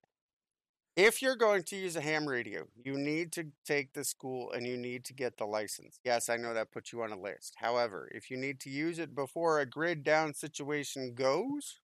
If 0.96 1.22
you're 1.24 1.36
going 1.36 1.64
to 1.64 1.76
use 1.76 1.96
a 1.96 2.02
ham 2.02 2.28
radio, 2.28 2.68
you 2.76 2.94
need 2.94 3.32
to 3.34 3.52
take 3.66 3.94
the 3.94 4.04
school 4.04 4.52
and 4.52 4.66
you 4.68 4.78
need 4.78 5.06
to 5.06 5.14
get 5.14 5.38
the 5.38 5.46
license. 5.46 6.00
Yes, 6.04 6.30
I 6.30 6.38
know 6.38 6.54
that 6.54 6.72
puts 6.72 6.92
you 6.94 7.02
on 7.02 7.12
a 7.12 7.20
list. 7.20 7.56
However, 7.58 8.10
if 8.14 8.30
you 8.30 8.38
need 8.38 8.60
to 8.62 8.70
use 8.70 9.00
it 9.00 9.16
before 9.16 9.60
a 9.60 9.66
grid 9.66 10.04
down 10.04 10.36
situation 10.36 11.16
goes, 11.16 11.80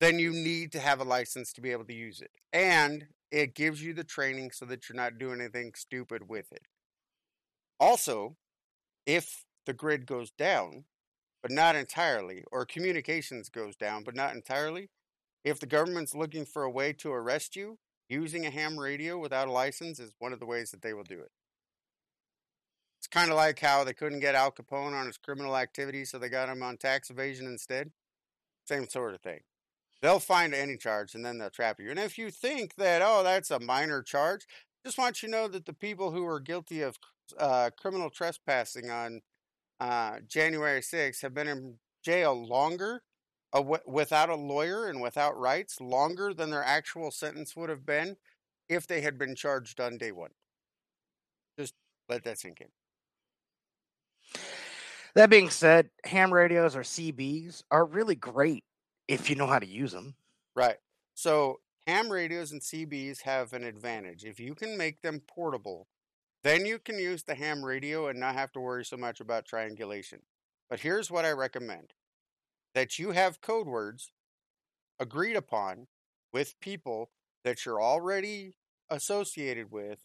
then 0.00 0.18
you 0.18 0.30
need 0.30 0.72
to 0.72 0.80
have 0.80 1.00
a 1.00 1.04
license 1.04 1.52
to 1.54 1.60
be 1.60 1.72
able 1.72 1.84
to 1.84 1.94
use 1.94 2.20
it. 2.20 2.30
And 2.52 3.08
it 3.30 3.54
gives 3.54 3.82
you 3.82 3.92
the 3.92 4.04
training 4.04 4.50
so 4.52 4.64
that 4.66 4.88
you're 4.88 4.96
not 4.96 5.18
doing 5.18 5.40
anything 5.40 5.72
stupid 5.74 6.28
with 6.28 6.52
it. 6.52 6.62
Also, 7.78 8.36
if 9.06 9.44
the 9.66 9.72
grid 9.72 10.06
goes 10.06 10.30
down, 10.30 10.84
but 11.42 11.50
not 11.50 11.76
entirely, 11.76 12.44
or 12.50 12.64
communications 12.64 13.48
goes 13.48 13.76
down, 13.76 14.02
but 14.04 14.14
not 14.14 14.34
entirely, 14.34 14.90
if 15.44 15.60
the 15.60 15.66
government's 15.66 16.14
looking 16.14 16.44
for 16.44 16.62
a 16.62 16.70
way 16.70 16.92
to 16.92 17.12
arrest 17.12 17.54
you, 17.56 17.78
using 18.08 18.46
a 18.46 18.50
ham 18.50 18.78
radio 18.78 19.18
without 19.18 19.48
a 19.48 19.52
license 19.52 19.98
is 19.98 20.12
one 20.18 20.32
of 20.32 20.40
the 20.40 20.46
ways 20.46 20.70
that 20.70 20.82
they 20.82 20.92
will 20.92 21.04
do 21.04 21.20
it. 21.20 21.30
It's 22.98 23.06
kind 23.06 23.30
of 23.30 23.36
like 23.36 23.60
how 23.60 23.84
they 23.84 23.92
couldn't 23.92 24.20
get 24.20 24.34
Al 24.34 24.50
Capone 24.50 24.98
on 24.98 25.06
his 25.06 25.18
criminal 25.18 25.56
activity, 25.56 26.04
so 26.04 26.18
they 26.18 26.28
got 26.28 26.48
him 26.48 26.62
on 26.62 26.76
tax 26.76 27.10
evasion 27.10 27.46
instead. 27.46 27.92
Same 28.66 28.88
sort 28.88 29.14
of 29.14 29.20
thing. 29.20 29.40
They'll 30.06 30.20
find 30.20 30.54
any 30.54 30.76
charge 30.76 31.16
and 31.16 31.26
then 31.26 31.38
they'll 31.38 31.50
trap 31.50 31.80
you. 31.80 31.90
And 31.90 31.98
if 31.98 32.16
you 32.16 32.30
think 32.30 32.76
that, 32.76 33.02
oh, 33.04 33.24
that's 33.24 33.50
a 33.50 33.58
minor 33.58 34.02
charge, 34.02 34.46
just 34.84 34.98
want 34.98 35.20
you 35.20 35.28
to 35.28 35.32
know 35.32 35.48
that 35.48 35.66
the 35.66 35.72
people 35.72 36.12
who 36.12 36.22
were 36.22 36.38
guilty 36.38 36.82
of 36.82 36.96
uh, 37.36 37.70
criminal 37.76 38.08
trespassing 38.08 38.88
on 38.88 39.20
uh, 39.80 40.18
January 40.28 40.80
6th 40.80 41.22
have 41.22 41.34
been 41.34 41.48
in 41.48 41.74
jail 42.04 42.40
longer 42.46 43.02
uh, 43.52 43.64
without 43.84 44.28
a 44.28 44.36
lawyer 44.36 44.86
and 44.86 45.00
without 45.00 45.36
rights, 45.36 45.80
longer 45.80 46.32
than 46.32 46.50
their 46.50 46.62
actual 46.62 47.10
sentence 47.10 47.56
would 47.56 47.68
have 47.68 47.84
been 47.84 48.16
if 48.68 48.86
they 48.86 49.00
had 49.00 49.18
been 49.18 49.34
charged 49.34 49.80
on 49.80 49.98
day 49.98 50.12
one. 50.12 50.30
Just 51.58 51.74
let 52.08 52.22
that 52.22 52.38
sink 52.38 52.60
in. 52.60 52.68
That 55.16 55.30
being 55.30 55.50
said, 55.50 55.90
ham 56.04 56.32
radios 56.32 56.76
or 56.76 56.82
CBs 56.82 57.64
are 57.72 57.84
really 57.84 58.14
great 58.14 58.62
if 59.08 59.30
you 59.30 59.36
know 59.36 59.46
how 59.46 59.58
to 59.58 59.66
use 59.66 59.92
them. 59.92 60.14
Right. 60.54 60.76
So 61.14 61.60
ham 61.86 62.10
radios 62.10 62.52
and 62.52 62.60
CBs 62.60 63.22
have 63.22 63.52
an 63.52 63.64
advantage. 63.64 64.24
If 64.24 64.40
you 64.40 64.54
can 64.54 64.76
make 64.76 65.02
them 65.02 65.20
portable, 65.26 65.86
then 66.42 66.66
you 66.66 66.78
can 66.78 66.98
use 66.98 67.22
the 67.22 67.34
ham 67.34 67.64
radio 67.64 68.08
and 68.08 68.20
not 68.20 68.34
have 68.34 68.52
to 68.52 68.60
worry 68.60 68.84
so 68.84 68.96
much 68.96 69.20
about 69.20 69.46
triangulation. 69.46 70.20
But 70.68 70.80
here's 70.80 71.10
what 71.10 71.24
I 71.24 71.32
recommend 71.32 71.92
that 72.74 72.98
you 72.98 73.12
have 73.12 73.40
code 73.40 73.66
words 73.66 74.12
agreed 74.98 75.36
upon 75.36 75.86
with 76.32 76.60
people 76.60 77.10
that 77.44 77.64
you're 77.64 77.82
already 77.82 78.54
associated 78.90 79.70
with 79.70 80.00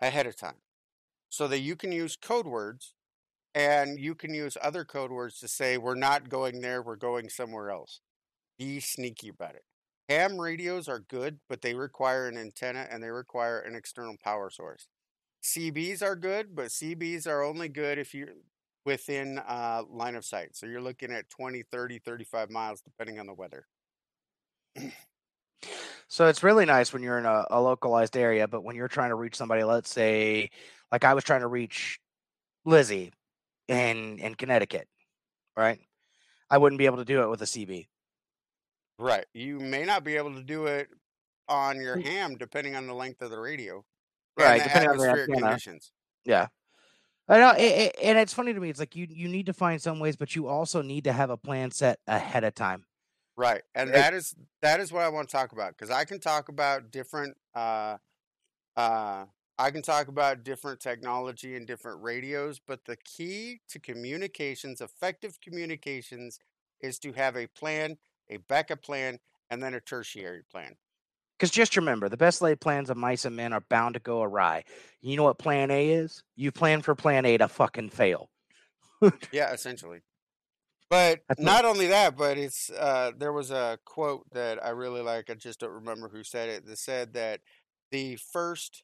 ahead 0.00 0.26
of 0.26 0.36
time 0.36 0.60
so 1.28 1.48
that 1.48 1.60
you 1.60 1.76
can 1.76 1.92
use 1.92 2.16
code 2.16 2.46
words 2.46 2.94
and 3.54 3.98
you 3.98 4.14
can 4.14 4.34
use 4.34 4.56
other 4.62 4.84
code 4.84 5.10
words 5.10 5.38
to 5.40 5.48
say 5.48 5.76
we're 5.76 5.94
not 5.94 6.28
going 6.28 6.60
there 6.60 6.82
we're 6.82 6.96
going 6.96 7.28
somewhere 7.28 7.70
else 7.70 8.00
be 8.58 8.80
sneaky 8.80 9.28
about 9.28 9.54
it 9.54 9.64
ham 10.08 10.40
radios 10.40 10.88
are 10.88 11.00
good 11.00 11.38
but 11.48 11.62
they 11.62 11.74
require 11.74 12.28
an 12.28 12.36
antenna 12.36 12.86
and 12.90 13.02
they 13.02 13.10
require 13.10 13.60
an 13.60 13.74
external 13.74 14.16
power 14.22 14.50
source 14.50 14.88
cbs 15.42 16.02
are 16.02 16.16
good 16.16 16.54
but 16.54 16.66
cbs 16.66 17.26
are 17.26 17.42
only 17.42 17.68
good 17.68 17.98
if 17.98 18.14
you're 18.14 18.28
within 18.84 19.38
uh, 19.38 19.82
line 19.88 20.14
of 20.14 20.24
sight 20.24 20.54
so 20.54 20.66
you're 20.66 20.80
looking 20.80 21.10
at 21.10 21.28
20 21.30 21.62
30 21.62 21.98
35 21.98 22.50
miles 22.50 22.82
depending 22.82 23.18
on 23.18 23.26
the 23.26 23.34
weather 23.34 23.66
So 26.08 26.26
it's 26.28 26.42
really 26.42 26.64
nice 26.64 26.92
when 26.92 27.02
you're 27.02 27.18
in 27.18 27.26
a, 27.26 27.46
a 27.50 27.60
localized 27.60 28.16
area, 28.16 28.46
but 28.46 28.62
when 28.62 28.76
you're 28.76 28.88
trying 28.88 29.10
to 29.10 29.14
reach 29.14 29.36
somebody, 29.36 29.64
let's 29.64 29.90
say, 29.90 30.50
like 30.92 31.04
I 31.04 31.14
was 31.14 31.24
trying 31.24 31.40
to 31.40 31.48
reach 31.48 31.98
Lizzie 32.64 33.12
in 33.68 34.18
in 34.18 34.34
Connecticut, 34.34 34.88
right? 35.56 35.80
I 36.50 36.58
wouldn't 36.58 36.78
be 36.78 36.86
able 36.86 36.98
to 36.98 37.04
do 37.04 37.22
it 37.22 37.30
with 37.30 37.42
a 37.42 37.46
CB. 37.46 37.88
Right 38.98 39.26
you 39.34 39.58
may 39.58 39.84
not 39.84 40.04
be 40.04 40.16
able 40.16 40.34
to 40.34 40.42
do 40.42 40.66
it 40.66 40.88
on 41.48 41.80
your 41.80 41.96
ham 41.96 42.36
depending 42.36 42.74
on 42.74 42.86
the 42.86 42.94
length 42.94 43.22
of 43.22 43.30
the 43.30 43.38
radio 43.40 43.84
Right, 44.36 44.62
the 44.62 44.62
depending 44.62 44.90
on 44.90 44.96
the 44.96 44.98
atmospheric 44.98 45.32
conditions 45.32 45.92
Yeah. 46.24 46.48
I 47.28 47.38
know, 47.38 47.52
a- 47.56 47.88
a- 47.88 48.04
and 48.04 48.18
it's 48.18 48.34
funny 48.34 48.54
to 48.54 48.60
me. 48.60 48.70
It's 48.70 48.80
like 48.80 48.96
you 48.96 49.06
you 49.10 49.28
need 49.28 49.46
to 49.46 49.54
find 49.54 49.82
some 49.82 50.00
ways, 50.00 50.16
but 50.16 50.36
you 50.36 50.48
also 50.48 50.82
need 50.82 51.04
to 51.04 51.12
have 51.14 51.30
a 51.30 51.38
plan 51.38 51.70
set 51.72 52.00
ahead 52.06 52.44
of 52.44 52.54
time. 52.54 52.86
Right. 53.36 53.62
And 53.74 53.92
Right. 53.92 53.94
that 53.94 54.14
is 54.14 54.34
that 54.62 54.78
is 54.80 54.92
what 54.92 55.02
I 55.02 55.08
want 55.08 55.28
to 55.28 55.32
talk 55.32 55.52
about 55.52 55.70
because 55.76 55.90
I 55.90 56.04
can 56.04 56.20
talk 56.20 56.48
about 56.48 56.90
different 56.92 57.36
uh 57.54 57.98
uh 58.76 59.26
I 59.58 59.70
can 59.72 59.82
talk 59.82 60.08
about 60.08 60.44
different 60.44 60.80
technology 60.80 61.56
and 61.56 61.66
different 61.66 62.02
radios, 62.02 62.60
but 62.60 62.86
the 62.86 62.96
key 62.96 63.60
to 63.68 63.80
communications, 63.80 64.80
effective 64.80 65.40
communications 65.40 66.40
is 66.80 66.98
to 67.00 67.12
have 67.14 67.36
a 67.36 67.46
plan, 67.48 67.98
a 68.30 68.38
backup 68.48 68.82
plan, 68.82 69.18
and 69.50 69.62
then 69.62 69.74
a 69.74 69.80
tertiary 69.80 70.42
plan. 70.50 70.74
Because 71.38 71.50
just 71.50 71.76
remember, 71.76 72.08
the 72.08 72.16
best 72.16 72.42
laid 72.42 72.60
plans 72.60 72.90
of 72.90 72.96
mice 72.96 73.24
and 73.24 73.34
men 73.34 73.52
are 73.52 73.64
bound 73.68 73.94
to 73.94 74.00
go 74.00 74.22
awry. 74.22 74.64
You 75.00 75.16
know 75.16 75.24
what 75.24 75.38
Plan 75.38 75.70
A 75.70 75.90
is? 75.90 76.22
You 76.36 76.52
plan 76.52 76.80
for 76.80 76.94
Plan 76.94 77.24
A 77.24 77.36
to 77.38 77.48
fucking 77.48 77.90
fail. 77.90 78.30
Yeah, 79.32 79.52
essentially. 79.52 80.00
But 80.88 81.20
That's 81.28 81.40
not 81.40 81.64
only 81.64 81.88
that, 81.88 82.16
but 82.16 82.38
it's 82.38 82.70
uh 82.70 83.10
there 83.18 83.32
was 83.32 83.50
a 83.50 83.78
quote 83.84 84.24
that 84.32 84.64
I 84.64 84.70
really 84.70 85.02
like. 85.02 85.28
I 85.28 85.34
just 85.34 85.60
don't 85.60 85.72
remember 85.72 86.08
who 86.08 86.22
said 86.22 86.48
it. 86.48 86.66
That 86.66 86.78
said 86.78 87.12
that 87.14 87.40
the 87.90 88.16
first 88.16 88.82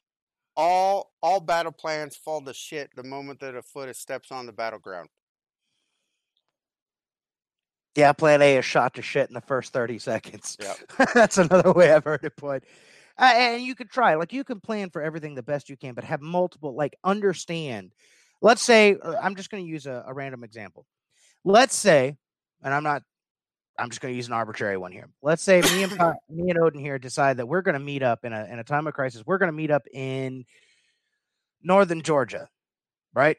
all 0.55 1.13
all 1.23 1.39
battle 1.39 1.71
plans 1.71 2.15
fall 2.15 2.41
to 2.41 2.53
shit 2.53 2.89
the 2.95 3.03
moment 3.03 3.39
that 3.39 3.55
a 3.55 3.61
foot 3.61 3.95
steps 3.95 4.31
on 4.31 4.45
the 4.45 4.51
battleground. 4.51 5.09
Yeah, 7.95 8.13
Plan 8.13 8.41
A 8.41 8.57
is 8.57 8.65
shot 8.65 8.93
to 8.95 9.01
shit 9.01 9.29
in 9.29 9.33
the 9.33 9.41
first 9.41 9.73
thirty 9.73 9.99
seconds. 9.99 10.57
Yep. 10.61 11.09
That's 11.13 11.37
another 11.37 11.73
way 11.73 11.91
I've 11.91 12.05
heard 12.05 12.23
it 12.23 12.35
put. 12.37 12.63
Uh, 13.17 13.33
and 13.35 13.63
you 13.63 13.75
could 13.75 13.89
try, 13.89 14.15
like, 14.15 14.33
you 14.33 14.43
can 14.43 14.59
plan 14.59 14.89
for 14.89 15.01
everything 15.01 15.35
the 15.35 15.43
best 15.43 15.69
you 15.69 15.77
can, 15.77 15.93
but 15.93 16.03
have 16.03 16.21
multiple, 16.21 16.73
like, 16.73 16.95
understand. 17.03 17.91
Let's 18.41 18.61
say, 18.61 18.95
uh, 18.95 19.15
I'm 19.21 19.35
just 19.35 19.51
going 19.51 19.63
to 19.63 19.69
use 19.69 19.85
a, 19.85 20.03
a 20.07 20.13
random 20.13 20.43
example. 20.43 20.85
Let's 21.43 21.75
say, 21.75 22.17
and 22.63 22.73
I'm 22.73 22.83
not, 22.83 23.03
I'm 23.77 23.89
just 23.89 24.01
going 24.01 24.13
to 24.13 24.15
use 24.15 24.27
an 24.27 24.33
arbitrary 24.33 24.77
one 24.77 24.91
here. 24.91 25.09
Let's 25.21 25.43
say 25.43 25.61
me 25.61 25.83
and 25.83 25.91
me 26.29 26.49
and 26.49 26.59
Odin 26.59 26.79
here 26.79 26.97
decide 26.97 27.37
that 27.37 27.47
we're 27.47 27.61
going 27.61 27.73
to 27.73 27.79
meet 27.79 28.03
up 28.03 28.25
in 28.25 28.33
a 28.33 28.45
in 28.45 28.59
a 28.59 28.63
time 28.63 28.87
of 28.87 28.93
crisis. 28.93 29.23
We're 29.25 29.37
going 29.37 29.51
to 29.51 29.57
meet 29.57 29.71
up 29.71 29.83
in 29.91 30.45
northern 31.63 32.01
Georgia, 32.01 32.49
right? 33.13 33.37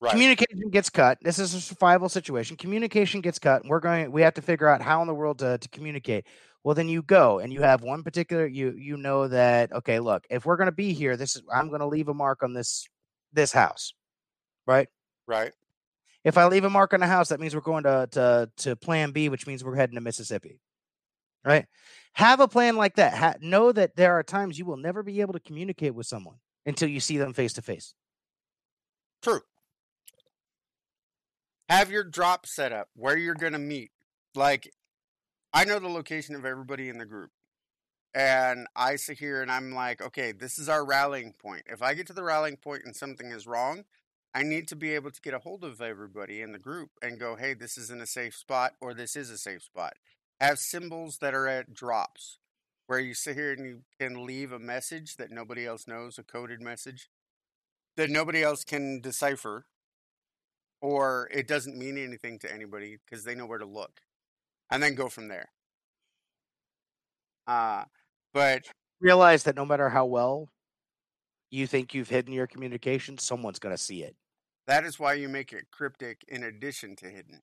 Right. 0.00 0.12
Communication 0.12 0.70
gets 0.70 0.90
cut. 0.90 1.18
This 1.22 1.40
is 1.40 1.54
a 1.54 1.60
survival 1.60 2.08
situation. 2.08 2.56
Communication 2.56 3.20
gets 3.20 3.40
cut. 3.40 3.62
We're 3.64 3.80
going. 3.80 4.12
We 4.12 4.22
have 4.22 4.34
to 4.34 4.42
figure 4.42 4.68
out 4.68 4.80
how 4.80 5.02
in 5.02 5.08
the 5.08 5.14
world 5.14 5.40
to, 5.40 5.58
to 5.58 5.68
communicate. 5.70 6.24
Well, 6.62 6.76
then 6.76 6.88
you 6.88 7.02
go 7.02 7.40
and 7.40 7.52
you 7.52 7.62
have 7.62 7.82
one 7.82 8.04
particular. 8.04 8.46
You 8.46 8.74
you 8.76 8.96
know 8.96 9.26
that 9.26 9.72
okay. 9.72 9.98
Look, 9.98 10.24
if 10.30 10.46
we're 10.46 10.56
going 10.56 10.66
to 10.66 10.72
be 10.72 10.92
here, 10.92 11.16
this 11.16 11.34
is. 11.34 11.42
I'm 11.52 11.68
going 11.68 11.80
to 11.80 11.86
leave 11.86 12.08
a 12.08 12.14
mark 12.14 12.44
on 12.44 12.52
this 12.52 12.86
this 13.32 13.52
house, 13.52 13.92
right? 14.66 14.88
right. 15.26 15.52
If 16.24 16.38
I 16.38 16.46
leave 16.46 16.64
a 16.64 16.70
mark 16.70 16.94
on 16.94 17.00
the 17.00 17.06
house, 17.06 17.30
that 17.30 17.40
means 17.40 17.54
we're 17.54 17.60
going 17.60 17.84
to 17.84 18.08
to 18.12 18.50
to 18.58 18.76
Plan 18.76 19.10
B, 19.10 19.28
which 19.28 19.48
means 19.48 19.64
we're 19.64 19.74
heading 19.74 19.96
to 19.96 20.00
Mississippi, 20.00 20.60
right? 21.44 21.66
Have 22.12 22.38
a 22.40 22.48
plan 22.48 22.76
like 22.76 22.96
that. 22.96 23.14
Ha- 23.14 23.34
know 23.40 23.72
that 23.72 23.96
there 23.96 24.18
are 24.18 24.22
times 24.22 24.58
you 24.58 24.64
will 24.64 24.76
never 24.76 25.02
be 25.02 25.20
able 25.20 25.32
to 25.32 25.40
communicate 25.40 25.94
with 25.94 26.06
someone 26.06 26.36
until 26.66 26.88
you 26.88 27.00
see 27.00 27.18
them 27.18 27.32
face 27.32 27.54
to 27.54 27.62
face. 27.62 27.94
True. 29.22 29.40
Have 31.68 31.90
your 31.90 32.04
drop 32.04 32.46
set 32.46 32.72
up 32.72 32.88
where 32.94 33.16
you're 33.16 33.34
going 33.34 33.52
to 33.52 33.58
meet. 33.58 33.90
Like, 34.34 34.70
I 35.52 35.64
know 35.64 35.78
the 35.78 35.88
location 35.88 36.34
of 36.34 36.44
everybody 36.44 36.88
in 36.88 36.98
the 36.98 37.06
group. 37.06 37.30
And 38.14 38.66
I 38.74 38.96
sit 38.96 39.18
here 39.18 39.42
and 39.42 39.50
I'm 39.50 39.74
like, 39.74 40.00
okay, 40.00 40.32
this 40.32 40.58
is 40.58 40.68
our 40.68 40.84
rallying 40.84 41.34
point. 41.34 41.64
If 41.66 41.82
I 41.82 41.94
get 41.94 42.06
to 42.06 42.12
the 42.12 42.22
rallying 42.22 42.56
point 42.56 42.82
and 42.84 42.96
something 42.96 43.30
is 43.30 43.46
wrong, 43.46 43.84
I 44.34 44.42
need 44.42 44.66
to 44.68 44.76
be 44.76 44.94
able 44.94 45.10
to 45.10 45.20
get 45.20 45.34
a 45.34 45.38
hold 45.38 45.62
of 45.62 45.80
everybody 45.80 46.40
in 46.40 46.52
the 46.52 46.58
group 46.58 46.90
and 47.02 47.20
go, 47.20 47.36
hey, 47.36 47.54
this 47.54 47.76
isn't 47.76 48.02
a 48.02 48.06
safe 48.06 48.34
spot 48.34 48.72
or 48.80 48.94
this 48.94 49.14
is 49.14 49.30
a 49.30 49.38
safe 49.38 49.62
spot. 49.62 49.94
Have 50.40 50.58
symbols 50.58 51.18
that 51.20 51.34
are 51.34 51.48
at 51.48 51.74
drops 51.74 52.38
where 52.86 52.98
you 52.98 53.12
sit 53.12 53.36
here 53.36 53.52
and 53.52 53.66
you 53.66 53.82
can 54.00 54.24
leave 54.24 54.52
a 54.52 54.58
message 54.58 55.16
that 55.16 55.30
nobody 55.30 55.66
else 55.66 55.86
knows, 55.86 56.18
a 56.18 56.22
coded 56.22 56.62
message 56.62 57.10
that 57.96 58.08
nobody 58.08 58.42
else 58.42 58.64
can 58.64 59.00
decipher 59.00 59.66
or 60.80 61.28
it 61.32 61.48
doesn't 61.48 61.76
mean 61.76 61.98
anything 61.98 62.38
to 62.40 62.52
anybody 62.52 62.98
because 63.04 63.24
they 63.24 63.34
know 63.34 63.46
where 63.46 63.58
to 63.58 63.66
look 63.66 64.00
and 64.70 64.82
then 64.82 64.94
go 64.94 65.08
from 65.08 65.28
there. 65.28 65.50
Uh, 67.46 67.84
but 68.34 68.64
Realize 69.00 69.44
that 69.44 69.56
no 69.56 69.64
matter 69.64 69.88
how 69.88 70.04
well 70.04 70.48
you 71.50 71.66
think 71.66 71.94
you've 71.94 72.10
hidden 72.10 72.32
your 72.32 72.46
communication, 72.46 73.16
someone's 73.18 73.58
going 73.58 73.74
to 73.74 73.82
see 73.82 74.02
it. 74.02 74.16
that 74.66 74.84
is 74.84 74.98
why 74.98 75.14
you 75.14 75.28
make 75.28 75.52
it 75.52 75.70
cryptic 75.70 76.24
in 76.28 76.42
addition 76.42 76.94
to 76.96 77.06
hidden. 77.06 77.40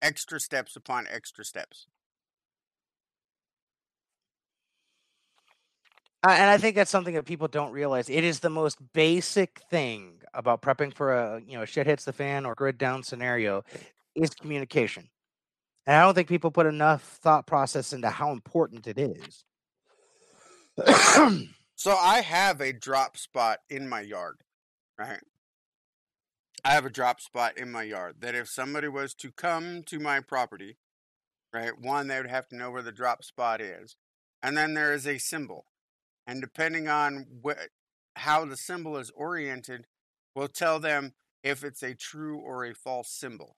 Extra 0.00 0.38
steps 0.40 0.76
upon 0.76 1.06
extra 1.10 1.44
steps. 1.44 1.86
Uh, 6.24 6.30
and 6.30 6.50
I 6.50 6.58
think 6.58 6.76
that's 6.76 6.90
something 6.90 7.14
that 7.14 7.24
people 7.24 7.48
don't 7.48 7.72
realize. 7.72 8.08
It 8.08 8.22
is 8.22 8.40
the 8.40 8.50
most 8.50 8.78
basic 8.92 9.60
thing 9.70 10.21
about 10.34 10.62
prepping 10.62 10.94
for 10.94 11.12
a 11.12 11.42
you 11.46 11.58
know 11.58 11.64
shit 11.64 11.86
hits 11.86 12.04
the 12.04 12.12
fan 12.12 12.46
or 12.46 12.54
grid 12.54 12.78
down 12.78 13.02
scenario 13.02 13.64
is 14.14 14.30
communication. 14.30 15.08
And 15.86 15.96
I 15.96 16.02
don't 16.02 16.14
think 16.14 16.28
people 16.28 16.50
put 16.50 16.66
enough 16.66 17.02
thought 17.02 17.46
process 17.46 17.92
into 17.92 18.08
how 18.10 18.30
important 18.30 18.86
it 18.86 18.98
is. 18.98 19.44
So 21.82 21.96
I 21.96 22.20
have 22.20 22.60
a 22.60 22.72
drop 22.72 23.16
spot 23.16 23.58
in 23.68 23.88
my 23.88 24.02
yard, 24.02 24.36
right? 24.96 25.18
I 26.64 26.74
have 26.74 26.86
a 26.86 26.90
drop 26.90 27.20
spot 27.20 27.58
in 27.58 27.72
my 27.72 27.82
yard 27.82 28.20
that 28.20 28.36
if 28.36 28.48
somebody 28.48 28.86
was 28.86 29.14
to 29.14 29.32
come 29.32 29.82
to 29.86 29.98
my 29.98 30.20
property, 30.20 30.76
right, 31.52 31.76
one, 31.76 32.06
they 32.06 32.18
would 32.18 32.30
have 32.30 32.46
to 32.50 32.56
know 32.56 32.70
where 32.70 32.82
the 32.82 32.92
drop 32.92 33.24
spot 33.24 33.60
is. 33.60 33.96
And 34.40 34.56
then 34.56 34.74
there 34.74 34.94
is 34.94 35.08
a 35.08 35.18
symbol. 35.18 35.66
And 36.24 36.40
depending 36.40 36.86
on 36.86 37.26
what, 37.40 37.58
how 38.14 38.44
the 38.44 38.56
symbol 38.56 38.96
is 38.96 39.10
oriented, 39.16 39.86
will 40.34 40.48
tell 40.48 40.80
them 40.80 41.12
if 41.42 41.64
it's 41.64 41.82
a 41.82 41.94
true 41.94 42.38
or 42.38 42.64
a 42.64 42.74
false 42.74 43.08
symbol. 43.08 43.56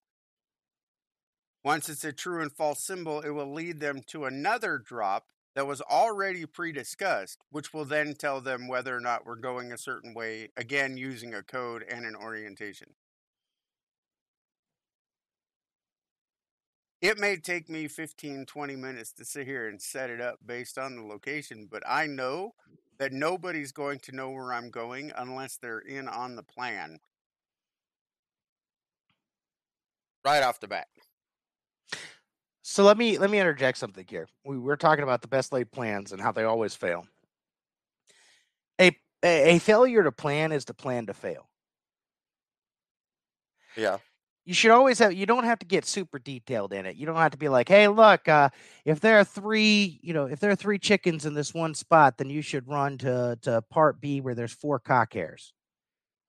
Once 1.64 1.88
it's 1.88 2.04
a 2.04 2.12
true 2.12 2.42
and 2.42 2.52
false 2.52 2.84
symbol, 2.84 3.20
it 3.20 3.30
will 3.30 3.52
lead 3.52 3.80
them 3.80 4.02
to 4.06 4.24
another 4.24 4.78
drop 4.78 5.28
that 5.54 5.66
was 5.66 5.80
already 5.80 6.44
pre 6.44 6.72
discussed, 6.72 7.38
which 7.50 7.72
will 7.72 7.84
then 7.84 8.14
tell 8.14 8.40
them 8.40 8.68
whether 8.68 8.94
or 8.94 9.00
not 9.00 9.24
we're 9.24 9.36
going 9.36 9.72
a 9.72 9.78
certain 9.78 10.12
way, 10.12 10.48
again, 10.56 10.96
using 10.96 11.32
a 11.32 11.42
code 11.42 11.84
and 11.88 12.04
an 12.04 12.16
orientation. 12.16 12.88
It 17.00 17.18
may 17.18 17.36
take 17.36 17.68
me 17.68 17.86
15, 17.86 18.46
20 18.46 18.76
minutes 18.76 19.12
to 19.12 19.24
sit 19.24 19.46
here 19.46 19.68
and 19.68 19.80
set 19.80 20.10
it 20.10 20.20
up 20.20 20.38
based 20.44 20.78
on 20.78 20.96
the 20.96 21.02
location, 21.02 21.68
but 21.70 21.82
I 21.86 22.06
know 22.06 22.54
that 22.99 23.12
nobody's 23.12 23.72
going 23.72 23.99
to 24.01 24.12
know 24.12 24.30
where 24.30 24.53
I'm 24.53 24.70
going 24.70 25.12
unless 25.16 25.57
they're 25.57 25.80
in 25.80 26.09
on 26.09 26.36
the 26.36 26.42
plan 26.42 26.99
right 30.24 30.42
off 30.42 30.61
the 30.61 30.68
bat. 30.68 30.88
so 32.62 32.82
let 32.84 32.97
me 32.97 33.18
let 33.18 33.30
me 33.30 33.38
interject 33.38 33.78
something 33.78 34.07
here. 34.09 34.26
We 34.45 34.59
were 34.59 34.76
talking 34.76 35.05
about 35.05 35.22
the 35.22 35.28
best 35.28 35.53
laid 35.53 35.70
plans 35.70 36.12
and 36.12 36.20
how 36.20 36.32
they 36.32 36.45
always 36.45 36.74
fail. 36.74 37.07
A 38.80 38.97
a, 39.22 39.57
a 39.57 39.59
failure 39.59 40.03
to 40.03 40.12
plan 40.12 40.53
is 40.53 40.64
to 40.66 40.74
plan 40.74 41.07
to 41.07 41.14
fail. 41.14 41.49
Yeah. 43.76 43.99
You 44.45 44.53
should 44.55 44.70
always 44.70 44.99
have 44.99 45.12
you 45.12 45.26
don't 45.26 45.45
have 45.45 45.59
to 45.61 45.66
get 45.66 45.84
super 45.84 46.18
detailed 46.18 46.72
in 46.72 46.86
it. 46.86 46.97
You 46.97 47.07
don't 47.07 47.16
have 47.16 47.32
to 47.32 47.38
be 47.38 47.49
like 47.49 47.68
hey 47.68 47.88
look 47.88 48.28
uh 48.28 48.51
if 48.84 49.01
there 49.01 49.18
are 49.18 49.24
three 49.24 49.99
you 50.03 50.12
know 50.12 50.26
if 50.26 50.40
there 50.40 50.51
are 50.51 50.57
three 50.57 50.78
chickens 50.78 51.24
in 51.24 51.34
this 51.34 51.55
one 51.55 51.74
spot 51.74 52.18
then 52.18 52.30
you 52.30 52.42
should 52.42 52.68
run 52.68 52.99
to 52.99 53.38
to 53.42 53.62
part 53.70 54.01
b 54.01 54.20
where 54.20 54.34
there's 54.34 54.53
four 54.53 54.78
cock 54.78 55.14
hairs. 55.14 55.53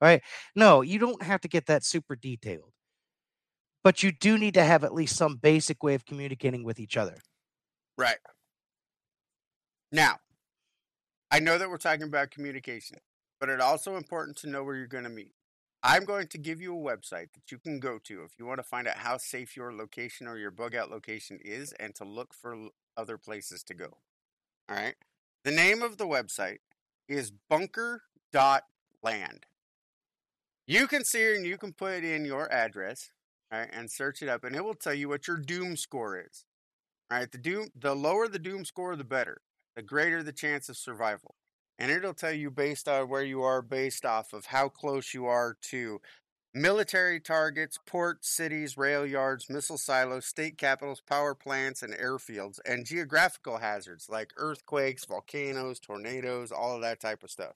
Right? 0.01 0.21
No 0.55 0.81
you 0.81 0.99
don't 0.99 1.21
have 1.23 1.41
to 1.41 1.47
get 1.47 1.67
that 1.67 1.83
super 1.83 2.15
detailed. 2.15 2.71
But 3.83 4.01
you 4.01 4.11
do 4.11 4.37
need 4.37 4.55
to 4.55 4.63
have 4.63 4.83
at 4.83 4.93
least 4.93 5.15
some 5.15 5.35
basic 5.37 5.83
way 5.83 5.93
of 5.93 6.05
communicating 6.05 6.63
with 6.63 6.79
each 6.79 6.97
other. 6.97 7.17
Right. 7.97 8.17
Now, 9.91 10.17
I 11.29 11.39
know 11.39 11.57
that 11.57 11.69
we're 11.69 11.77
talking 11.77 12.07
about 12.07 12.31
communication, 12.31 12.97
but 13.39 13.49
it's 13.49 13.63
also 13.63 13.95
important 13.95 14.37
to 14.37 14.49
know 14.49 14.63
where 14.63 14.75
you're 14.75 14.87
going 14.87 15.03
to 15.03 15.09
meet. 15.09 15.34
I'm 15.87 16.03
going 16.03 16.25
to 16.29 16.39
give 16.39 16.59
you 16.59 16.75
a 16.75 16.81
website 16.81 17.33
that 17.33 17.51
you 17.51 17.59
can 17.59 17.79
go 17.79 17.99
to 18.05 18.23
if 18.23 18.39
you 18.39 18.45
want 18.47 18.57
to 18.57 18.63
find 18.63 18.87
out 18.87 18.97
how 18.97 19.17
safe 19.17 19.55
your 19.55 19.71
location 19.71 20.25
or 20.25 20.35
your 20.35 20.49
bug 20.49 20.73
out 20.73 20.89
location 20.89 21.37
is 21.45 21.73
and 21.73 21.93
to 21.93 22.03
look 22.03 22.33
for 22.33 22.55
other 22.97 23.19
places 23.19 23.61
to 23.65 23.75
go. 23.75 23.99
All 24.67 24.75
right. 24.75 24.95
The 25.43 25.51
name 25.51 25.83
of 25.83 25.97
the 25.97 26.07
website 26.07 26.57
is 27.07 27.31
bunker.land. 27.51 29.45
You 30.65 30.87
can 30.87 31.03
see 31.03 31.35
and 31.35 31.45
you 31.45 31.59
can 31.59 31.71
put 31.71 32.03
in 32.03 32.25
your 32.25 32.51
address, 32.51 33.11
all 33.51 33.59
right, 33.59 33.69
and 33.71 33.91
search 33.91 34.23
it 34.23 34.27
up, 34.27 34.43
and 34.43 34.55
it 34.55 34.65
will 34.65 34.73
tell 34.73 34.95
you 34.95 35.07
what 35.07 35.27
your 35.27 35.37
doom 35.37 35.77
score 35.77 36.17
is. 36.19 36.45
All 37.11 37.19
right, 37.19 37.31
the 37.31 37.37
doom 37.37 37.67
the 37.79 37.95
lower 37.95 38.27
the 38.27 38.39
doom 38.39 38.65
score, 38.65 38.95
the 38.95 39.03
better. 39.03 39.41
The 39.75 39.83
greater 39.83 40.23
the 40.23 40.33
chance 40.33 40.67
of 40.67 40.77
survival. 40.77 41.35
And 41.77 41.91
it'll 41.91 42.13
tell 42.13 42.31
you 42.31 42.49
based 42.51 42.87
on 42.87 43.09
where 43.09 43.23
you 43.23 43.41
are, 43.41 43.61
based 43.61 44.05
off 44.05 44.33
of 44.33 44.45
how 44.47 44.69
close 44.69 45.13
you 45.13 45.25
are 45.25 45.57
to 45.69 45.99
military 46.53 47.19
targets, 47.19 47.77
ports, 47.85 48.29
cities, 48.29 48.77
rail 48.77 49.05
yards, 49.05 49.49
missile 49.49 49.77
silos, 49.77 50.25
state 50.25 50.57
capitals, 50.57 51.01
power 51.01 51.35
plants, 51.35 51.83
and 51.83 51.93
airfields, 51.93 52.59
and 52.65 52.85
geographical 52.85 53.57
hazards 53.57 54.07
like 54.09 54.31
earthquakes, 54.37 55.05
volcanoes, 55.05 55.79
tornadoes, 55.79 56.51
all 56.51 56.75
of 56.75 56.81
that 56.81 57.01
type 57.01 57.23
of 57.23 57.31
stuff. 57.31 57.55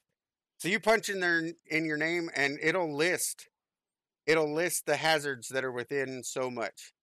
So 0.57 0.67
you 0.67 0.81
punch 0.81 1.07
in 1.07 1.21
there 1.21 1.53
in 1.67 1.85
your 1.85 1.95
name, 1.97 2.29
and 2.35 2.59
it'll 2.61 2.93
list 2.93 3.47
it'll 4.29 4.53
list 4.53 4.85
the 4.85 4.97
hazards 4.97 5.49
that 5.49 5.63
are 5.63 5.71
within 5.71 6.23
so 6.23 6.51
much. 6.51 6.93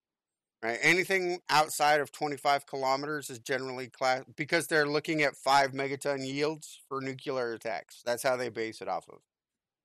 Right? 0.62 0.78
Anything 0.82 1.40
outside 1.50 2.00
of 2.00 2.12
25 2.12 2.66
kilometers 2.66 3.30
is 3.30 3.38
generally 3.38 3.88
class 3.88 4.24
because 4.36 4.66
they're 4.66 4.88
looking 4.88 5.22
at 5.22 5.36
five 5.36 5.72
megaton 5.72 6.26
yields 6.26 6.80
for 6.88 7.00
nuclear 7.00 7.52
attacks. 7.52 8.02
That's 8.04 8.22
how 8.22 8.36
they 8.36 8.48
base 8.48 8.80
it 8.80 8.88
off 8.88 9.08
of. 9.08 9.20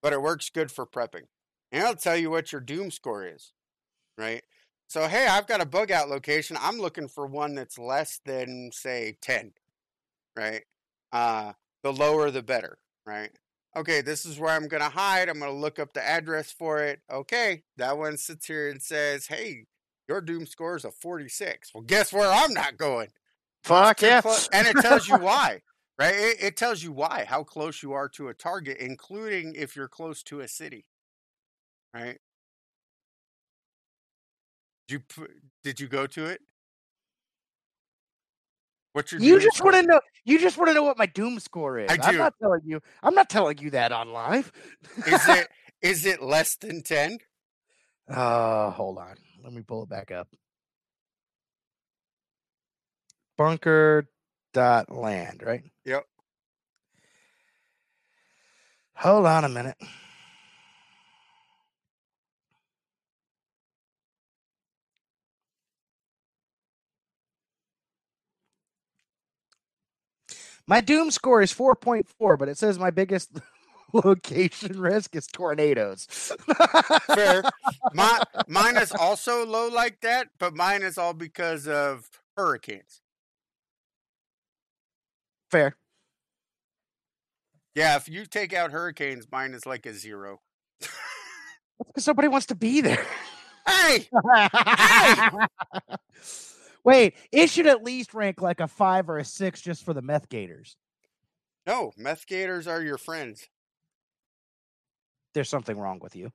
But 0.01 0.13
it 0.13 0.22
works 0.22 0.49
good 0.49 0.72
for 0.72 0.86
prepping. 0.86 1.28
And 1.72 1.84
it'll 1.84 1.95
tell 1.95 2.17
you 2.17 2.30
what 2.30 2.51
your 2.51 2.61
doom 2.61 2.89
score 2.89 3.26
is. 3.26 3.51
Right? 4.17 4.43
So, 4.88 5.07
hey, 5.07 5.28
I've 5.28 5.47
got 5.47 5.61
a 5.61 5.65
bug 5.65 5.91
out 5.91 6.09
location. 6.09 6.57
I'm 6.59 6.80
looking 6.80 7.07
for 7.07 7.26
one 7.26 7.55
that's 7.55 7.78
less 7.78 8.19
than, 8.26 8.72
say, 8.74 9.17
10. 9.22 9.53
Right? 10.36 10.63
Uh, 11.11 11.53
the 11.84 11.93
lower, 11.93 12.32
the 12.32 12.43
better. 12.43 12.78
Right? 13.05 13.32
Okay, 13.76 14.01
this 14.01 14.26
is 14.26 14.38
where 14.38 14.53
I'm 14.53 14.67
going 14.67 14.84
to 14.84 14.89
hide. 14.89 15.30
I'm 15.30 15.39
going 15.39 15.51
to 15.51 15.57
look 15.57 15.80
up 15.80 15.93
the 15.93 16.05
address 16.05 16.51
for 16.51 16.80
it. 16.80 16.99
Okay, 17.09 17.63
that 17.78 17.97
one 17.97 18.17
sits 18.17 18.47
here 18.47 18.69
and 18.69 18.82
says, 18.82 19.28
hey, 19.28 19.65
your 20.12 20.20
doom 20.20 20.45
score 20.45 20.76
is 20.76 20.84
a 20.84 20.91
46. 20.91 21.72
Well, 21.74 21.84
guess 21.84 22.12
where 22.12 22.30
I'm 22.30 22.53
not 22.53 22.76
going? 22.78 23.07
Fuck 23.64 24.01
yeah. 24.01 24.22
and 24.51 24.68
it 24.68 24.76
tells 24.82 25.07
you 25.07 25.18
why, 25.20 25.62
right? 25.97 26.14
It, 26.14 26.43
it 26.43 26.57
tells 26.57 26.84
you 26.84 26.91
why, 26.91 27.26
how 27.28 27.43
close 27.43 27.82
you 27.82 27.93
are 27.93 28.09
to 28.09 28.28
a 28.28 28.34
target, 28.34 28.78
including 28.80 29.53
if 29.55 29.76
you're 29.76 29.88
close 29.88 30.22
to 30.24 30.41
a 30.41 30.47
city, 30.47 30.86
right? 31.93 32.18
Did 34.88 35.03
you 35.18 35.28
did 35.64 35.80
you 35.80 35.88
go 35.88 36.07
to 36.07 36.26
it? 36.26 36.41
What's 38.91 39.14
your 39.14 39.22
You 39.22 39.39
just 39.39 39.64
want 39.64 39.78
to 39.78 39.84
know. 39.84 40.01
You 40.26 40.38
just 40.39 40.57
want 40.57 40.70
to 40.70 40.74
know 40.74 40.84
what 40.84 40.97
my 40.97 41.05
doom 41.05 41.39
score 41.39 41.80
is. 41.80 41.89
I 41.89 41.97
I'm 42.03 42.18
not 42.18 42.34
telling 42.41 42.62
you. 42.66 42.82
I'm 43.01 43.16
not 43.16 43.30
telling 43.30 43.59
you 43.59 43.70
that 43.70 43.93
on 43.93 44.12
live. 44.12 44.51
Is 45.07 45.30
it 45.30 45.47
is 45.82 46.05
it 46.05 46.22
less 46.22 46.57
than 46.57 46.82
ten? 46.82 47.20
Uh, 48.09 48.72
hold 48.72 48.97
on. 48.97 49.16
Let 49.43 49.53
me 49.53 49.61
pull 49.61 49.83
it 49.83 49.89
back 49.89 50.11
up. 50.11 50.27
Bunker 53.37 54.07
dot 54.53 54.91
land, 54.91 55.43
right? 55.45 55.63
Yep. 55.85 56.05
Hold 58.97 59.25
on 59.25 59.45
a 59.45 59.49
minute. 59.49 59.77
My 70.67 70.81
doom 70.81 71.11
score 71.11 71.41
is 71.41 71.53
4.4, 71.53 72.39
but 72.39 72.49
it 72.49 72.57
says 72.57 72.79
my 72.79 72.91
biggest 72.91 73.31
location 73.93 74.79
risk 74.79 75.15
is 75.15 75.27
tornadoes. 75.27 76.05
Fair. 77.07 77.43
My, 77.93 78.21
mine 78.47 78.77
is 78.77 78.91
also 78.91 79.45
low 79.45 79.67
like 79.69 80.01
that, 80.01 80.29
but 80.39 80.55
mine 80.55 80.81
is 80.81 80.97
all 80.97 81.13
because 81.13 81.67
of 81.67 82.09
hurricanes. 82.37 83.01
Fair. 85.49 85.75
Yeah, 87.75 87.95
if 87.95 88.09
you 88.09 88.25
take 88.25 88.53
out 88.53 88.71
hurricanes, 88.71 89.27
mine 89.31 89.53
is 89.53 89.65
like 89.65 89.85
a 89.85 89.93
zero. 89.93 90.41
Because 91.87 92.03
somebody 92.03 92.27
wants 92.27 92.45
to 92.47 92.55
be 92.55 92.81
there. 92.81 93.05
Hey! 93.67 94.07
Hey, 94.25 95.29
Wait, 96.83 97.15
it 97.31 97.49
should 97.49 97.67
at 97.67 97.83
least 97.83 98.13
rank 98.13 98.41
like 98.41 98.59
a 98.59 98.67
five 98.67 99.09
or 99.09 99.17
a 99.17 99.25
six 99.25 99.61
just 99.61 99.83
for 99.83 99.93
the 99.93 100.01
meth 100.01 100.29
gators. 100.29 100.75
no, 101.67 101.91
meth 101.95 102.25
gators 102.27 102.67
are 102.67 102.81
your 102.81 102.97
friends. 102.97 103.47
There's 105.34 105.49
something 105.49 105.77
wrong 105.77 105.99
with 106.01 106.15
you. 106.15 106.32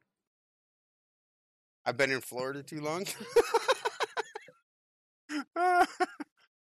I've 1.84 1.97
been 1.97 2.11
in 2.11 2.20
Florida 2.20 2.62
too 2.62 2.80
long. 2.80 3.07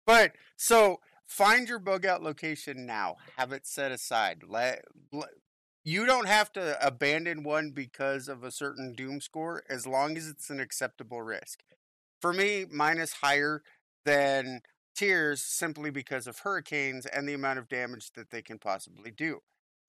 but 0.05 0.31
so 0.55 0.99
find 1.25 1.67
your 1.67 1.79
bug 1.79 2.05
out 2.05 2.21
location 2.21 2.85
now. 2.85 3.15
Have 3.37 3.51
it 3.51 3.65
set 3.65 3.91
aside. 3.91 4.43
Let, 4.47 4.83
let 5.11 5.29
you 5.83 6.05
don't 6.05 6.27
have 6.27 6.51
to 6.53 6.85
abandon 6.85 7.43
one 7.43 7.71
because 7.71 8.27
of 8.27 8.43
a 8.43 8.51
certain 8.51 8.93
doom 8.93 9.21
score 9.21 9.63
as 9.69 9.87
long 9.87 10.17
as 10.17 10.27
it's 10.27 10.49
an 10.49 10.59
acceptable 10.59 11.21
risk. 11.21 11.63
For 12.19 12.33
me, 12.33 12.65
mine 12.69 12.97
is 12.97 13.13
higher 13.13 13.63
than 14.03 14.61
Tyr's 14.97 15.41
simply 15.41 15.89
because 15.89 16.27
of 16.27 16.39
hurricanes 16.39 17.05
and 17.05 17.27
the 17.27 17.33
amount 17.33 17.59
of 17.59 17.69
damage 17.69 18.11
that 18.15 18.31
they 18.31 18.41
can 18.41 18.59
possibly 18.59 19.11
do. 19.11 19.39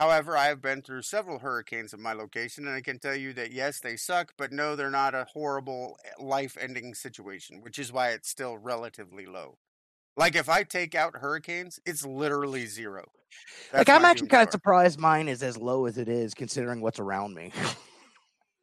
However, 0.00 0.36
I 0.36 0.46
have 0.46 0.60
been 0.62 0.82
through 0.82 1.02
several 1.02 1.40
hurricanes 1.40 1.92
in 1.92 2.00
my 2.00 2.12
location, 2.12 2.66
and 2.66 2.74
I 2.74 2.80
can 2.80 2.98
tell 3.00 3.16
you 3.16 3.32
that 3.34 3.52
yes, 3.52 3.80
they 3.80 3.96
suck, 3.96 4.32
but 4.36 4.52
no, 4.52 4.76
they're 4.76 4.90
not 4.90 5.14
a 5.14 5.24
horrible, 5.32 5.98
life 6.18 6.56
ending 6.58 6.94
situation, 6.94 7.60
which 7.62 7.78
is 7.78 7.90
why 7.92 8.10
it's 8.10 8.28
still 8.28 8.58
relatively 8.58 9.26
low. 9.26 9.58
Like, 10.16 10.36
if 10.36 10.48
I 10.48 10.64
take 10.64 10.94
out 10.94 11.16
hurricanes, 11.18 11.80
it's 11.86 12.04
literally 12.06 12.66
zero. 12.66 13.06
like 13.72 13.88
I'm 13.88 14.04
actually 14.04 14.28
kind 14.28 14.46
of 14.46 14.52
surprised 14.52 14.98
mine 14.98 15.28
is 15.28 15.42
as 15.42 15.56
low 15.56 15.86
as 15.86 15.98
it 15.98 16.08
is 16.08 16.34
considering 16.34 16.80
what's 16.80 16.98
around 16.98 17.34
me. 17.34 17.52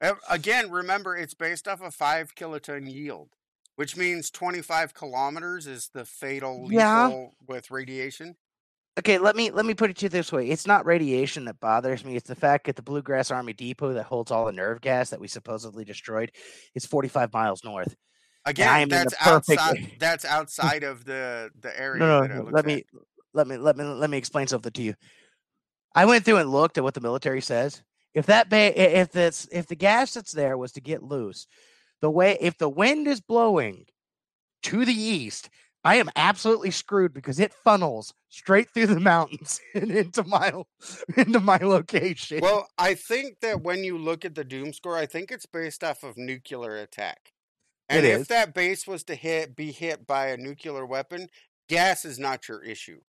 Uh, 0.01 0.15
Again, 0.29 0.71
remember, 0.71 1.15
it's 1.15 1.33
based 1.33 1.67
off 1.67 1.81
a 1.81 1.91
five 1.91 2.35
kiloton 2.35 2.91
yield, 2.91 3.29
which 3.75 3.95
means 3.97 4.29
25 4.29 4.93
kilometers 4.93 5.67
is 5.67 5.89
the 5.93 6.05
fatal 6.05 6.65
Yeah. 6.67 7.15
lethal 7.15 7.35
with 7.45 7.71
radiation. 7.71 8.37
Okay, 8.99 9.17
let 9.17 9.35
me 9.35 9.51
let 9.51 9.65
me 9.65 9.73
put 9.73 9.89
it 9.89 9.97
to 9.97 10.05
you 10.05 10.09
this 10.09 10.31
way. 10.31 10.49
It's 10.49 10.67
not 10.67 10.85
radiation 10.85 11.45
that 11.45 11.59
bothers 11.59 12.03
me. 12.05 12.15
It's 12.15 12.27
the 12.27 12.35
fact 12.35 12.65
that 12.65 12.75
the 12.75 12.81
Bluegrass 12.81 13.31
Army 13.31 13.53
Depot 13.53 13.93
that 13.93 14.03
holds 14.03 14.31
all 14.31 14.45
the 14.45 14.51
nerve 14.51 14.81
gas 14.81 15.09
that 15.09 15.19
we 15.19 15.27
supposedly 15.27 15.83
destroyed 15.85 16.31
is 16.75 16.85
45 16.85 17.33
miles 17.33 17.63
north. 17.63 17.95
Again, 18.45 18.69
I'm 18.69 18.83
in 18.83 18.89
the 18.89 18.95
that's 18.95 19.15
perfect- 19.23 19.59
outside. 19.61 19.91
That's 19.99 20.25
outside 20.25 20.83
of 20.83 21.03
the 21.05 21.49
the 21.61 21.79
area. 21.79 21.99
No, 21.99 22.21
no, 22.25 22.41
looks 22.41 22.53
let 22.53 22.59
at. 22.59 22.65
me 22.67 22.83
let 23.33 23.47
me 23.47 23.57
let 23.57 23.75
me 23.77 23.83
let 23.83 24.09
me 24.09 24.17
explain 24.17 24.47
something 24.47 24.71
to 24.71 24.81
you. 24.83 24.93
I 25.95 26.05
went 26.05 26.25
through 26.25 26.37
and 26.37 26.51
looked 26.51 26.77
at 26.77 26.83
what 26.83 26.93
the 26.93 27.01
military 27.01 27.41
says. 27.41 27.81
If 28.13 28.27
that 28.27 28.49
ba- 28.49 28.99
if 28.99 29.11
this 29.11 29.47
if 29.51 29.67
the 29.67 29.75
gas 29.75 30.13
that's 30.13 30.31
there 30.31 30.57
was 30.57 30.71
to 30.73 30.81
get 30.81 31.01
loose, 31.03 31.47
the 32.01 32.09
way 32.11 32.37
if 32.39 32.57
the 32.57 32.69
wind 32.69 33.07
is 33.07 33.19
blowing 33.19 33.85
to 34.63 34.85
the 34.85 34.93
east, 34.93 35.49
I 35.85 35.95
am 35.97 36.09
absolutely 36.15 36.71
screwed 36.71 37.13
because 37.13 37.39
it 37.39 37.53
funnels 37.53 38.11
straight 38.29 38.71
through 38.73 38.87
the 38.87 38.99
mountains 38.99 39.61
and 39.75 39.91
into 39.91 40.23
my 40.23 40.51
into 41.15 41.39
my 41.39 41.57
location. 41.57 42.39
Well, 42.41 42.67
I 42.79 42.95
think 42.95 43.41
that 43.41 43.61
when 43.61 43.83
you 43.83 43.95
look 43.99 44.25
at 44.25 44.33
the 44.33 44.43
doom 44.43 44.73
score, 44.73 44.97
I 44.97 45.05
think 45.05 45.31
it's 45.31 45.45
based 45.45 45.83
off 45.83 46.03
of 46.03 46.17
nuclear 46.17 46.75
attack. 46.75 47.33
It 47.87 47.97
And 47.97 48.05
if 48.07 48.21
is. 48.21 48.27
that 48.29 48.55
base 48.55 48.87
was 48.87 49.03
to 49.03 49.15
hit 49.15 49.55
be 49.55 49.71
hit 49.71 50.07
by 50.07 50.29
a 50.29 50.37
nuclear 50.37 50.87
weapon, 50.87 51.27
gas 51.69 52.03
is 52.03 52.17
not 52.17 52.47
your 52.47 52.63
issue. 52.63 53.01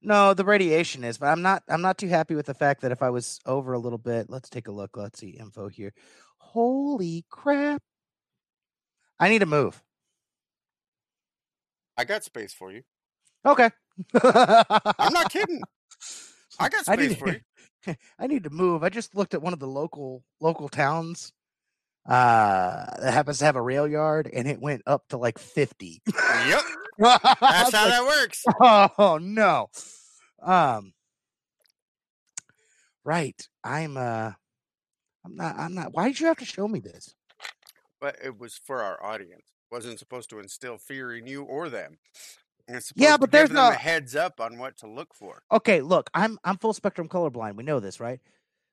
No, 0.00 0.32
the 0.32 0.46
radiation 0.46 1.04
is, 1.04 1.18
but 1.18 1.26
I'm 1.26 1.42
not 1.42 1.64
I'm 1.68 1.82
not 1.82 1.98
too 1.98 2.08
happy 2.08 2.34
with 2.34 2.46
the 2.46 2.54
fact 2.54 2.80
that 2.80 2.92
if 2.92 3.02
I 3.02 3.10
was 3.10 3.38
over 3.44 3.74
a 3.74 3.78
little 3.78 3.98
bit, 3.98 4.30
let's 4.30 4.48
take 4.48 4.68
a 4.68 4.72
look. 4.72 4.96
Let's 4.96 5.20
see 5.20 5.28
info 5.30 5.68
here. 5.68 5.92
Holy 6.38 7.26
crap. 7.28 7.82
I 9.20 9.28
need 9.28 9.40
to 9.40 9.46
move. 9.46 9.82
I 11.96 12.04
got 12.04 12.24
space 12.24 12.52
for 12.52 12.72
you. 12.72 12.82
Okay. 13.46 13.70
I'm 14.14 15.12
not 15.12 15.30
kidding. 15.30 15.62
I 16.58 16.68
got 16.68 16.88
I 16.88 16.94
space 16.94 17.10
need, 17.10 17.18
for 17.18 17.28
you. 17.28 17.96
I 18.18 18.26
need 18.26 18.44
to 18.44 18.50
move. 18.50 18.82
I 18.82 18.88
just 18.88 19.14
looked 19.14 19.34
at 19.34 19.42
one 19.42 19.52
of 19.52 19.58
the 19.58 19.66
local 19.66 20.22
local 20.40 20.68
towns 20.68 21.32
uh 22.08 22.86
that 23.00 23.14
happens 23.14 23.38
to 23.38 23.44
have 23.44 23.54
a 23.54 23.62
rail 23.62 23.86
yard 23.86 24.28
and 24.32 24.48
it 24.48 24.60
went 24.60 24.82
up 24.86 25.04
to 25.08 25.16
like 25.16 25.38
50. 25.38 26.02
Yep, 26.06 26.60
that's 26.98 27.22
how 27.40 27.60
like, 27.62 27.72
that 27.72 28.04
works. 28.04 28.44
Oh 28.60 29.18
no. 29.20 29.68
Um 30.42 30.92
right. 33.04 33.40
I'm 33.62 33.96
uh 33.96 34.32
I'm 35.24 35.36
not 35.36 35.56
I'm 35.58 35.74
not 35.74 35.94
why 35.94 36.08
did 36.08 36.20
you 36.20 36.26
have 36.26 36.38
to 36.38 36.44
show 36.44 36.66
me 36.66 36.80
this? 36.80 37.14
But 38.00 38.16
it 38.22 38.38
was 38.38 38.56
for 38.56 38.82
our 38.82 39.02
audience. 39.04 39.51
Wasn't 39.72 39.98
supposed 39.98 40.30
to 40.30 40.38
instill 40.38 40.78
fear 40.78 41.16
in 41.16 41.26
you 41.26 41.42
or 41.42 41.68
them. 41.68 41.98
Yeah, 42.94 43.14
to 43.14 43.18
but 43.18 43.20
give 43.26 43.30
there's 43.32 43.48
them 43.48 43.56
no- 43.56 43.70
a 43.70 43.74
heads 43.74 44.14
up 44.14 44.40
on 44.40 44.58
what 44.58 44.76
to 44.78 44.86
look 44.86 45.14
for. 45.14 45.42
Okay, 45.50 45.80
look, 45.80 46.08
I'm 46.14 46.38
I'm 46.44 46.58
full 46.58 46.72
spectrum 46.74 47.08
colorblind. 47.08 47.56
We 47.56 47.64
know 47.64 47.80
this, 47.80 47.98
right? 47.98 48.20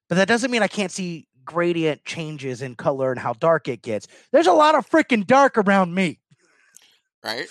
But 0.10 0.16
that 0.16 0.28
doesn't 0.28 0.52
mean 0.52 0.62
I 0.62 0.68
can't 0.68 0.92
see 0.92 1.28
gradient 1.46 2.06
changes 2.06 2.62
in 2.62 2.76
color 2.76 3.12
and 3.12 3.20
how 3.20 3.34
dark 3.34 3.68
it 3.68 3.82
gets. 3.82 4.08
There's 4.32 4.48
a 4.48 4.54
lot 4.54 4.76
of 4.76 4.88
freaking 4.88 5.26
dark 5.26 5.58
around 5.58 5.96
me. 5.96 6.20
right? 7.24 7.48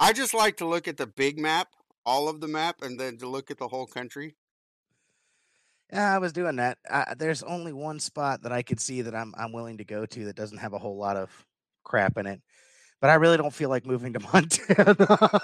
I 0.00 0.12
just 0.12 0.34
like 0.34 0.56
to 0.56 0.66
look 0.66 0.88
at 0.88 0.96
the 0.96 1.06
big 1.06 1.38
map, 1.38 1.68
all 2.04 2.28
of 2.28 2.40
the 2.40 2.48
map, 2.48 2.82
and 2.82 2.98
then 2.98 3.16
to 3.18 3.28
look 3.28 3.50
at 3.52 3.58
the 3.58 3.68
whole 3.68 3.86
country. 3.86 4.34
Yeah, 5.92 6.12
I 6.14 6.18
was 6.18 6.32
doing 6.32 6.56
that. 6.56 6.78
Uh, 6.90 7.14
there's 7.16 7.42
only 7.44 7.72
one 7.72 8.00
spot 8.00 8.42
that 8.42 8.52
I 8.52 8.62
could 8.62 8.80
see 8.80 9.02
that 9.02 9.14
I'm 9.14 9.32
I'm 9.36 9.52
willing 9.52 9.78
to 9.78 9.84
go 9.84 10.04
to 10.06 10.24
that 10.24 10.36
doesn't 10.36 10.58
have 10.58 10.72
a 10.72 10.78
whole 10.78 10.96
lot 10.96 11.16
of 11.16 11.30
crap 11.84 12.16
in 12.18 12.26
it. 12.26 12.40
But 13.00 13.10
I 13.10 13.14
really 13.14 13.36
don't 13.36 13.52
feel 13.52 13.68
like 13.68 13.84
moving 13.86 14.12
to 14.12 14.20
Montana. 14.32 15.40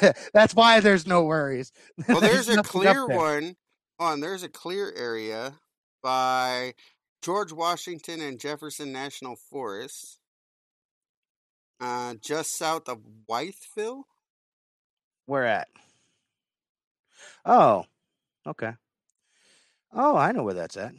That's 0.32 0.54
why 0.54 0.80
there's 0.80 1.06
no 1.06 1.24
worries. 1.24 1.72
Well, 2.08 2.20
there's 2.20 2.48
a 2.48 2.62
clear 2.62 3.06
there. 3.06 3.06
one. 3.06 3.56
On 3.98 4.20
there's 4.20 4.42
a 4.42 4.48
clear 4.48 4.92
area 4.94 5.54
by 6.02 6.74
George 7.22 7.50
Washington 7.50 8.20
and 8.20 8.38
Jefferson 8.38 8.92
National 8.92 9.36
Forest, 9.36 10.18
uh, 11.80 12.14
just 12.20 12.58
south 12.58 12.90
of 12.90 13.00
Wytheville. 13.28 14.02
Where 15.24 15.46
at? 15.46 15.68
Oh, 17.46 17.86
okay. 18.46 18.72
Oh, 19.92 20.14
I 20.16 20.32
know 20.32 20.42
where 20.44 20.54
that's 20.54 20.76
at. 20.76 20.92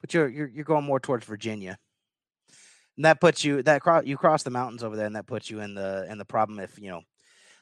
But 0.00 0.14
you're 0.14 0.28
you're 0.28 0.48
you're 0.48 0.64
going 0.64 0.84
more 0.84 1.00
towards 1.00 1.26
Virginia. 1.26 1.78
And 2.96 3.04
that 3.04 3.20
puts 3.20 3.44
you 3.44 3.62
that 3.62 3.80
cro- 3.80 4.02
you 4.02 4.16
cross 4.16 4.42
the 4.42 4.50
mountains 4.50 4.82
over 4.82 4.96
there, 4.96 5.06
and 5.06 5.16
that 5.16 5.26
puts 5.26 5.50
you 5.50 5.60
in 5.60 5.74
the 5.74 6.06
in 6.10 6.18
the 6.18 6.24
problem 6.24 6.58
if 6.58 6.78
you 6.78 6.90
know 6.90 7.02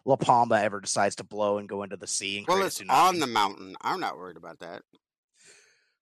La 0.06 0.16
Palma 0.16 0.60
ever 0.60 0.80
decides 0.80 1.16
to 1.16 1.24
blow 1.24 1.58
and 1.58 1.68
go 1.68 1.82
into 1.82 1.96
the 1.96 2.06
sea. 2.06 2.38
And 2.38 2.46
Well, 2.46 2.62
it's 2.62 2.82
on 2.88 3.18
the 3.18 3.26
mountain. 3.26 3.76
I'm 3.82 4.00
not 4.00 4.16
worried 4.16 4.36
about 4.36 4.60
that. 4.60 4.82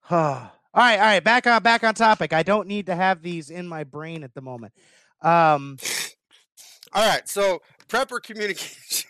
All 0.76 0.82
right, 0.82 0.98
all 0.98 1.04
right, 1.04 1.22
back 1.22 1.46
on 1.46 1.62
back 1.62 1.84
on 1.84 1.94
topic. 1.94 2.32
I 2.32 2.42
don't 2.42 2.66
need 2.66 2.86
to 2.86 2.96
have 2.96 3.22
these 3.22 3.48
in 3.48 3.68
my 3.68 3.84
brain 3.84 4.24
at 4.24 4.34
the 4.34 4.40
moment. 4.40 4.72
Um, 5.22 5.78
All 6.92 7.08
right, 7.08 7.28
so 7.28 7.60
prepper 7.88 8.20
communication. 8.20 9.08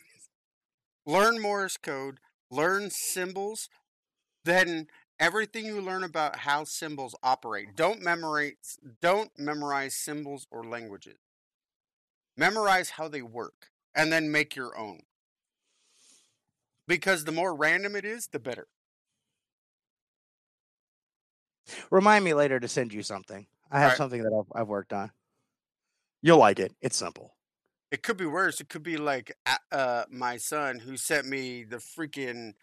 learn 1.06 1.40
Morse 1.40 1.78
code, 1.78 2.18
learn 2.50 2.90
symbols, 2.90 3.70
then 4.44 4.88
everything 5.18 5.66
you 5.66 5.80
learn 5.80 6.04
about 6.04 6.36
how 6.40 6.64
symbols 6.64 7.14
operate. 7.22 7.76
Don't 7.76 8.02
memorize 8.02 8.78
don't 9.00 9.30
memorize 9.38 9.94
symbols 9.94 10.46
or 10.50 10.64
languages. 10.64 11.18
Memorize 12.36 12.90
how 12.90 13.08
they 13.08 13.22
work 13.22 13.70
and 13.94 14.12
then 14.12 14.30
make 14.30 14.56
your 14.56 14.76
own. 14.76 15.00
Because 16.86 17.24
the 17.24 17.32
more 17.32 17.54
random 17.54 17.96
it 17.96 18.04
is, 18.04 18.26
the 18.26 18.38
better. 18.38 18.66
remind 21.90 22.24
me 22.24 22.34
later 22.34 22.60
to 22.60 22.68
send 22.68 22.92
you 22.92 23.02
something. 23.02 23.46
I 23.70 23.78
have 23.78 23.84
Alright. 23.84 23.98
something 23.98 24.22
that 24.22 24.32
I've, 24.32 24.62
I've 24.62 24.68
worked 24.68 24.92
on. 24.92 25.10
You'll 26.22 26.38
like 26.38 26.58
it. 26.58 26.72
It's 26.80 26.96
simple. 26.96 27.34
It 27.90 28.02
could 28.02 28.16
be 28.16 28.26
worse. 28.26 28.60
It 28.60 28.68
could 28.68 28.82
be 28.82 28.96
like 28.96 29.36
uh, 29.70 30.04
my 30.10 30.36
son 30.36 30.80
who 30.80 30.96
sent 30.96 31.26
me 31.26 31.64
the 31.64 31.76
freaking 31.76 32.54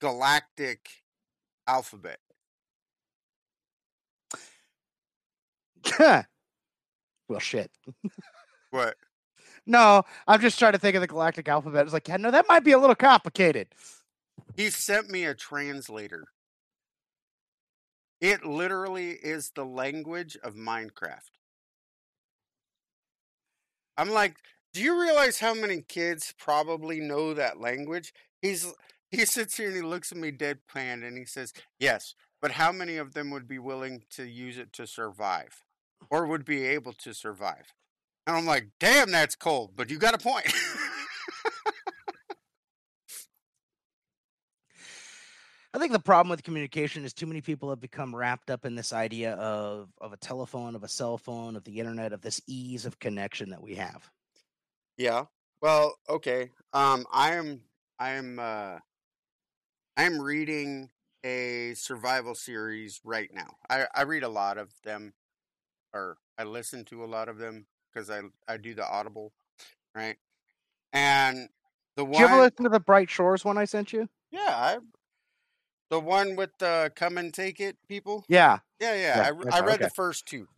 galactic 0.00 0.99
alphabet. 1.70 2.18
well, 7.28 7.38
shit. 7.38 7.70
What? 8.70 8.96
No, 9.66 10.02
I'm 10.26 10.40
just 10.40 10.58
trying 10.58 10.72
to 10.72 10.78
think 10.78 10.96
of 10.96 11.00
the 11.00 11.06
galactic 11.06 11.48
alphabet. 11.48 11.84
It's 11.84 11.92
like, 11.92 12.08
yeah, 12.08 12.16
no, 12.16 12.30
that 12.30 12.46
might 12.48 12.64
be 12.64 12.72
a 12.72 12.78
little 12.78 12.96
complicated. 12.96 13.68
He 14.56 14.70
sent 14.70 15.10
me 15.10 15.24
a 15.24 15.34
translator. 15.34 16.24
It 18.20 18.44
literally 18.44 19.10
is 19.10 19.52
the 19.54 19.64
language 19.64 20.36
of 20.42 20.54
Minecraft. 20.54 21.30
I'm 23.96 24.10
like, 24.10 24.36
do 24.72 24.82
you 24.82 25.00
realize 25.00 25.38
how 25.38 25.54
many 25.54 25.82
kids 25.82 26.34
probably 26.38 27.00
know 27.00 27.34
that 27.34 27.60
language? 27.60 28.12
He's 28.42 28.66
he 29.10 29.24
sits 29.24 29.56
here 29.56 29.68
and 29.68 29.76
he 29.76 29.82
looks 29.82 30.12
at 30.12 30.18
me 30.18 30.32
deadpan 30.32 31.06
and 31.06 31.16
he 31.16 31.24
says, 31.24 31.52
"Yes, 31.78 32.14
but 32.40 32.52
how 32.52 32.72
many 32.72 32.96
of 32.96 33.14
them 33.14 33.30
would 33.30 33.48
be 33.48 33.58
willing 33.58 34.04
to 34.10 34.24
use 34.24 34.58
it 34.58 34.72
to 34.74 34.86
survive 34.86 35.64
or 36.10 36.26
would 36.26 36.44
be 36.44 36.64
able 36.66 36.92
to 36.94 37.12
survive?" 37.12 37.74
And 38.26 38.36
I'm 38.36 38.46
like, 38.46 38.68
"Damn, 38.78 39.10
that's 39.10 39.36
cold, 39.36 39.72
but 39.76 39.90
you 39.90 39.98
got 39.98 40.14
a 40.14 40.18
point." 40.18 40.52
I 45.72 45.78
think 45.78 45.92
the 45.92 46.00
problem 46.00 46.30
with 46.30 46.42
communication 46.42 47.04
is 47.04 47.12
too 47.12 47.26
many 47.26 47.40
people 47.40 47.70
have 47.70 47.80
become 47.80 48.14
wrapped 48.14 48.50
up 48.50 48.64
in 48.64 48.74
this 48.74 48.92
idea 48.92 49.34
of 49.34 49.90
of 50.00 50.12
a 50.12 50.16
telephone, 50.16 50.74
of 50.74 50.82
a 50.82 50.88
cell 50.88 51.16
phone, 51.16 51.54
of 51.54 51.62
the 51.64 51.78
internet, 51.78 52.12
of 52.12 52.22
this 52.22 52.40
ease 52.48 52.86
of 52.86 52.98
connection 52.98 53.50
that 53.50 53.62
we 53.62 53.76
have. 53.76 54.10
Yeah. 54.96 55.26
Well, 55.62 55.96
okay. 56.08 56.50
Um, 56.72 57.06
I 57.12 57.34
am 57.34 57.60
I 58.00 58.10
am 58.10 58.38
uh 58.40 58.78
I 60.00 60.04
am 60.04 60.18
reading 60.18 60.88
a 61.24 61.74
survival 61.74 62.34
series 62.34 63.02
right 63.04 63.28
now. 63.34 63.48
I 63.68 63.84
I 63.94 64.04
read 64.04 64.22
a 64.22 64.30
lot 64.30 64.56
of 64.56 64.72
them, 64.82 65.12
or 65.92 66.16
I 66.38 66.44
listen 66.44 66.86
to 66.86 67.04
a 67.04 67.06
lot 67.06 67.28
of 67.28 67.36
them 67.36 67.66
because 67.92 68.08
I 68.08 68.22
I 68.48 68.56
do 68.56 68.72
the 68.72 68.82
Audible, 68.82 69.34
right? 69.94 70.16
And 70.94 71.50
the 71.96 72.06
one. 72.06 72.12
Did 72.12 72.20
you 72.20 72.24
ever 72.28 72.40
listen 72.40 72.64
to 72.64 72.70
the 72.70 72.80
Bright 72.80 73.10
Shores 73.10 73.44
one 73.44 73.58
I 73.58 73.66
sent 73.66 73.92
you? 73.92 74.08
yeah, 74.32 74.48
I 74.48 74.78
the 75.90 76.00
one 76.00 76.34
with 76.34 76.56
the 76.58 76.90
come 76.96 77.18
and 77.18 77.34
take 77.34 77.60
it 77.60 77.76
people. 77.86 78.24
Yeah. 78.26 78.60
Yeah, 78.80 78.94
yeah. 78.94 79.16
Yeah, 79.18 79.50
I, 79.52 79.58
I 79.58 79.60
read 79.60 79.74
okay. 79.74 79.84
the 79.84 79.90
first 79.90 80.24
two, 80.24 80.48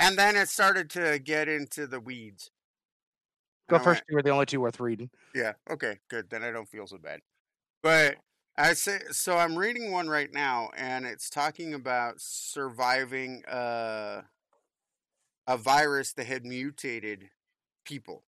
and 0.00 0.18
then 0.18 0.34
it 0.34 0.48
started 0.48 0.90
to 0.90 1.20
get 1.20 1.46
into 1.48 1.86
the 1.86 2.00
weeds. 2.00 2.50
I 3.68 3.78
first. 3.78 3.86
went, 3.86 4.04
You 4.08 4.16
were 4.16 4.22
the 4.22 4.30
only 4.30 4.46
two 4.46 4.60
worth 4.60 4.80
reading. 4.80 5.08
Yeah. 5.36 5.52
Okay. 5.70 6.00
Good. 6.08 6.30
Then 6.30 6.42
I 6.42 6.50
don't 6.50 6.68
feel 6.68 6.88
so 6.88 6.98
bad. 6.98 7.20
But 7.84 8.16
I 8.56 8.74
say 8.74 9.00
so. 9.10 9.36
I'm 9.36 9.56
reading 9.58 9.90
one 9.90 10.08
right 10.08 10.32
now, 10.32 10.70
and 10.76 11.06
it's 11.06 11.30
talking 11.30 11.72
about 11.72 12.20
surviving 12.20 13.44
uh, 13.46 14.22
a 15.46 15.56
virus 15.56 16.12
that 16.14 16.26
had 16.26 16.44
mutated 16.44 17.30
people, 17.84 18.24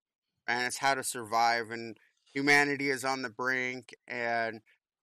and 0.46 0.66
it's 0.66 0.78
how 0.78 0.94
to 0.94 1.04
survive. 1.04 1.70
And 1.70 1.98
humanity 2.32 2.90
is 2.90 3.04
on 3.04 3.22
the 3.22 3.30
brink, 3.30 3.94
and 4.08 4.60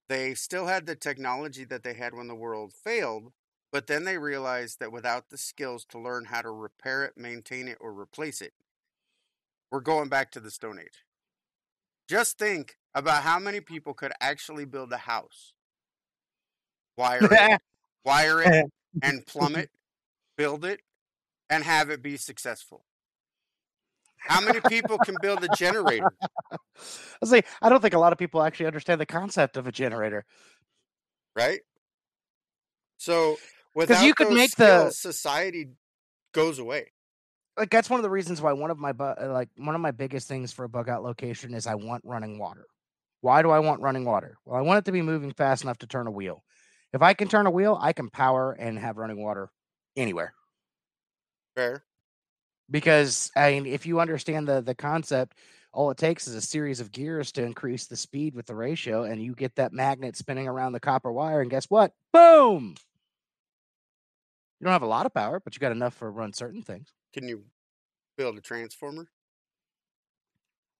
they 0.07 0.33
still 0.33 0.67
had 0.67 0.85
the 0.85 0.95
technology 0.95 1.65
that 1.65 1.83
they 1.83 1.93
had 1.93 2.13
when 2.13 2.27
the 2.27 2.35
world 2.35 2.73
failed. 2.73 3.31
But 3.71 3.87
then 3.87 4.03
they 4.03 4.17
realized 4.17 4.79
that 4.79 4.91
without 4.91 5.29
the 5.29 5.37
skills 5.37 5.85
to 5.89 5.99
learn 5.99 6.25
how 6.25 6.41
to 6.41 6.49
repair 6.49 7.03
it, 7.05 7.17
maintain 7.17 7.67
it, 7.67 7.77
or 7.79 7.91
replace 7.93 8.41
it, 8.41 8.53
we're 9.71 9.79
going 9.81 10.09
back 10.09 10.31
to 10.31 10.39
the 10.39 10.51
Stone 10.51 10.79
Age. 10.79 11.05
Just 12.07 12.39
think 12.39 12.78
about 12.99 13.23
how 13.23 13.39
many 13.39 13.61
people 13.61 13.93
could 13.93 14.11
actually 14.19 14.65
build 14.65 14.91
a 14.91 14.97
house, 14.97 15.53
wire 16.97 17.31
it, 17.31 17.61
wire 18.05 18.41
it, 18.41 18.71
and 19.01 19.25
plumb 19.25 19.55
it, 19.55 19.69
build 20.37 20.65
it, 20.65 20.81
and 21.49 21.63
have 21.63 21.89
it 21.89 22.01
be 22.01 22.17
successful. 22.17 22.83
How 24.17 24.41
many 24.41 24.59
people 24.59 24.99
can 24.99 25.17
build 25.17 25.43
a 25.43 25.49
generator? 25.49 26.13
I 26.51 26.57
was 27.21 27.31
like, 27.31 27.47
I 27.61 27.69
don't 27.69 27.81
think 27.81 27.93
a 27.93 27.99
lot 27.99 28.11
of 28.11 28.19
people 28.19 28.43
actually 28.43 28.67
understand 28.67 28.99
the 28.99 29.05
concept 29.05 29.55
of 29.57 29.65
a 29.65 29.71
generator. 29.71 30.25
right? 31.35 31.61
So 32.97 33.37
without 33.73 34.03
you 34.03 34.13
could 34.13 34.29
make 34.31 34.55
the- 34.57 34.91
society 34.91 35.69
goes 36.33 36.59
away. 36.59 36.91
Like 37.57 37.69
that's 37.69 37.89
one 37.89 37.99
of 37.99 38.03
the 38.03 38.09
reasons 38.09 38.41
why 38.41 38.53
one 38.53 38.71
of 38.71 38.77
my 38.77 38.91
bu- 38.91 39.15
like 39.27 39.49
one 39.57 39.75
of 39.75 39.81
my 39.81 39.91
biggest 39.91 40.27
things 40.27 40.53
for 40.53 40.63
a 40.63 40.69
bug 40.69 40.87
out 40.89 41.03
location 41.03 41.53
is 41.53 41.65
I 41.67 41.75
want 41.75 42.03
running 42.05 42.39
water. 42.39 42.65
Why 43.21 43.41
do 43.41 43.49
I 43.49 43.59
want 43.59 43.81
running 43.81 44.05
water? 44.05 44.37
Well, 44.45 44.57
I 44.57 44.61
want 44.61 44.79
it 44.79 44.85
to 44.85 44.91
be 44.91 45.01
moving 45.01 45.31
fast 45.33 45.63
enough 45.63 45.77
to 45.79 45.87
turn 45.87 46.07
a 46.07 46.11
wheel. 46.11 46.43
If 46.93 47.01
I 47.01 47.13
can 47.13 47.27
turn 47.27 47.45
a 47.47 47.51
wheel, 47.51 47.77
I 47.79 47.93
can 47.93 48.09
power 48.09 48.53
and 48.53 48.79
have 48.79 48.97
running 48.97 49.21
water 49.23 49.49
anywhere. 49.95 50.33
Fair. 51.55 51.83
because 52.69 53.31
I 53.35 53.51
mean, 53.51 53.65
if 53.65 53.85
you 53.85 53.99
understand 53.99 54.47
the 54.47 54.61
the 54.61 54.75
concept, 54.75 55.35
all 55.73 55.91
it 55.91 55.97
takes 55.97 56.27
is 56.27 56.35
a 56.35 56.41
series 56.41 56.79
of 56.79 56.91
gears 56.91 57.31
to 57.33 57.43
increase 57.43 57.87
the 57.87 57.95
speed 57.95 58.35
with 58.35 58.45
the 58.47 58.55
ratio, 58.55 59.03
and 59.03 59.21
you 59.21 59.35
get 59.35 59.55
that 59.55 59.73
magnet 59.73 60.15
spinning 60.15 60.47
around 60.47 60.73
the 60.73 60.79
copper 60.79 61.11
wire, 61.11 61.41
and 61.41 61.51
guess 61.51 61.65
what? 61.65 61.93
Boom! 62.13 62.75
You 64.59 64.65
don't 64.65 64.73
have 64.73 64.81
a 64.81 64.87
lot 64.87 65.05
of 65.05 65.13
power, 65.13 65.39
but 65.39 65.55
you 65.55 65.59
got 65.59 65.71
enough 65.71 65.93
for 65.93 66.11
run 66.11 66.33
certain 66.33 66.61
things. 66.63 66.93
Can 67.13 67.27
you 67.27 67.43
build 68.17 68.37
a 68.37 68.41
transformer? 68.41 69.09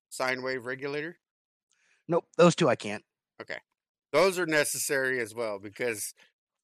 Sine 0.09 0.41
wave 0.41 0.65
regulator? 0.65 1.17
Nope, 2.09 2.25
those 2.37 2.55
two 2.55 2.67
I 2.67 2.75
can't. 2.75 3.03
Okay, 3.41 3.59
those 4.11 4.37
are 4.37 4.45
necessary 4.45 5.21
as 5.21 5.33
well 5.33 5.59
because 5.59 6.13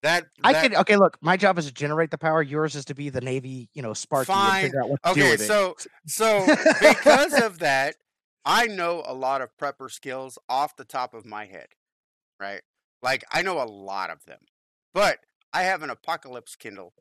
that, 0.03 0.25
I 0.43 0.51
that- 0.51 0.61
could 0.61 0.75
okay. 0.75 0.97
Look, 0.97 1.17
my 1.21 1.37
job 1.37 1.57
is 1.57 1.67
to 1.67 1.71
generate 1.71 2.11
the 2.11 2.17
power. 2.17 2.41
Yours 2.41 2.75
is 2.75 2.83
to 2.85 2.95
be 2.95 3.09
the 3.09 3.21
Navy, 3.21 3.69
you 3.73 3.81
know, 3.81 3.93
Sparky 3.93 4.33
and 4.33 4.41
Fine. 4.41 4.61
figure 4.61 4.81
out 4.81 4.89
what 4.89 5.03
to 5.03 5.13
do 5.13 5.23
Okay, 5.23 5.37
so 5.37 5.75
so 6.07 6.47
because 6.81 7.39
of 7.39 7.59
that, 7.59 7.95
I 8.43 8.65
know 8.67 9.03
a 9.05 9.13
lot 9.13 9.41
of 9.41 9.55
prepper 9.55 9.89
skills 9.89 10.37
off 10.49 10.75
the 10.75 10.83
top 10.83 11.13
of 11.13 11.25
my 11.25 11.45
head, 11.45 11.67
right? 12.39 12.61
Like 13.01 13.23
I 13.31 13.43
know 13.43 13.61
a 13.61 13.69
lot 13.69 14.09
of 14.09 14.25
them, 14.25 14.39
but 14.93 15.19
I 15.53 15.61
have 15.61 15.83
an 15.83 15.91
apocalypse 15.91 16.55
Kindle, 16.55 16.93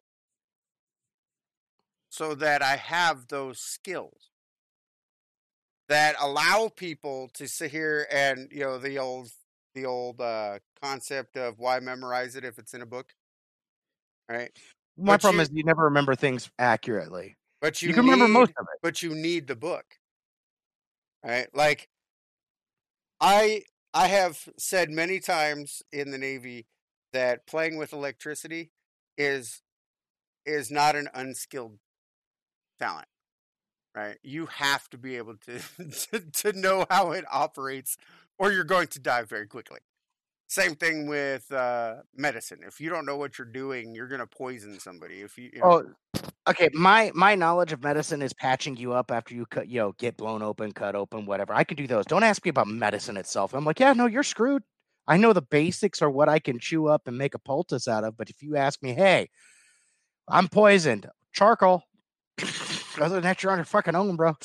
so 2.10 2.34
that 2.34 2.62
I 2.62 2.76
have 2.76 3.28
those 3.28 3.58
skills 3.58 4.30
that 5.88 6.16
allow 6.20 6.68
people 6.68 7.28
to 7.34 7.46
sit 7.48 7.70
here 7.70 8.06
and 8.10 8.48
you 8.52 8.60
know 8.60 8.78
the 8.78 8.98
old 8.98 9.30
the 9.74 9.84
old 9.86 10.20
uh, 10.20 10.58
concept 10.82 11.36
of 11.36 11.58
why 11.58 11.80
memorize 11.80 12.36
it 12.36 12.44
if 12.44 12.58
it's 12.58 12.74
in 12.74 12.82
a 12.82 12.86
book, 12.86 13.12
right? 14.28 14.50
my 14.96 15.12
but 15.14 15.20
problem 15.22 15.40
you- 15.40 15.42
is 15.42 15.50
you 15.52 15.64
never 15.64 15.84
remember 15.84 16.14
things 16.14 16.50
accurately. 16.58 17.36
But 17.60 17.80
you, 17.82 17.88
You, 17.88 17.94
can 17.94 18.04
remember 18.04 18.28
most 18.28 18.52
of 18.58 18.66
it. 18.72 18.80
but 18.82 19.02
you 19.02 19.14
need 19.14 19.46
the 19.46 19.56
book 19.56 19.98
right 21.24 21.48
like 21.54 21.88
i 23.20 23.62
i 23.92 24.08
have 24.08 24.48
said 24.58 24.90
many 24.90 25.20
times 25.20 25.82
in 25.92 26.10
the 26.10 26.18
navy 26.18 26.66
that 27.12 27.46
playing 27.46 27.76
with 27.76 27.92
electricity 27.92 28.70
is 29.16 29.62
is 30.46 30.70
not 30.70 30.96
an 30.96 31.08
unskilled 31.14 31.78
talent 32.78 33.08
right 33.94 34.18
you 34.22 34.46
have 34.46 34.88
to 34.90 34.98
be 34.98 35.16
able 35.16 35.36
to 35.36 35.58
to, 36.10 36.20
to 36.20 36.52
know 36.52 36.86
how 36.90 37.12
it 37.12 37.24
operates 37.30 37.96
or 38.38 38.52
you're 38.52 38.64
going 38.64 38.88
to 38.88 39.00
die 39.00 39.22
very 39.22 39.46
quickly 39.46 39.80
same 40.46 40.74
thing 40.74 41.06
with 41.06 41.50
uh 41.52 41.96
medicine 42.14 42.60
if 42.66 42.80
you 42.80 42.90
don't 42.90 43.06
know 43.06 43.16
what 43.16 43.38
you're 43.38 43.46
doing 43.46 43.94
you're 43.94 44.08
going 44.08 44.20
to 44.20 44.26
poison 44.26 44.78
somebody 44.78 45.20
if 45.20 45.38
you, 45.38 45.50
you 45.52 45.60
know, 45.60 45.82
Oh, 46.14 46.20
okay. 46.48 46.68
My 46.72 47.10
my 47.14 47.34
knowledge 47.34 47.72
of 47.72 47.82
medicine 47.82 48.22
is 48.22 48.32
patching 48.32 48.76
you 48.76 48.92
up 48.92 49.10
after 49.10 49.34
you 49.34 49.46
cut, 49.46 49.68
you 49.68 49.80
know, 49.80 49.92
get 49.92 50.16
blown 50.16 50.42
open, 50.42 50.72
cut 50.72 50.94
open, 50.94 51.26
whatever. 51.26 51.54
I 51.54 51.64
can 51.64 51.76
do 51.76 51.86
those. 51.86 52.04
Don't 52.04 52.22
ask 52.22 52.44
me 52.44 52.50
about 52.50 52.68
medicine 52.68 53.16
itself. 53.16 53.54
I'm 53.54 53.64
like, 53.64 53.80
yeah, 53.80 53.92
no, 53.94 54.06
you're 54.06 54.22
screwed. 54.22 54.62
I 55.06 55.16
know 55.16 55.32
the 55.32 55.42
basics 55.42 56.00
are 56.02 56.10
what 56.10 56.28
I 56.28 56.38
can 56.38 56.58
chew 56.58 56.86
up 56.86 57.06
and 57.06 57.18
make 57.18 57.34
a 57.34 57.38
poultice 57.38 57.88
out 57.88 58.04
of. 58.04 58.16
But 58.16 58.30
if 58.30 58.42
you 58.42 58.56
ask 58.56 58.82
me, 58.82 58.94
hey, 58.94 59.28
I'm 60.28 60.48
poisoned, 60.48 61.08
charcoal. 61.32 61.84
Other 62.98 63.16
than 63.16 63.24
that, 63.24 63.42
you're 63.42 63.52
on 63.52 63.58
your 63.58 63.64
fucking 63.64 63.94
own, 63.94 64.16
bro. 64.16 64.36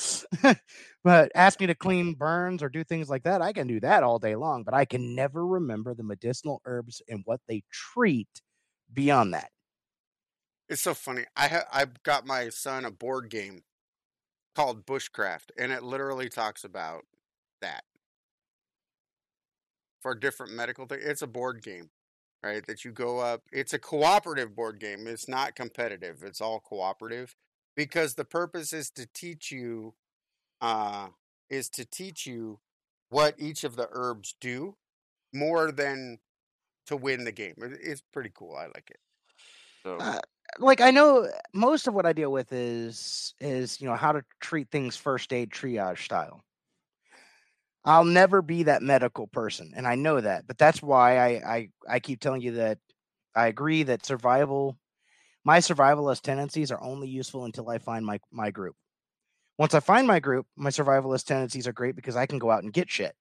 but 1.04 1.32
ask 1.34 1.60
me 1.60 1.66
to 1.66 1.74
clean 1.74 2.14
burns 2.14 2.62
or 2.62 2.68
do 2.68 2.84
things 2.84 3.08
like 3.08 3.22
that. 3.24 3.42
I 3.42 3.52
can 3.52 3.66
do 3.66 3.80
that 3.80 4.02
all 4.02 4.18
day 4.18 4.36
long, 4.36 4.64
but 4.64 4.74
I 4.74 4.84
can 4.84 5.14
never 5.14 5.46
remember 5.46 5.94
the 5.94 6.02
medicinal 6.02 6.60
herbs 6.64 7.02
and 7.08 7.22
what 7.24 7.40
they 7.48 7.62
treat 7.70 8.42
beyond 8.92 9.34
that. 9.34 9.50
It's 10.68 10.82
so 10.82 10.94
funny. 10.94 11.24
I 11.36 11.48
ha- 11.48 11.68
I 11.72 11.86
got 12.04 12.26
my 12.26 12.48
son 12.48 12.84
a 12.84 12.90
board 12.90 13.28
game 13.28 13.62
called 14.54 14.86
Bushcraft, 14.86 15.50
and 15.58 15.72
it 15.72 15.82
literally 15.82 16.28
talks 16.28 16.64
about 16.64 17.02
that 17.60 17.84
for 20.00 20.14
different 20.14 20.52
medical 20.52 20.86
things. 20.86 21.02
It's 21.04 21.22
a 21.22 21.26
board 21.26 21.62
game, 21.62 21.90
right? 22.42 22.64
That 22.66 22.84
you 22.84 22.92
go 22.92 23.18
up. 23.18 23.42
It's 23.52 23.72
a 23.72 23.78
cooperative 23.78 24.54
board 24.54 24.80
game. 24.80 25.06
It's 25.06 25.28
not 25.28 25.56
competitive. 25.56 26.22
It's 26.22 26.40
all 26.40 26.60
cooperative 26.60 27.34
because 27.76 28.14
the 28.14 28.24
purpose 28.24 28.72
is 28.72 28.90
to 28.92 29.06
teach 29.06 29.50
you, 29.52 29.94
uh, 30.60 31.10
is 31.50 31.70
to 31.70 31.84
teach 31.86 32.26
you 32.26 32.60
what 33.10 33.34
each 33.38 33.64
of 33.64 33.76
the 33.76 33.88
herbs 33.92 34.36
do 34.40 34.76
more 35.34 35.72
than 35.72 36.20
to 36.86 36.96
win 36.96 37.24
the 37.24 37.32
game. 37.32 37.54
It's 37.58 38.02
pretty 38.12 38.30
cool. 38.34 38.56
I 38.56 38.66
like 38.66 38.90
it. 38.90 39.00
So 39.84 40.04
Uh, 40.04 40.20
like 40.58 40.80
I 40.80 40.90
know 40.90 41.28
most 41.54 41.86
of 41.86 41.94
what 41.94 42.06
I 42.06 42.12
deal 42.12 42.32
with 42.32 42.52
is 42.52 43.34
is 43.40 43.80
you 43.80 43.86
know 43.88 43.96
how 43.96 44.12
to 44.12 44.24
treat 44.40 44.70
things 44.70 44.96
first 44.96 45.32
aid 45.32 45.50
triage 45.50 46.04
style. 46.04 46.44
I'll 47.84 48.04
never 48.04 48.42
be 48.42 48.64
that 48.64 48.82
medical 48.82 49.26
person, 49.26 49.72
and 49.74 49.86
I 49.86 49.94
know 49.94 50.20
that, 50.20 50.46
but 50.46 50.58
that's 50.58 50.82
why 50.82 51.16
I 51.16 51.56
I, 51.56 51.68
I 51.88 52.00
keep 52.00 52.20
telling 52.20 52.42
you 52.42 52.52
that 52.52 52.78
I 53.34 53.48
agree 53.48 53.84
that 53.84 54.04
survival, 54.04 54.79
my 55.44 55.58
survivalist 55.58 56.22
tendencies 56.22 56.70
are 56.70 56.82
only 56.82 57.08
useful 57.08 57.44
until 57.44 57.68
I 57.68 57.78
find 57.78 58.04
my 58.04 58.20
my 58.30 58.50
group. 58.50 58.76
Once 59.58 59.74
I 59.74 59.80
find 59.80 60.06
my 60.06 60.20
group, 60.20 60.46
my 60.56 60.70
survivalist 60.70 61.24
tendencies 61.26 61.66
are 61.66 61.72
great 61.72 61.96
because 61.96 62.16
I 62.16 62.26
can 62.26 62.38
go 62.38 62.50
out 62.50 62.62
and 62.62 62.72
get 62.72 62.90
shit. 62.90 63.14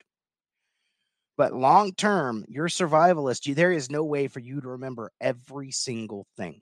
But 1.37 1.53
long 1.53 1.93
term, 1.93 2.45
your 2.47 2.67
survivalist, 2.67 3.45
you, 3.45 3.55
there 3.55 3.71
is 3.71 3.89
no 3.89 4.03
way 4.03 4.27
for 4.27 4.39
you 4.39 4.61
to 4.61 4.69
remember 4.69 5.11
every 5.21 5.71
single 5.71 6.27
thing. 6.35 6.61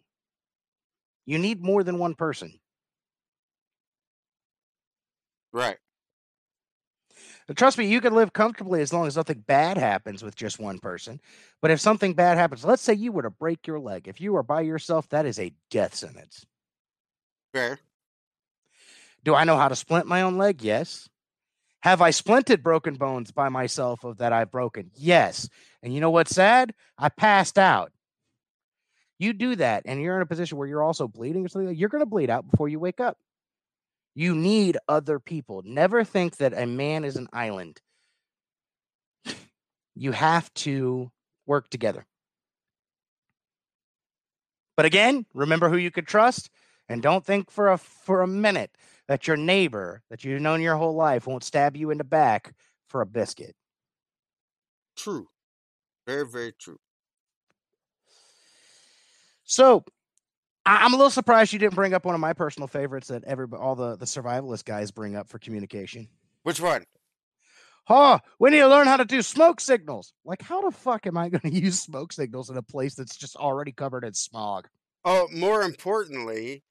You 1.26 1.38
need 1.39 1.62
more 1.62 1.84
than 1.84 1.99
one 1.99 2.16
person. 2.16 2.60
right. 5.51 5.78
But 7.48 7.56
trust 7.56 7.78
me, 7.78 7.88
you 7.88 8.02
can 8.02 8.14
live 8.14 8.34
comfortably 8.34 8.82
as 8.82 8.91
long 8.91 9.08
as 9.08 9.16
nothing 9.16 9.43
bad 9.48 9.78
happens 9.78 10.22
with 10.22 10.36
just 10.36 10.60
one 10.60 10.80
person. 10.80 11.22
But 11.62 11.72
if 11.72 11.80
something 11.80 12.14
bad 12.14 12.38
happens, 12.38 12.66
let's 12.66 12.82
say 12.82 12.93
you 12.93 13.14
were 13.14 13.22
to 13.22 13.30
break 13.30 13.66
your 13.66 13.80
leg, 13.80 14.08
if 14.08 14.20
you 14.20 14.36
are 14.36 14.43
by 14.43 14.62
yourself, 14.62 15.08
that 15.10 15.26
is 15.26 15.39
a 15.39 15.54
death 15.72 15.95
sentence. 15.95 16.45
Fair. 17.54 17.80
Do 19.24 19.34
I 19.34 19.45
know 19.45 19.58
how 19.58 19.70
to 19.70 19.76
splint 19.76 20.08
my 20.08 20.22
own 20.22 20.38
leg? 20.38 20.62
Yes. 20.62 21.08
Have 21.82 22.02
I 22.02 22.10
splinted 22.10 22.64
broken 22.64 22.95
bones 22.95 23.32
by 23.32 23.48
myself 23.48 24.04
of 24.04 24.18
that 24.18 24.34
I've 24.34 24.52
broken? 24.52 24.91
Yes. 24.95 25.48
And 25.82 25.93
you 25.93 26.02
know 26.02 26.10
what's 26.10 26.36
sad? 26.36 26.74
I 26.98 27.08
passed 27.10 27.58
out. 27.58 27.93
You 29.20 29.34
do 29.34 29.56
that, 29.56 29.84
and 29.86 30.02
you're 30.02 30.16
in 30.18 30.22
a 30.22 30.28
position 30.28 30.58
where 30.58 30.68
you're 30.68 30.84
also 30.84 31.08
bleeding 31.08 31.45
or 31.45 31.48
something. 31.48 31.70
That, 31.70 31.76
you're 31.76 31.89
going 31.89 32.02
to 32.02 32.06
bleed 32.06 32.30
out 32.30 32.50
before 32.50 32.68
you 32.68 32.80
wake 32.80 33.00
up. 33.00 33.18
You 34.18 34.34
need 34.34 34.80
other 34.88 35.20
people. 35.20 35.61
Never 35.63 36.03
think 36.03 36.38
that 36.38 36.51
a 36.59 36.65
man 36.65 37.05
is 37.05 37.18
an 37.18 37.28
island. 37.32 37.80
You 39.93 40.11
have 40.11 40.51
to 40.55 41.11
work 41.45 41.70
together. 41.70 42.07
But 44.76 44.88
again, 44.88 45.28
remember 45.36 45.70
who 45.70 45.78
you 45.78 45.91
could 45.91 46.07
trust, 46.07 46.49
and 46.89 47.03
don't 47.03 47.24
think 47.24 47.51
for 47.51 47.72
a 47.72 47.78
for 47.78 48.24
a 48.24 48.28
minute 48.28 48.72
that 49.07 49.28
your 49.28 49.38
neighbor 49.38 50.01
that 50.09 50.24
you've 50.24 50.41
known 50.41 50.61
your 50.61 50.78
whole 50.78 50.95
life 50.95 51.28
won't 51.28 51.43
stab 51.43 51.78
you 51.78 51.91
in 51.91 51.99
the 51.99 52.03
back 52.03 52.55
for 52.88 53.01
a 53.01 53.05
biscuit. 53.05 53.55
True. 54.95 55.28
Very, 56.07 56.26
very 56.26 56.53
true. 56.53 56.80
So 59.43 59.86
I- 60.68 60.84
I'm 60.84 60.93
a 60.93 60.97
little 60.97 61.09
surprised 61.09 61.53
you 61.53 61.59
didn't 61.59 61.76
bring 61.76 61.93
up 61.93 62.05
one 62.05 62.13
of 62.15 62.22
my 62.22 62.34
personal 62.34 62.68
favorites 62.68 63.07
that 63.07 63.24
every 63.24 63.47
all 63.57 63.76
the 63.76 63.95
the 63.95 64.05
survivalist 64.05 64.65
guys 64.65 64.91
bring 64.91 65.15
up 65.15 65.28
for 65.30 65.39
communication. 65.39 66.07
Which 66.43 66.59
one? 66.61 66.86
Oh, 67.89 68.20
we 68.38 68.49
need 68.49 68.59
to 68.59 68.68
learn 68.68 68.86
how 68.88 68.97
to 68.97 69.05
do 69.05 69.22
smoke 69.22 69.61
signals. 69.61 70.13
Like, 70.26 70.41
how 70.41 70.61
the 70.61 70.72
fuck 70.76 71.07
am 71.07 71.18
I 71.18 71.30
going 71.36 71.41
to 71.41 71.53
use 71.59 71.80
smoke 71.82 72.11
signals 72.11 72.49
in 72.49 72.57
a 72.57 72.61
place 72.61 72.95
that's 72.95 73.15
just 73.15 73.36
already 73.38 73.72
covered 73.72 74.03
in 74.03 74.13
smog? 74.13 74.68
Oh, 75.05 75.30
more 75.34 75.61
importantly, 75.61 76.63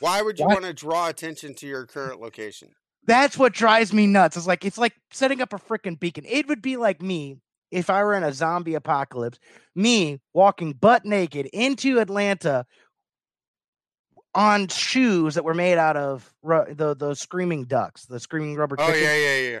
why 0.00 0.20
would 0.20 0.38
you 0.38 0.44
want 0.46 0.64
to 0.64 0.74
draw 0.74 1.08
attention 1.08 1.54
to 1.54 1.66
your 1.66 1.86
current 1.86 2.20
location? 2.20 2.68
That's 3.06 3.38
what 3.38 3.54
drives 3.54 3.94
me 3.94 4.06
nuts. 4.06 4.36
It's 4.36 4.46
like 4.46 4.64
it's 4.66 4.76
like 4.76 4.92
setting 5.10 5.40
up 5.40 5.54
a 5.54 5.58
freaking 5.58 5.98
beacon. 5.98 6.24
It 6.28 6.46
would 6.48 6.60
be 6.60 6.76
like 6.76 7.00
me 7.00 7.38
if 7.70 7.88
I 7.88 8.02
were 8.04 8.14
in 8.14 8.22
a 8.22 8.32
zombie 8.32 8.74
apocalypse, 8.74 9.38
me 9.74 10.20
walking 10.34 10.72
butt 10.72 11.06
naked 11.06 11.46
into 11.54 11.98
Atlanta 11.98 12.66
on 14.34 14.68
shoes 14.68 15.34
that 15.34 15.44
were 15.44 15.54
made 15.54 15.78
out 15.78 15.96
of 15.96 16.32
ru- 16.42 16.72
the 16.74 16.94
those 16.94 17.20
screaming 17.20 17.64
ducks, 17.64 18.06
the 18.06 18.20
screaming 18.20 18.56
rubber 18.56 18.76
Oh 18.78 18.86
chickens. 18.86 19.02
yeah, 19.04 19.16
yeah, 19.16 19.50
yeah. 19.50 19.60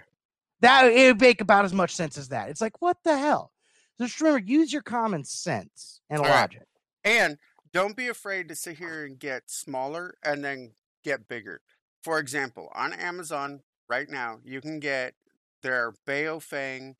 That 0.60 0.84
it 0.92 1.06
would 1.08 1.20
make 1.20 1.40
about 1.40 1.64
as 1.64 1.72
much 1.72 1.94
sense 1.94 2.18
as 2.18 2.28
that. 2.28 2.48
It's 2.50 2.60
like 2.60 2.80
what 2.80 2.98
the 3.04 3.16
hell? 3.16 3.52
Just 4.00 4.20
remember, 4.20 4.44
use 4.46 4.72
your 4.72 4.82
common 4.82 5.24
sense 5.24 6.00
and 6.08 6.20
All 6.20 6.24
right. 6.26 6.40
logic. 6.40 6.62
And 7.04 7.38
don't 7.72 7.96
be 7.96 8.08
afraid 8.08 8.48
to 8.48 8.54
sit 8.54 8.78
here 8.78 9.04
and 9.04 9.18
get 9.18 9.44
smaller 9.46 10.16
and 10.22 10.44
then 10.44 10.72
get 11.04 11.26
bigger. 11.28 11.60
For 12.04 12.18
example, 12.18 12.70
on 12.74 12.92
Amazon 12.92 13.60
right 13.88 14.08
now, 14.08 14.38
you 14.44 14.60
can 14.60 14.78
get 14.78 15.14
their 15.62 15.92
Baofeng 16.06 16.94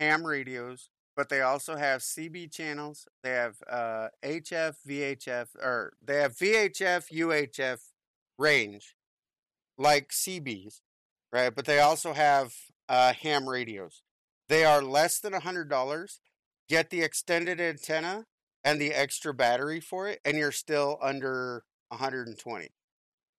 ham 0.00 0.26
radios, 0.26 0.88
but 1.16 1.30
they 1.30 1.40
also 1.40 1.76
have 1.76 2.02
CB 2.02 2.52
channels. 2.52 3.08
They 3.22 3.30
have 3.30 3.56
uh, 3.68 4.08
HF, 4.22 4.76
VHF, 4.86 5.56
or 5.56 5.94
they 6.04 6.16
have 6.16 6.36
VHF, 6.36 7.10
UHF 7.10 7.80
range, 8.38 8.94
like 9.78 10.10
CBs, 10.10 10.80
right? 11.32 11.54
But 11.54 11.64
they 11.64 11.80
also 11.80 12.12
have 12.12 12.54
uh, 12.88 13.14
ham 13.14 13.48
radios. 13.48 14.02
They 14.48 14.64
are 14.64 14.82
less 14.82 15.18
than 15.18 15.32
hundred 15.32 15.70
dollars. 15.70 16.20
Get 16.68 16.90
the 16.90 17.02
extended 17.02 17.60
antenna 17.60 18.26
and 18.62 18.80
the 18.80 18.92
extra 18.92 19.32
battery 19.32 19.80
for 19.80 20.08
it, 20.08 20.20
and 20.24 20.36
you're 20.36 20.52
still 20.52 20.98
under 21.00 21.62
120. 21.88 22.68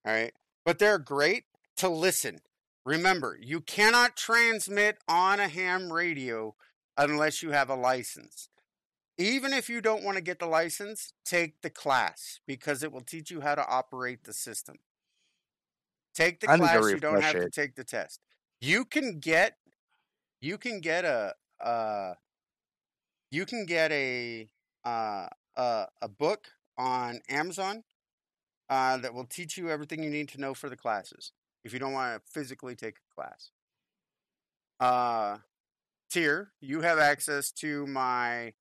All 0.05 0.13
right. 0.13 0.33
But 0.65 0.79
they're 0.79 0.97
great 0.97 1.43
to 1.77 1.89
listen. 1.89 2.39
Remember, 2.85 3.37
you 3.41 3.59
cannot 3.59 4.15
transmit 4.15 4.97
on 5.09 5.41
a 5.41 5.49
ham 5.49 5.91
radio 5.91 6.55
unless 6.97 7.41
you 7.43 7.51
have 7.51 7.69
a 7.69 7.75
license. 7.75 8.49
Even 9.17 9.53
if 9.53 9.69
you 9.69 9.81
don't 9.81 10.03
want 10.03 10.17
to 10.17 10.23
get 10.23 10.39
the 10.39 10.45
license, 10.45 11.13
take 11.25 11.61
the 11.61 11.69
class 11.69 12.39
because 12.45 12.83
it 12.83 12.91
will 12.91 13.01
teach 13.01 13.31
you 13.31 13.41
how 13.41 13.55
to 13.55 13.65
operate 13.67 14.23
the 14.23 14.33
system. 14.33 14.75
Take 16.13 16.39
the 16.39 16.49
I 16.49 16.57
class, 16.57 16.91
you 16.91 16.99
don't 16.99 17.21
have 17.21 17.33
to 17.33 17.49
take 17.49 17.75
the 17.75 17.83
test. 17.83 18.19
You 18.59 18.85
can 18.85 19.19
get 19.19 19.57
you 20.41 20.57
can 20.57 20.81
get 20.81 21.05
a 21.05 21.33
uh 21.63 22.13
you 23.31 23.45
can 23.45 23.65
get 23.65 23.91
a 23.91 24.49
uh, 24.85 25.27
a, 25.55 25.87
a 26.01 26.07
book 26.07 26.47
on 26.77 27.19
Amazon 27.29 27.83
uh, 28.69 28.97
that 28.97 29.13
will 29.13 29.25
teach 29.25 29.57
you 29.57 29.69
everything 29.69 30.03
you 30.03 30.09
need 30.09 30.29
to 30.29 30.39
know 30.39 30.53
for 30.53 30.69
the 30.69 30.77
classes 30.77 31.31
if 31.63 31.73
you 31.73 31.79
don't 31.79 31.93
want 31.93 32.15
to 32.15 32.31
physically 32.31 32.75
take 32.75 32.95
a 32.95 33.15
class. 33.15 33.51
Uh, 34.79 35.37
Tyr, 36.09 36.51
you 36.61 36.81
have 36.81 36.99
access 36.99 37.51
to 37.51 37.85
my 37.87 38.53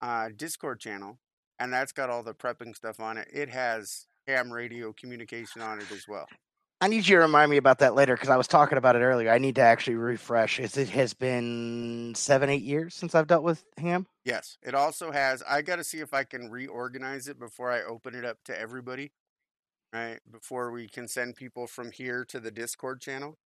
uh, 0.00 0.28
Discord 0.34 0.80
channel, 0.80 1.18
and 1.58 1.72
that's 1.72 1.92
got 1.92 2.10
all 2.10 2.22
the 2.22 2.34
prepping 2.34 2.74
stuff 2.74 3.00
on 3.00 3.18
it. 3.18 3.28
It 3.32 3.50
has 3.50 4.06
ham 4.26 4.52
radio 4.52 4.92
communication 4.92 5.62
on 5.62 5.78
it 5.78 5.90
as 5.92 6.06
well. 6.08 6.26
I 6.80 6.88
need 6.88 7.06
you 7.08 7.16
to 7.16 7.22
remind 7.22 7.50
me 7.50 7.56
about 7.56 7.78
that 7.78 7.94
later 7.94 8.14
because 8.14 8.28
I 8.28 8.36
was 8.36 8.46
talking 8.46 8.76
about 8.76 8.96
it 8.96 9.00
earlier. 9.00 9.30
I 9.30 9.38
need 9.38 9.54
to 9.54 9.62
actually 9.62 9.96
refresh. 9.96 10.60
It's, 10.60 10.76
it 10.76 10.90
has 10.90 11.14
been 11.14 12.12
seven, 12.14 12.50
eight 12.50 12.62
years 12.62 12.94
since 12.94 13.14
I've 13.14 13.26
dealt 13.26 13.44
with 13.44 13.64
ham. 13.78 14.06
Yes, 14.26 14.58
it 14.62 14.74
also 14.74 15.10
has. 15.10 15.42
I 15.48 15.62
got 15.62 15.76
to 15.76 15.84
see 15.84 15.98
if 15.98 16.12
I 16.12 16.24
can 16.24 16.50
reorganize 16.50 17.28
it 17.28 17.38
before 17.38 17.70
I 17.70 17.82
open 17.82 18.14
it 18.14 18.26
up 18.26 18.44
to 18.44 18.60
everybody, 18.60 19.12
right? 19.90 20.20
Before 20.30 20.70
we 20.70 20.86
can 20.86 21.08
send 21.08 21.36
people 21.36 21.66
from 21.66 21.92
here 21.92 22.26
to 22.26 22.40
the 22.40 22.50
Discord 22.50 23.00
channel 23.00 23.38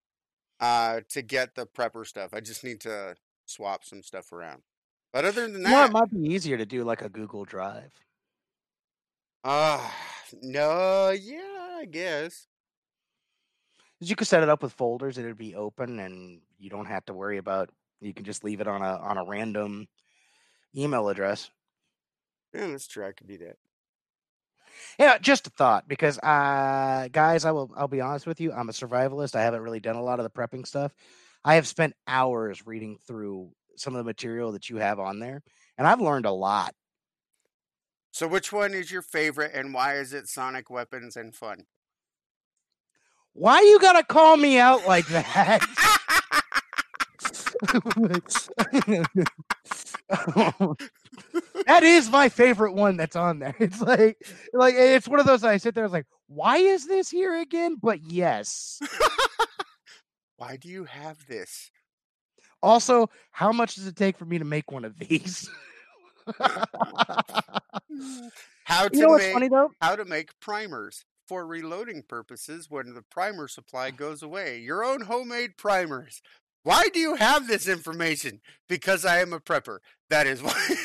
uh, 0.59 1.01
to 1.09 1.21
get 1.21 1.53
the 1.53 1.67
prepper 1.67 2.07
stuff. 2.07 2.33
I 2.33 2.39
just 2.39 2.63
need 2.63 2.79
to 2.81 3.15
swap 3.49 3.83
some 3.83 4.03
stuff 4.03 4.31
around. 4.31 4.63
But 5.11 5.25
other 5.25 5.47
than 5.47 5.65
You 5.65 5.71
know, 5.71 5.83
it 5.83 5.91
might 5.91 6.09
be 6.11 6.19
easier 6.33 6.57
to 6.57 6.65
do 6.65 6.83
like 6.83 7.01
a 7.01 7.07
Google 7.09 7.45
Drive. 7.45 7.93
uh, 9.43 9.91
no, 10.41 11.09
yeah, 11.11 11.77
I 11.79 11.85
guess. 11.85 12.47
You 14.01 14.15
could 14.15 14.27
set 14.27 14.43
it 14.43 14.49
up 14.49 14.63
with 14.63 14.73
folders 14.73 15.17
and 15.17 15.25
it'd 15.25 15.37
be 15.37 15.55
open, 15.55 15.99
and 15.99 16.41
you 16.57 16.69
don't 16.69 16.85
have 16.85 17.05
to 17.05 17.13
worry 17.13 17.37
about. 17.37 17.69
You 18.01 18.13
can 18.13 18.23
just 18.25 18.43
leave 18.43 18.61
it 18.61 18.67
on 18.67 18.81
a 18.81 18.97
on 18.97 19.17
a 19.17 19.25
random 19.25 19.87
email 20.75 21.09
address. 21.09 21.51
Yeah, 22.53 22.67
that's 22.67 22.87
true. 22.87 23.05
I 23.05 23.11
could 23.11 23.27
do 23.27 23.37
that. 23.39 23.57
Yeah, 24.97 25.17
just 25.17 25.47
a 25.47 25.49
thought 25.49 25.87
because 25.87 26.17
uh 26.19 27.07
guys, 27.11 27.45
I 27.45 27.51
will 27.51 27.71
I'll 27.75 27.87
be 27.87 28.01
honest 28.01 28.27
with 28.27 28.39
you, 28.41 28.51
I'm 28.51 28.69
a 28.69 28.73
survivalist. 28.73 29.35
I 29.35 29.41
haven't 29.41 29.61
really 29.61 29.79
done 29.79 29.95
a 29.95 30.03
lot 30.03 30.19
of 30.19 30.23
the 30.23 30.29
prepping 30.29 30.65
stuff. 30.65 30.93
I 31.43 31.55
have 31.55 31.67
spent 31.67 31.93
hours 32.07 32.65
reading 32.65 32.97
through 33.07 33.51
some 33.77 33.93
of 33.93 33.97
the 33.99 34.03
material 34.03 34.51
that 34.51 34.69
you 34.69 34.77
have 34.77 34.99
on 34.99 35.19
there, 35.19 35.41
and 35.77 35.87
I've 35.87 36.01
learned 36.01 36.25
a 36.25 36.31
lot. 36.31 36.73
So, 38.11 38.27
which 38.27 38.51
one 38.51 38.73
is 38.73 38.91
your 38.91 39.01
favorite, 39.01 39.51
and 39.53 39.73
why 39.73 39.97
is 39.97 40.13
it 40.13 40.27
Sonic 40.27 40.69
Weapons 40.69 41.15
and 41.15 41.33
Fun? 41.33 41.65
Why 43.33 43.61
you 43.61 43.79
gotta 43.79 44.03
call 44.03 44.35
me 44.35 44.59
out 44.59 44.85
like 44.87 45.07
that? 45.07 45.65
that 51.65 51.83
is 51.83 52.09
my 52.09 52.29
favorite 52.29 52.73
one 52.73 52.97
that's 52.97 53.15
on 53.15 53.39
there. 53.39 53.55
It's 53.59 53.81
like 53.81 54.17
like 54.53 54.73
it's 54.75 55.07
one 55.07 55.19
of 55.19 55.25
those 55.25 55.43
I 55.43 55.57
sit 55.57 55.75
there 55.75 55.83
I 55.83 55.87
was 55.87 55.93
like, 55.93 56.07
why 56.27 56.57
is 56.57 56.87
this 56.87 57.09
here 57.09 57.39
again? 57.39 57.77
But 57.81 57.99
yes. 58.01 58.79
why 60.39 60.55
do 60.55 60.69
you 60.69 60.85
have 60.85 61.27
this? 61.27 61.69
Also, 62.63 63.09
how 63.31 63.51
much 63.51 63.75
does 63.75 63.87
it 63.87 63.95
take 63.95 64.17
for 64.17 64.25
me 64.25 64.39
to 64.39 64.45
make 64.45 64.71
one 64.71 64.85
of 64.85 64.97
these? 64.97 65.49
how 68.63 68.87
to 68.87 68.97
you 68.97 69.03
know 69.03 69.09
what's 69.09 69.25
make, 69.25 69.33
funny 69.33 69.49
though? 69.49 69.71
How 69.81 69.95
to 69.97 70.05
make 70.05 70.31
primers 70.39 71.03
for 71.27 71.45
reloading 71.45 72.03
purposes 72.07 72.67
when 72.69 72.93
the 72.93 73.01
primer 73.01 73.47
supply 73.49 73.89
ah. 73.89 73.95
goes 73.95 74.23
away. 74.23 74.59
Your 74.59 74.83
own 74.83 75.01
homemade 75.01 75.57
primers. 75.57 76.21
Why 76.63 76.87
do 76.93 76.99
you 76.99 77.15
have 77.15 77.47
this 77.47 77.67
information? 77.67 78.39
Because 78.67 79.05
I 79.05 79.19
am 79.19 79.33
a 79.33 79.39
prepper. 79.39 79.79
That 80.09 80.25
is 80.25 80.41
why. 80.41 80.75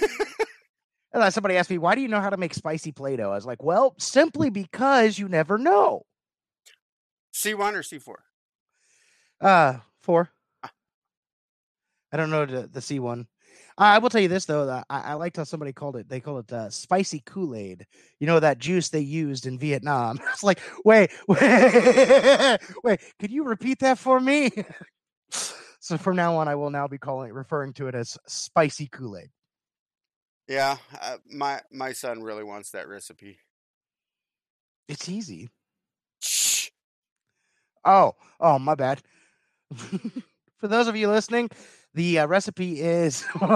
and 1.12 1.32
somebody 1.32 1.56
asked 1.56 1.70
me, 1.70 1.78
"Why 1.78 1.94
do 1.94 2.00
you 2.00 2.08
know 2.08 2.20
how 2.20 2.30
to 2.30 2.36
make 2.36 2.54
spicy 2.54 2.90
Play-Doh?" 2.90 3.30
I 3.30 3.34
was 3.34 3.46
like, 3.46 3.62
"Well, 3.62 3.94
simply 3.98 4.50
because 4.64 5.18
you 5.18 5.28
never 5.28 5.58
know." 5.58 6.06
C 7.32 7.54
one 7.54 7.74
or 7.74 7.82
C 7.82 7.98
four? 7.98 8.24
Uh, 9.40 9.78
four. 10.02 10.30
I 10.62 12.16
don't 12.16 12.30
know 12.30 12.46
the, 12.46 12.68
the 12.68 12.80
C 12.80 13.00
one. 13.00 13.26
I 13.76 13.98
will 13.98 14.08
tell 14.08 14.20
you 14.20 14.28
this 14.28 14.44
though, 14.44 14.82
I, 14.88 15.00
I 15.00 15.14
liked 15.14 15.36
how 15.36 15.44
somebody 15.44 15.72
called 15.72 15.96
it. 15.96 16.08
They 16.08 16.20
call 16.20 16.38
it 16.38 16.52
uh, 16.52 16.70
spicy 16.70 17.22
Kool 17.26 17.56
Aid. 17.56 17.86
You 18.20 18.28
know 18.28 18.38
that 18.38 18.58
juice 18.58 18.88
they 18.88 19.00
used 19.00 19.46
in 19.46 19.58
Vietnam. 19.58 20.20
It's 20.32 20.44
like, 20.44 20.60
wait, 20.84 21.10
wait, 21.28 22.60
wait. 22.84 23.00
Could 23.18 23.32
you 23.32 23.42
repeat 23.42 23.80
that 23.80 23.98
for 23.98 24.20
me? 24.20 24.50
so 25.80 25.98
from 25.98 26.14
now 26.14 26.36
on, 26.36 26.46
I 26.46 26.54
will 26.54 26.70
now 26.70 26.86
be 26.86 26.98
calling 26.98 27.32
referring 27.32 27.72
to 27.74 27.88
it 27.88 27.96
as 27.96 28.16
spicy 28.28 28.86
Kool 28.86 29.16
Aid. 29.18 29.30
Yeah, 30.46 30.76
uh, 31.00 31.16
my 31.28 31.60
my 31.72 31.92
son 31.92 32.22
really 32.22 32.44
wants 32.44 32.70
that 32.70 32.86
recipe. 32.86 33.38
It's 34.88 35.08
easy. 35.08 35.48
Shh. 36.20 36.68
Oh, 37.84 38.14
oh, 38.38 38.58
my 38.58 38.74
bad. 38.74 39.02
For 40.58 40.68
those 40.68 40.88
of 40.88 40.96
you 40.96 41.08
listening, 41.08 41.50
the 41.94 42.20
uh, 42.20 42.26
recipe 42.26 42.80
is 42.80 43.24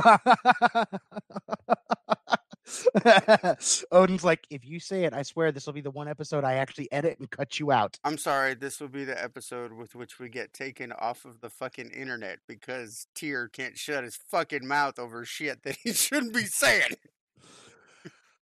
Odin's 3.93 4.25
like, 4.25 4.47
if 4.51 4.67
you 4.67 4.81
say 4.81 5.05
it, 5.05 5.13
I 5.13 5.23
swear 5.23 5.53
this 5.53 5.67
will 5.67 5.73
be 5.73 5.81
the 5.81 5.91
one 5.91 6.09
episode 6.09 6.45
I 6.45 6.55
actually 6.55 6.91
edit 6.93 7.19
and 7.19 7.31
cut 7.31 7.59
you 7.59 7.73
out. 7.73 7.99
I'm 8.05 8.19
sorry, 8.19 8.55
this 8.55 8.81
will 8.81 8.89
be 8.89 9.05
the 9.05 9.23
episode 9.23 9.73
with 9.73 9.95
which 9.95 10.19
we 10.19 10.29
get 10.29 10.53
taken 10.53 10.93
off 10.93 11.25
of 11.25 11.41
the 11.41 11.51
fucking 11.51 11.91
internet 11.91 12.41
because 12.47 13.07
Tyr 13.15 13.49
can't 13.49 13.79
shut 13.79 14.05
his 14.05 14.17
fucking 14.17 14.67
mouth 14.67 14.99
over 14.99 15.25
shit 15.25 15.63
that 15.63 15.77
he 15.83 15.93
shouldn't 15.93 16.35
be 16.35 16.45
saying. 16.45 16.97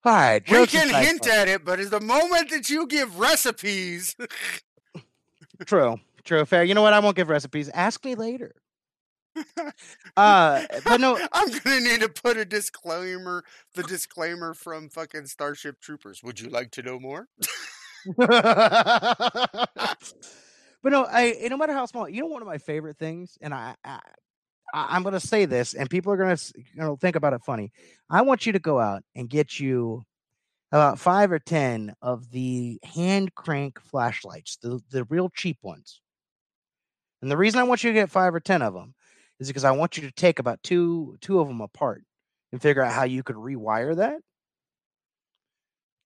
All 0.04 0.12
right, 0.12 0.42
we 0.50 0.66
can 0.66 0.88
hint 0.88 1.26
at 1.26 1.48
it, 1.48 1.64
but 1.64 1.80
it's 1.80 1.90
the 1.90 2.00
moment 2.00 2.50
that 2.50 2.68
you 2.68 2.86
give 2.86 3.18
recipes. 3.18 4.16
true, 5.64 5.98
true, 6.26 6.44
fair. 6.44 6.64
You 6.64 6.74
know 6.74 6.82
what? 6.82 6.92
I 6.92 7.00
won't 7.00 7.16
give 7.16 7.28
recipes. 7.28 7.68
Ask 7.70 8.04
me 8.04 8.14
later. 8.14 8.54
uh, 10.16 10.62
but 10.84 11.00
no, 11.00 11.18
I'm 11.32 11.48
gonna 11.64 11.80
need 11.80 12.00
to 12.00 12.08
put 12.08 12.36
a 12.36 12.44
disclaimer. 12.44 13.44
The 13.74 13.82
disclaimer 13.82 14.54
from 14.54 14.88
fucking 14.88 15.26
Starship 15.26 15.80
Troopers. 15.80 16.22
Would 16.22 16.40
you 16.40 16.48
like 16.48 16.70
to 16.72 16.82
know 16.82 16.98
more? 16.98 17.28
but 18.16 18.38
no, 20.84 21.06
I 21.06 21.48
no 21.50 21.56
matter 21.56 21.72
how 21.72 21.86
small, 21.86 22.08
you 22.08 22.20
know, 22.20 22.26
one 22.26 22.42
of 22.42 22.48
my 22.48 22.58
favorite 22.58 22.98
things, 22.98 23.36
and 23.40 23.52
I, 23.54 23.74
I 23.84 24.00
I'm 24.72 25.02
going 25.02 25.14
to 25.14 25.20
say 25.20 25.44
this, 25.44 25.74
and 25.74 25.88
people 25.88 26.12
are 26.12 26.16
going 26.16 26.36
to 26.36 26.52
you 26.56 26.80
know 26.80 26.96
think 26.96 27.16
about 27.16 27.32
it 27.32 27.42
funny. 27.44 27.72
I 28.10 28.22
want 28.22 28.46
you 28.46 28.52
to 28.52 28.58
go 28.58 28.78
out 28.78 29.02
and 29.14 29.28
get 29.28 29.58
you 29.58 30.04
about 30.72 30.98
five 30.98 31.32
or 31.32 31.38
ten 31.38 31.94
of 32.02 32.30
the 32.30 32.78
hand 32.82 33.34
crank 33.34 33.80
flashlights, 33.80 34.58
the 34.62 34.80
the 34.90 35.04
real 35.04 35.30
cheap 35.34 35.58
ones. 35.62 36.00
And 37.22 37.30
the 37.30 37.36
reason 37.36 37.60
I 37.60 37.64
want 37.64 37.82
you 37.84 37.90
to 37.90 37.94
get 37.94 38.10
five 38.10 38.34
or 38.34 38.40
ten 38.40 38.62
of 38.62 38.74
them 38.74 38.94
is 39.40 39.48
because 39.48 39.64
I 39.64 39.70
want 39.72 39.96
you 39.96 40.02
to 40.04 40.12
take 40.12 40.38
about 40.38 40.62
two 40.62 41.16
two 41.20 41.40
of 41.40 41.48
them 41.48 41.60
apart 41.60 42.04
and 42.52 42.60
figure 42.62 42.82
out 42.82 42.92
how 42.92 43.04
you 43.04 43.22
could 43.22 43.36
rewire 43.36 43.96
that 43.96 44.20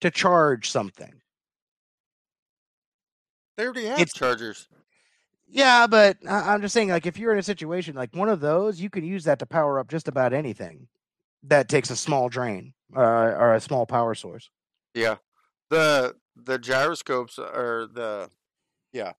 to 0.00 0.10
charge 0.10 0.70
something. 0.70 1.20
They 3.56 3.64
already 3.64 3.86
have 3.86 4.00
It's- 4.00 4.12
chargers. 4.14 4.68
Yeah, 5.52 5.88
but 5.88 6.16
I'm 6.28 6.60
just 6.62 6.72
saying, 6.72 6.90
like, 6.90 7.06
if 7.06 7.18
you're 7.18 7.32
in 7.32 7.38
a 7.40 7.42
situation 7.42 7.96
like 7.96 8.14
one 8.14 8.28
of 8.28 8.38
those, 8.38 8.80
you 8.80 8.88
can 8.88 9.04
use 9.04 9.24
that 9.24 9.40
to 9.40 9.46
power 9.46 9.80
up 9.80 9.88
just 9.88 10.06
about 10.06 10.32
anything 10.32 10.86
that 11.42 11.68
takes 11.68 11.90
a 11.90 11.96
small 11.96 12.28
drain 12.28 12.72
uh, 12.96 13.00
or 13.00 13.54
a 13.54 13.60
small 13.60 13.84
power 13.84 14.14
source. 14.14 14.48
Yeah. 14.94 15.16
The 15.70 16.16
the 16.36 16.58
gyroscopes 16.58 17.38
are 17.38 17.86
the 17.92 18.30
yeah. 18.92 19.12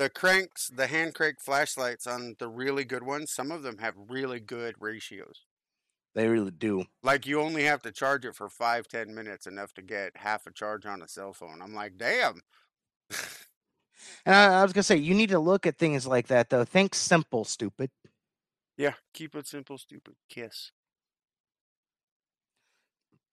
The 0.00 0.08
cranks, 0.08 0.70
the 0.74 0.86
hand 0.86 1.14
crank 1.14 1.42
flashlights 1.42 2.06
on 2.06 2.34
the 2.38 2.48
really 2.48 2.86
good 2.86 3.02
ones, 3.02 3.30
some 3.30 3.52
of 3.52 3.62
them 3.62 3.76
have 3.80 3.92
really 4.08 4.40
good 4.40 4.74
ratios. 4.80 5.44
They 6.14 6.26
really 6.26 6.52
do. 6.52 6.86
Like 7.02 7.26
you 7.26 7.38
only 7.42 7.64
have 7.64 7.82
to 7.82 7.92
charge 7.92 8.24
it 8.24 8.34
for 8.34 8.48
five, 8.48 8.88
ten 8.88 9.14
minutes, 9.14 9.46
enough 9.46 9.74
to 9.74 9.82
get 9.82 10.16
half 10.16 10.46
a 10.46 10.52
charge 10.52 10.86
on 10.86 11.02
a 11.02 11.06
cell 11.06 11.34
phone. 11.34 11.60
I'm 11.62 11.74
like, 11.74 11.98
damn. 11.98 12.40
And 14.24 14.34
I, 14.34 14.60
I 14.60 14.62
was 14.62 14.72
gonna 14.72 14.82
say, 14.82 14.96
you 14.96 15.12
need 15.12 15.28
to 15.28 15.38
look 15.38 15.66
at 15.66 15.76
things 15.76 16.06
like 16.06 16.28
that, 16.28 16.48
though. 16.48 16.64
Think 16.64 16.94
simple, 16.94 17.44
stupid. 17.44 17.90
Yeah, 18.78 18.94
keep 19.12 19.34
it 19.34 19.46
simple, 19.46 19.76
stupid. 19.76 20.14
Kiss. 20.30 20.72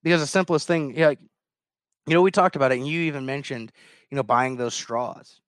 Because 0.03 0.19
the 0.19 0.27
simplest 0.27 0.67
thing, 0.67 0.93
yeah, 0.97 1.07
like, 1.07 1.19
you 2.05 2.13
know, 2.13 2.21
we 2.21 2.31
talked 2.31 2.57
about 2.57 2.73
it, 2.73 2.79
and 2.79 2.87
you 2.87 2.99
even 3.03 3.25
mentioned, 3.25 3.71
you 4.11 4.17
know, 4.17 4.23
buying 4.23 4.57
those 4.57 4.73
straws. 4.73 5.39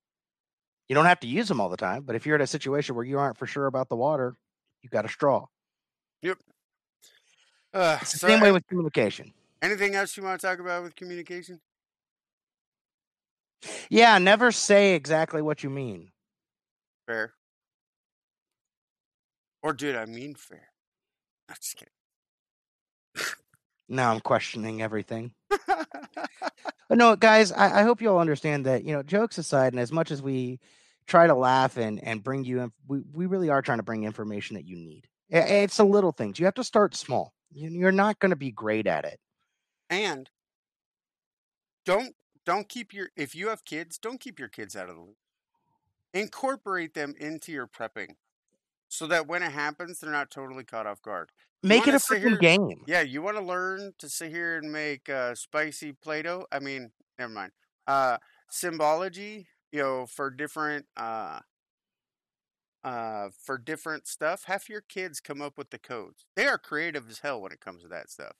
You 0.90 0.94
don't 0.96 1.04
have 1.06 1.20
to 1.20 1.28
use 1.28 1.46
them 1.46 1.60
all 1.60 1.68
the 1.68 1.76
time, 1.76 2.02
but 2.02 2.16
if 2.16 2.26
you're 2.26 2.34
in 2.34 2.42
a 2.42 2.48
situation 2.48 2.96
where 2.96 3.04
you 3.04 3.16
aren't 3.16 3.38
for 3.38 3.46
sure 3.46 3.66
about 3.66 3.88
the 3.88 3.94
water, 3.94 4.34
you 4.82 4.90
got 4.90 5.04
a 5.04 5.08
straw. 5.08 5.46
Yep. 6.20 6.38
Uh, 7.72 7.98
It's 8.02 8.10
the 8.14 8.18
so 8.18 8.26
same 8.26 8.40
way 8.40 8.50
with 8.50 8.66
communication. 8.66 9.32
anything 9.62 9.94
else 9.94 10.16
you 10.16 10.24
want 10.24 10.40
to 10.40 10.44
talk 10.44 10.58
about 10.58 10.82
with 10.82 10.96
communication? 10.96 11.60
Yeah, 13.88 14.18
never 14.18 14.50
say 14.50 14.94
exactly 14.96 15.40
what 15.40 15.62
you 15.62 15.70
mean. 15.70 16.10
Fair. 17.06 17.34
Or 19.62 19.72
did 19.72 19.94
I 19.94 20.06
mean 20.06 20.34
fair? 20.34 20.70
I'm 21.48 21.54
just 21.54 21.76
kidding. 21.76 21.94
Now 23.88 24.10
I'm 24.12 24.18
questioning 24.20 24.82
everything. 24.82 25.34
But 26.88 26.98
no, 26.98 27.14
guys, 27.14 27.52
I, 27.52 27.80
I 27.80 27.82
hope 27.84 28.02
you 28.02 28.10
all 28.10 28.18
understand 28.18 28.66
that, 28.66 28.82
you 28.82 28.92
know, 28.92 29.04
jokes 29.04 29.38
aside, 29.38 29.72
and 29.72 29.78
as 29.78 29.92
much 29.92 30.10
as 30.10 30.20
we 30.20 30.58
try 31.06 31.26
to 31.26 31.34
laugh 31.34 31.76
and, 31.76 32.02
and 32.04 32.22
bring 32.22 32.44
you, 32.44 32.60
in, 32.60 32.72
we, 32.86 33.02
we 33.12 33.26
really 33.26 33.50
are 33.50 33.62
trying 33.62 33.78
to 33.78 33.84
bring 33.84 34.04
information 34.04 34.54
that 34.54 34.66
you 34.66 34.76
need. 34.76 35.06
It's 35.28 35.76
the 35.76 35.84
little 35.84 36.12
things. 36.12 36.38
You 36.38 36.44
have 36.46 36.54
to 36.54 36.64
start 36.64 36.94
small. 36.96 37.32
You- 37.52 37.70
You're 37.70 37.92
not 37.92 38.18
going 38.18 38.30
to 38.30 38.36
be 38.36 38.50
great 38.50 38.86
at 38.86 39.04
it. 39.04 39.18
and 39.88 40.28
don't 41.84 42.14
don't 42.44 42.68
keep 42.68 42.92
your 42.92 43.08
if 43.16 43.34
you 43.34 43.48
have 43.48 43.64
kids, 43.64 43.98
don't 43.98 44.20
keep 44.20 44.38
your 44.38 44.48
kids 44.48 44.76
out 44.76 44.88
of 44.88 44.96
the 44.96 45.00
loop. 45.02 45.16
Incorporate 46.12 46.94
them 46.94 47.14
into 47.18 47.52
your 47.52 47.66
prepping. 47.66 48.14
So 48.88 49.06
that 49.06 49.26
when 49.28 49.42
it 49.42 49.52
happens, 49.52 50.00
they're 50.00 50.10
not 50.10 50.30
totally 50.30 50.64
caught 50.64 50.86
off 50.86 51.00
guard. 51.00 51.30
Make 51.62 51.86
it 51.86 51.94
a 51.94 51.98
freaking 51.98 52.30
here- 52.30 52.38
game. 52.38 52.82
Yeah, 52.86 53.02
you 53.02 53.22
want 53.22 53.36
to 53.36 53.42
learn 53.42 53.92
to 53.98 54.08
sit 54.08 54.30
here 54.32 54.56
and 54.56 54.72
make 54.72 55.08
uh, 55.08 55.34
spicy 55.34 55.92
Play-Doh? 55.92 56.46
I 56.50 56.58
mean, 56.58 56.90
never 57.18 57.32
mind. 57.32 57.52
Uh, 57.86 58.16
symbology, 58.50 59.46
you 59.72 59.80
know, 59.80 60.06
for 60.06 60.30
different 60.30 60.86
uh, 60.96 61.40
uh, 62.82 63.28
for 63.44 63.58
different 63.58 64.06
stuff. 64.06 64.44
Have 64.44 64.68
your 64.68 64.80
kids 64.80 65.20
come 65.20 65.42
up 65.42 65.58
with 65.58 65.70
the 65.70 65.78
codes. 65.78 66.24
They 66.36 66.46
are 66.46 66.58
creative 66.58 67.08
as 67.08 67.20
hell 67.20 67.40
when 67.40 67.52
it 67.52 67.60
comes 67.60 67.82
to 67.82 67.88
that 67.88 68.10
stuff. 68.10 68.36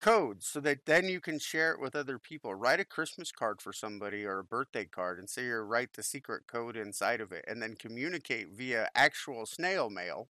Codes, 0.00 0.46
so 0.46 0.60
that 0.60 0.84
then 0.84 1.08
you 1.08 1.18
can 1.20 1.38
share 1.38 1.72
it 1.72 1.80
with 1.80 1.96
other 1.96 2.18
people. 2.18 2.54
Write 2.54 2.80
a 2.80 2.84
Christmas 2.84 3.32
card 3.32 3.62
for 3.62 3.72
somebody 3.72 4.24
or 4.24 4.40
a 4.40 4.44
birthday 4.44 4.84
card, 4.84 5.18
and 5.18 5.30
say 5.30 5.44
you 5.44 5.56
write 5.56 5.94
the 5.94 6.02
secret 6.02 6.42
code 6.46 6.76
inside 6.76 7.20
of 7.22 7.32
it, 7.32 7.44
and 7.48 7.62
then 7.62 7.74
communicate 7.74 8.48
via 8.50 8.88
actual 8.94 9.46
snail 9.46 9.88
mail 9.88 10.28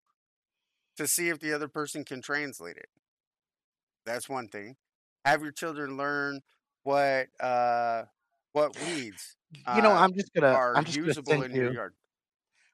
to 0.96 1.08
see 1.08 1.28
if 1.28 1.40
the 1.40 1.52
other 1.52 1.66
person 1.66 2.04
can 2.04 2.22
translate 2.22 2.76
it. 2.76 2.88
That's 4.06 4.28
one 4.28 4.48
thing. 4.48 4.76
Have 5.24 5.42
your 5.42 5.52
children 5.52 5.96
learn 5.96 6.42
what 6.84 7.28
uh 7.40 8.04
what 8.52 8.78
weeds 8.86 9.36
You 9.74 9.82
know, 9.82 9.90
uh, 9.90 9.94
I'm 9.94 10.14
just 10.14 10.32
gonna 10.34 10.52
are 10.52 10.76
I'm 10.76 10.84
just 10.84 10.96
gonna 10.96 11.06
usable 11.08 11.32
send 11.32 11.44
in 11.46 11.54
your 11.54 11.70
you 11.70 11.76
yard. 11.76 11.94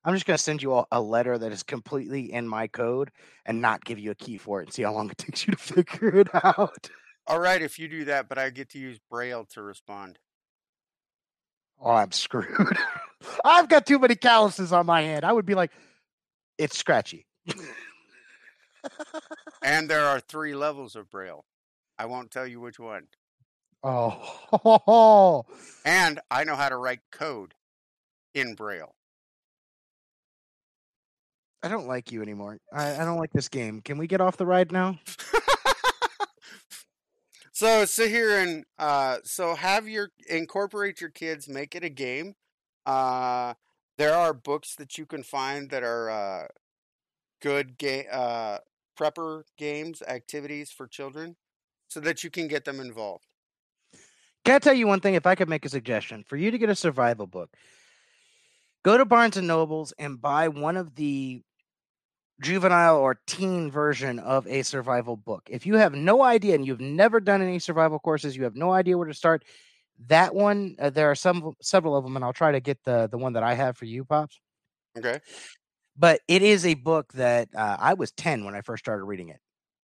I'm 0.04 0.14
just 0.14 0.26
gonna 0.26 0.38
send 0.38 0.62
you 0.62 0.74
a, 0.74 0.86
a 0.92 1.00
letter 1.00 1.36
that 1.38 1.52
is 1.52 1.62
completely 1.62 2.32
in 2.32 2.48
my 2.48 2.66
code 2.66 3.10
and 3.44 3.60
not 3.60 3.84
give 3.84 3.98
you 3.98 4.10
a 4.10 4.14
key 4.14 4.38
for 4.38 4.60
it 4.60 4.66
and 4.66 4.72
see 4.72 4.82
how 4.82 4.92
long 4.92 5.10
it 5.10 5.18
takes 5.18 5.46
you 5.46 5.52
to 5.52 5.58
figure 5.58 6.16
it 6.16 6.28
out. 6.44 6.90
All 7.26 7.38
right, 7.38 7.62
if 7.62 7.78
you 7.78 7.88
do 7.88 8.04
that, 8.06 8.28
but 8.28 8.38
I 8.38 8.50
get 8.50 8.70
to 8.70 8.78
use 8.78 8.98
Braille 9.10 9.44
to 9.52 9.62
respond. 9.62 10.18
Oh, 11.78 11.92
I'm 11.92 12.12
screwed. 12.12 12.76
I've 13.44 13.68
got 13.68 13.86
too 13.86 13.98
many 13.98 14.16
calluses 14.16 14.72
on 14.72 14.86
my 14.86 15.02
hand. 15.02 15.24
I 15.24 15.32
would 15.32 15.46
be 15.46 15.54
like, 15.54 15.70
it's 16.58 16.76
scratchy. 16.76 17.26
And 19.62 19.88
there 19.88 20.06
are 20.06 20.20
three 20.20 20.54
levels 20.54 20.96
of 20.96 21.10
Braille. 21.10 21.44
I 21.98 22.06
won't 22.06 22.30
tell 22.30 22.46
you 22.46 22.60
which 22.60 22.78
one. 22.78 23.08
Oh, 23.82 25.46
And 25.84 26.20
I 26.30 26.44
know 26.44 26.56
how 26.56 26.68
to 26.68 26.76
write 26.76 27.00
code 27.10 27.54
in 28.34 28.54
Braille. 28.54 28.94
I 31.62 31.68
don't 31.68 31.86
like 31.86 32.12
you 32.12 32.22
anymore. 32.22 32.58
I, 32.72 32.96
I 32.96 33.04
don't 33.04 33.18
like 33.18 33.32
this 33.32 33.48
game. 33.48 33.80
Can 33.80 33.98
we 33.98 34.06
get 34.06 34.20
off 34.20 34.36
the 34.36 34.46
ride 34.46 34.72
now? 34.72 34.98
so 37.52 37.84
sit 37.84 38.10
here 38.10 38.38
and 38.38 38.64
uh 38.78 39.18
so 39.24 39.54
have 39.54 39.86
your 39.86 40.10
incorporate 40.28 41.00
your 41.00 41.10
kids, 41.10 41.48
make 41.48 41.74
it 41.74 41.84
a 41.84 41.90
game. 41.90 42.34
Uh 42.86 43.54
there 43.98 44.14
are 44.14 44.32
books 44.32 44.74
that 44.76 44.96
you 44.96 45.04
can 45.04 45.22
find 45.22 45.70
that 45.70 45.82
are 45.82 46.10
uh 46.10 46.46
good 47.42 47.76
game 47.76 48.06
uh 48.10 48.58
prepper 48.98 49.42
games, 49.58 50.02
activities 50.06 50.70
for 50.70 50.86
children 50.86 51.36
so 51.88 52.00
that 52.00 52.24
you 52.24 52.30
can 52.30 52.48
get 52.48 52.64
them 52.64 52.80
involved. 52.80 53.26
Can 54.44 54.54
I 54.54 54.58
tell 54.58 54.74
you 54.74 54.86
one 54.86 55.00
thing? 55.00 55.14
If 55.14 55.26
I 55.26 55.34
could 55.34 55.48
make 55.48 55.64
a 55.64 55.68
suggestion 55.68 56.24
for 56.26 56.36
you 56.36 56.50
to 56.50 56.58
get 56.58 56.70
a 56.70 56.74
survival 56.74 57.26
book, 57.26 57.50
go 58.82 58.96
to 58.96 59.04
Barnes 59.04 59.36
and 59.36 59.46
Nobles 59.46 59.92
and 59.98 60.20
buy 60.20 60.48
one 60.48 60.76
of 60.76 60.94
the 60.94 61.42
juvenile 62.40 62.96
or 62.96 63.20
teen 63.26 63.70
version 63.70 64.18
of 64.18 64.46
a 64.46 64.62
survival 64.62 65.14
book. 65.14 65.46
If 65.50 65.66
you 65.66 65.74
have 65.74 65.94
no 65.94 66.22
idea 66.22 66.54
and 66.54 66.66
you've 66.66 66.80
never 66.80 67.20
done 67.20 67.42
any 67.42 67.58
survival 67.58 67.98
courses, 67.98 68.34
you 68.34 68.44
have 68.44 68.56
no 68.56 68.72
idea 68.72 68.96
where 68.96 69.08
to 69.08 69.14
start. 69.14 69.44
That 70.06 70.34
one, 70.34 70.76
uh, 70.78 70.88
there 70.88 71.10
are 71.10 71.14
some 71.14 71.52
several 71.60 71.94
of 71.94 72.04
them, 72.04 72.16
and 72.16 72.24
I'll 72.24 72.32
try 72.32 72.52
to 72.52 72.60
get 72.60 72.82
the 72.84 73.06
the 73.10 73.18
one 73.18 73.34
that 73.34 73.42
I 73.42 73.52
have 73.52 73.76
for 73.76 73.84
you, 73.84 74.06
pops. 74.06 74.40
Okay. 74.96 75.20
But 75.98 76.22
it 76.26 76.40
is 76.40 76.64
a 76.64 76.72
book 76.72 77.12
that 77.12 77.50
uh, 77.54 77.76
I 77.78 77.92
was 77.92 78.10
ten 78.12 78.46
when 78.46 78.54
I 78.54 78.62
first 78.62 78.82
started 78.82 79.04
reading 79.04 79.28
it, 79.28 79.40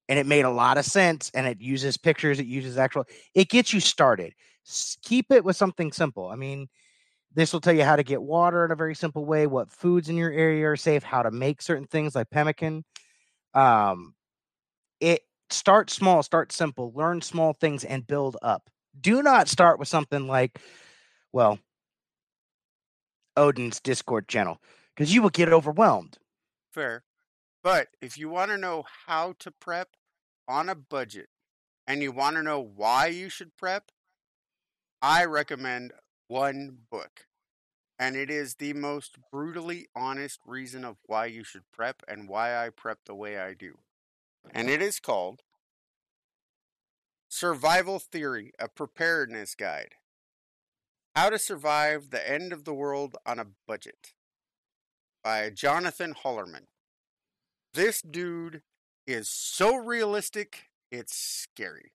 and 0.09 0.19
it 0.19 0.25
made 0.25 0.45
a 0.45 0.49
lot 0.49 0.77
of 0.77 0.85
sense. 0.85 1.31
And 1.33 1.47
it 1.47 1.61
uses 1.61 1.97
pictures, 1.97 2.39
it 2.39 2.45
uses 2.45 2.77
actual, 2.77 3.05
it 3.33 3.49
gets 3.49 3.73
you 3.73 3.79
started. 3.79 4.33
Keep 5.03 5.31
it 5.31 5.43
with 5.43 5.55
something 5.55 5.91
simple. 5.91 6.27
I 6.27 6.35
mean, 6.35 6.67
this 7.33 7.51
will 7.53 7.61
tell 7.61 7.75
you 7.75 7.83
how 7.83 7.95
to 7.95 8.03
get 8.03 8.21
water 8.21 8.65
in 8.65 8.71
a 8.71 8.75
very 8.75 8.95
simple 8.95 9.25
way, 9.25 9.45
what 9.45 9.69
foods 9.69 10.09
in 10.09 10.15
your 10.15 10.31
area 10.31 10.69
are 10.69 10.77
safe, 10.77 11.03
how 11.03 11.21
to 11.21 11.31
make 11.31 11.61
certain 11.61 11.85
things 11.87 12.15
like 12.15 12.29
pemmican. 12.29 12.83
Um, 13.53 14.15
it 14.99 15.21
start 15.49 15.89
small, 15.89 16.23
start 16.23 16.51
simple, 16.51 16.93
learn 16.95 17.21
small 17.21 17.53
things 17.53 17.83
and 17.83 18.07
build 18.07 18.37
up. 18.41 18.69
Do 18.99 19.21
not 19.21 19.49
start 19.49 19.79
with 19.79 19.87
something 19.87 20.27
like, 20.27 20.59
well, 21.33 21.59
Odin's 23.37 23.79
Discord 23.81 24.27
channel, 24.27 24.61
because 24.95 25.13
you 25.13 25.21
will 25.21 25.29
get 25.29 25.51
overwhelmed. 25.51 26.17
Fair. 26.71 27.03
But 27.65 27.87
if 27.99 28.15
you 28.15 28.29
want 28.29 28.51
to 28.51 28.59
know 28.59 28.83
how 29.07 29.33
to 29.39 29.49
prep 29.49 29.95
on 30.47 30.69
a 30.69 30.75
budget 30.75 31.29
and 31.87 32.03
you 32.03 32.11
want 32.11 32.35
to 32.35 32.43
know 32.43 32.59
why 32.59 33.07
you 33.07 33.27
should 33.27 33.57
prep, 33.57 33.89
I 35.01 35.25
recommend 35.25 35.91
one 36.27 36.77
book. 36.91 37.25
And 37.97 38.15
it 38.15 38.29
is 38.29 38.55
the 38.55 38.73
most 38.73 39.17
brutally 39.31 39.87
honest 39.95 40.41
reason 40.45 40.85
of 40.85 40.97
why 41.07 41.25
you 41.25 41.43
should 41.43 41.63
prep 41.73 42.03
and 42.07 42.29
why 42.29 42.55
I 42.55 42.69
prep 42.69 42.99
the 43.07 43.15
way 43.15 43.39
I 43.39 43.55
do. 43.55 43.79
And 44.51 44.69
it 44.69 44.79
is 44.79 44.99
called 44.99 45.41
Survival 47.27 47.97
Theory, 47.97 48.51
a 48.59 48.67
Preparedness 48.67 49.55
Guide. 49.55 49.95
How 51.15 51.31
to 51.31 51.39
Survive 51.39 52.11
the 52.11 52.29
End 52.29 52.53
of 52.53 52.63
the 52.63 52.75
World 52.75 53.15
on 53.25 53.39
a 53.39 53.47
Budget 53.67 54.13
by 55.23 55.49
Jonathan 55.49 56.13
Hollerman. 56.13 56.67
This 57.75 58.01
dude 58.01 58.61
is 59.05 59.29
so 59.29 59.75
realistic, 59.75 60.69
it's 60.93 61.13
scary. 61.13 61.91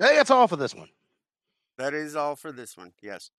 Hey, 0.00 0.16
that's 0.16 0.32
all 0.32 0.48
for 0.48 0.56
this 0.56 0.74
one. 0.74 0.88
That 1.76 1.94
is 1.94 2.16
all 2.16 2.34
for 2.34 2.50
this 2.50 2.76
one. 2.76 2.92
Yes. 3.00 3.30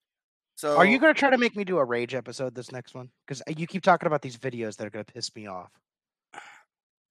So 0.55 0.77
Are 0.77 0.85
you 0.85 0.99
going 0.99 1.13
to 1.13 1.19
try 1.19 1.29
to 1.29 1.37
make 1.37 1.57
me 1.57 1.65
do 1.65 1.77
a 1.79 1.83
rage 1.83 2.15
episode 2.15 2.55
this 2.55 2.71
next 2.71 2.95
one? 2.95 3.09
Because 3.27 3.41
uh, 3.41 3.53
you 3.57 3.67
keep 3.67 3.83
talking 3.83 4.07
about 4.07 4.21
these 4.21 4.37
videos 4.37 4.77
that 4.77 4.87
are 4.87 4.89
going 4.89 5.03
to 5.03 5.13
piss 5.13 5.35
me 5.35 5.47
off. 5.47 5.71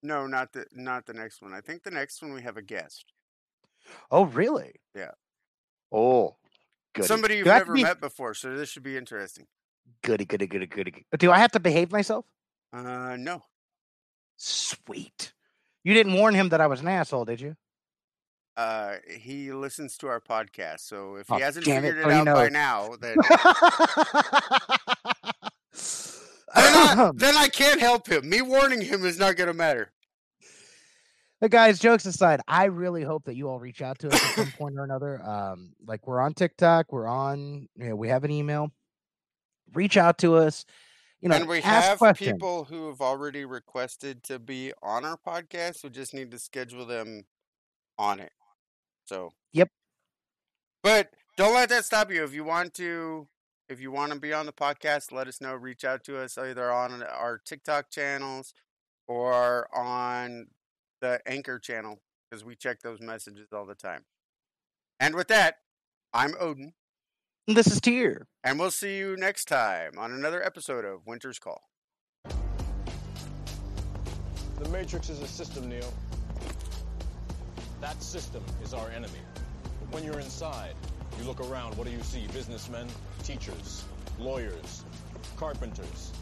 No, 0.02 0.26
not 0.26 0.52
the 0.52 0.64
not 0.72 1.04
the 1.04 1.12
next 1.12 1.42
one. 1.42 1.52
I 1.52 1.60
think 1.60 1.82
the 1.82 1.90
next 1.90 2.22
one 2.22 2.32
we 2.32 2.40
have 2.40 2.56
a 2.56 2.62
guest. 2.62 3.04
Oh, 4.10 4.24
really? 4.24 4.76
Yeah. 4.94 5.10
Oh, 5.92 6.37
Somebody 7.06 7.36
you've 7.36 7.44
Do 7.44 7.50
I 7.50 7.54
have 7.54 7.62
to 7.64 7.68
never 7.68 7.74
be- 7.76 7.82
met 7.82 8.00
before, 8.00 8.34
so 8.34 8.56
this 8.56 8.68
should 8.68 8.82
be 8.82 8.96
interesting. 8.96 9.46
Goody, 10.02 10.24
goody, 10.24 10.46
goody, 10.46 10.66
goody. 10.66 11.06
Do 11.18 11.30
I 11.32 11.38
have 11.38 11.52
to 11.52 11.60
behave 11.60 11.90
myself? 11.92 12.24
Uh 12.72 13.16
no. 13.18 13.42
Sweet. 14.36 15.32
You 15.84 15.94
didn't 15.94 16.14
warn 16.14 16.34
him 16.34 16.50
that 16.50 16.60
I 16.60 16.66
was 16.66 16.80
an 16.80 16.88
asshole, 16.88 17.24
did 17.24 17.40
you? 17.40 17.56
Uh 18.56 18.96
he 19.08 19.52
listens 19.52 19.96
to 19.98 20.08
our 20.08 20.20
podcast, 20.20 20.80
so 20.80 21.16
if 21.16 21.30
Oh, 21.30 21.36
he 21.36 21.42
hasn't 21.42 21.64
damn 21.64 21.84
it. 21.84 21.88
figured 21.94 22.06
it, 22.06 22.10
Oh, 22.10 22.30
out 22.30 22.34
by 22.34 22.48
now, 22.48 22.90
then 23.00 23.16
then, 26.54 26.74
I, 26.74 27.10
then 27.14 27.36
I 27.36 27.48
can't 27.48 27.80
help 27.80 28.08
him. 28.08 28.28
Me 28.28 28.42
warning 28.42 28.80
him 28.80 29.04
is 29.04 29.18
not 29.18 29.36
gonna 29.36 29.54
matter. 29.54 29.92
But 31.40 31.52
guys, 31.52 31.78
jokes 31.78 32.04
aside, 32.04 32.40
I 32.48 32.64
really 32.64 33.04
hope 33.04 33.24
that 33.26 33.36
you 33.36 33.48
all 33.48 33.60
reach 33.60 33.80
out 33.80 33.98
to 34.00 34.08
us 34.08 34.14
at 34.14 34.34
some 34.34 34.52
point 34.58 34.76
or 34.76 34.82
another. 34.84 35.22
Um, 35.22 35.72
like 35.86 36.06
we're 36.06 36.20
on 36.20 36.34
TikTok, 36.34 36.92
we're 36.92 37.06
on, 37.06 37.68
you 37.76 37.88
know, 37.88 37.96
we 37.96 38.08
have 38.08 38.24
an 38.24 38.30
email. 38.32 38.72
Reach 39.72 39.96
out 39.96 40.18
to 40.18 40.34
us. 40.36 40.64
You 41.20 41.28
know, 41.28 41.36
and 41.36 41.48
we 41.48 41.60
have 41.60 41.98
questions. 41.98 42.32
people 42.32 42.64
who 42.64 42.88
have 42.88 43.00
already 43.00 43.44
requested 43.44 44.22
to 44.24 44.38
be 44.38 44.72
on 44.82 45.04
our 45.04 45.16
podcast. 45.16 45.82
We 45.82 45.90
just 45.90 46.14
need 46.14 46.30
to 46.30 46.38
schedule 46.38 46.86
them 46.86 47.24
on 47.98 48.20
it. 48.20 48.32
So 49.04 49.32
Yep. 49.52 49.70
But 50.82 51.10
don't 51.36 51.54
let 51.54 51.68
that 51.70 51.84
stop 51.84 52.12
you. 52.12 52.22
If 52.24 52.34
you 52.34 52.44
want 52.44 52.74
to, 52.74 53.26
if 53.68 53.80
you 53.80 53.90
want 53.90 54.12
to 54.12 54.18
be 54.18 54.32
on 54.32 54.46
the 54.46 54.52
podcast, 54.52 55.12
let 55.12 55.28
us 55.28 55.40
know. 55.40 55.54
Reach 55.54 55.84
out 55.84 56.04
to 56.04 56.20
us 56.20 56.38
either 56.38 56.70
on 56.70 57.02
our 57.02 57.38
TikTok 57.44 57.90
channels 57.90 58.54
or 59.06 59.68
on 59.76 60.46
the 61.00 61.20
Anchor 61.26 61.58
channel 61.58 62.00
because 62.30 62.44
we 62.44 62.54
check 62.54 62.80
those 62.82 63.00
messages 63.00 63.48
all 63.52 63.66
the 63.66 63.74
time. 63.74 64.04
And 65.00 65.14
with 65.14 65.28
that, 65.28 65.56
I'm 66.12 66.34
Odin, 66.40 66.72
This 67.46 67.66
is 67.68 67.80
Tyr. 67.80 68.26
and 68.44 68.58
we'll 68.58 68.70
see 68.70 68.98
you 68.98 69.16
next 69.16 69.46
time 69.46 69.92
on 69.98 70.12
another 70.12 70.44
episode 70.44 70.84
of 70.84 71.06
Winter's 71.06 71.38
Call. 71.38 71.62
The 74.58 74.68
Matrix 74.70 75.08
is 75.08 75.20
a 75.20 75.28
system, 75.28 75.68
Neo. 75.68 75.86
That 77.80 78.02
system 78.02 78.42
is 78.62 78.74
our 78.74 78.90
enemy. 78.90 79.20
But 79.80 79.94
when 79.94 80.04
you're 80.04 80.18
inside, 80.18 80.74
you 81.18 81.24
look 81.24 81.40
around, 81.40 81.76
what 81.76 81.86
do 81.86 81.92
you 81.92 82.02
see? 82.02 82.26
Businessmen, 82.32 82.88
teachers, 83.22 83.84
lawyers, 84.18 84.84
carpenters. 85.36 86.12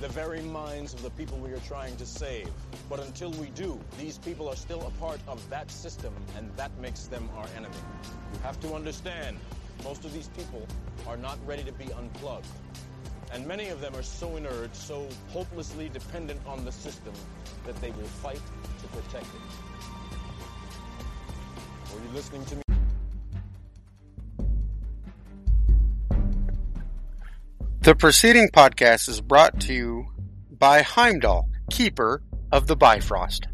The 0.00 0.08
very 0.08 0.42
minds 0.42 0.92
of 0.92 1.02
the 1.02 1.10
people 1.10 1.38
we 1.38 1.52
are 1.52 1.60
trying 1.60 1.96
to 1.96 2.04
save. 2.04 2.50
But 2.88 3.00
until 3.00 3.30
we 3.32 3.46
do, 3.48 3.80
these 3.98 4.18
people 4.18 4.46
are 4.46 4.54
still 4.54 4.82
a 4.82 4.90
part 5.00 5.20
of 5.26 5.48
that 5.48 5.70
system, 5.70 6.12
and 6.36 6.54
that 6.56 6.70
makes 6.78 7.06
them 7.06 7.28
our 7.36 7.46
enemy. 7.56 7.74
You 8.34 8.38
have 8.42 8.60
to 8.60 8.74
understand, 8.74 9.38
most 9.82 10.04
of 10.04 10.12
these 10.12 10.28
people 10.28 10.66
are 11.08 11.16
not 11.16 11.38
ready 11.46 11.64
to 11.64 11.72
be 11.72 11.90
unplugged. 11.94 12.46
And 13.32 13.46
many 13.46 13.68
of 13.68 13.80
them 13.80 13.96
are 13.96 14.02
so 14.02 14.36
inert, 14.36 14.76
so 14.76 15.08
hopelessly 15.28 15.88
dependent 15.88 16.40
on 16.46 16.64
the 16.64 16.72
system, 16.72 17.14
that 17.64 17.74
they 17.80 17.90
will 17.90 18.12
fight 18.22 18.42
to 18.80 18.88
protect 18.88 19.24
it. 19.24 19.40
Are 21.94 22.06
you 22.06 22.14
listening 22.14 22.44
to 22.44 22.56
me? 22.56 22.65
The 27.86 27.94
preceding 27.94 28.48
podcast 28.48 29.08
is 29.08 29.20
brought 29.20 29.60
to 29.60 29.72
you 29.72 30.08
by 30.50 30.82
Heimdall, 30.82 31.48
keeper 31.70 32.20
of 32.50 32.66
the 32.66 32.74
Bifrost. 32.74 33.46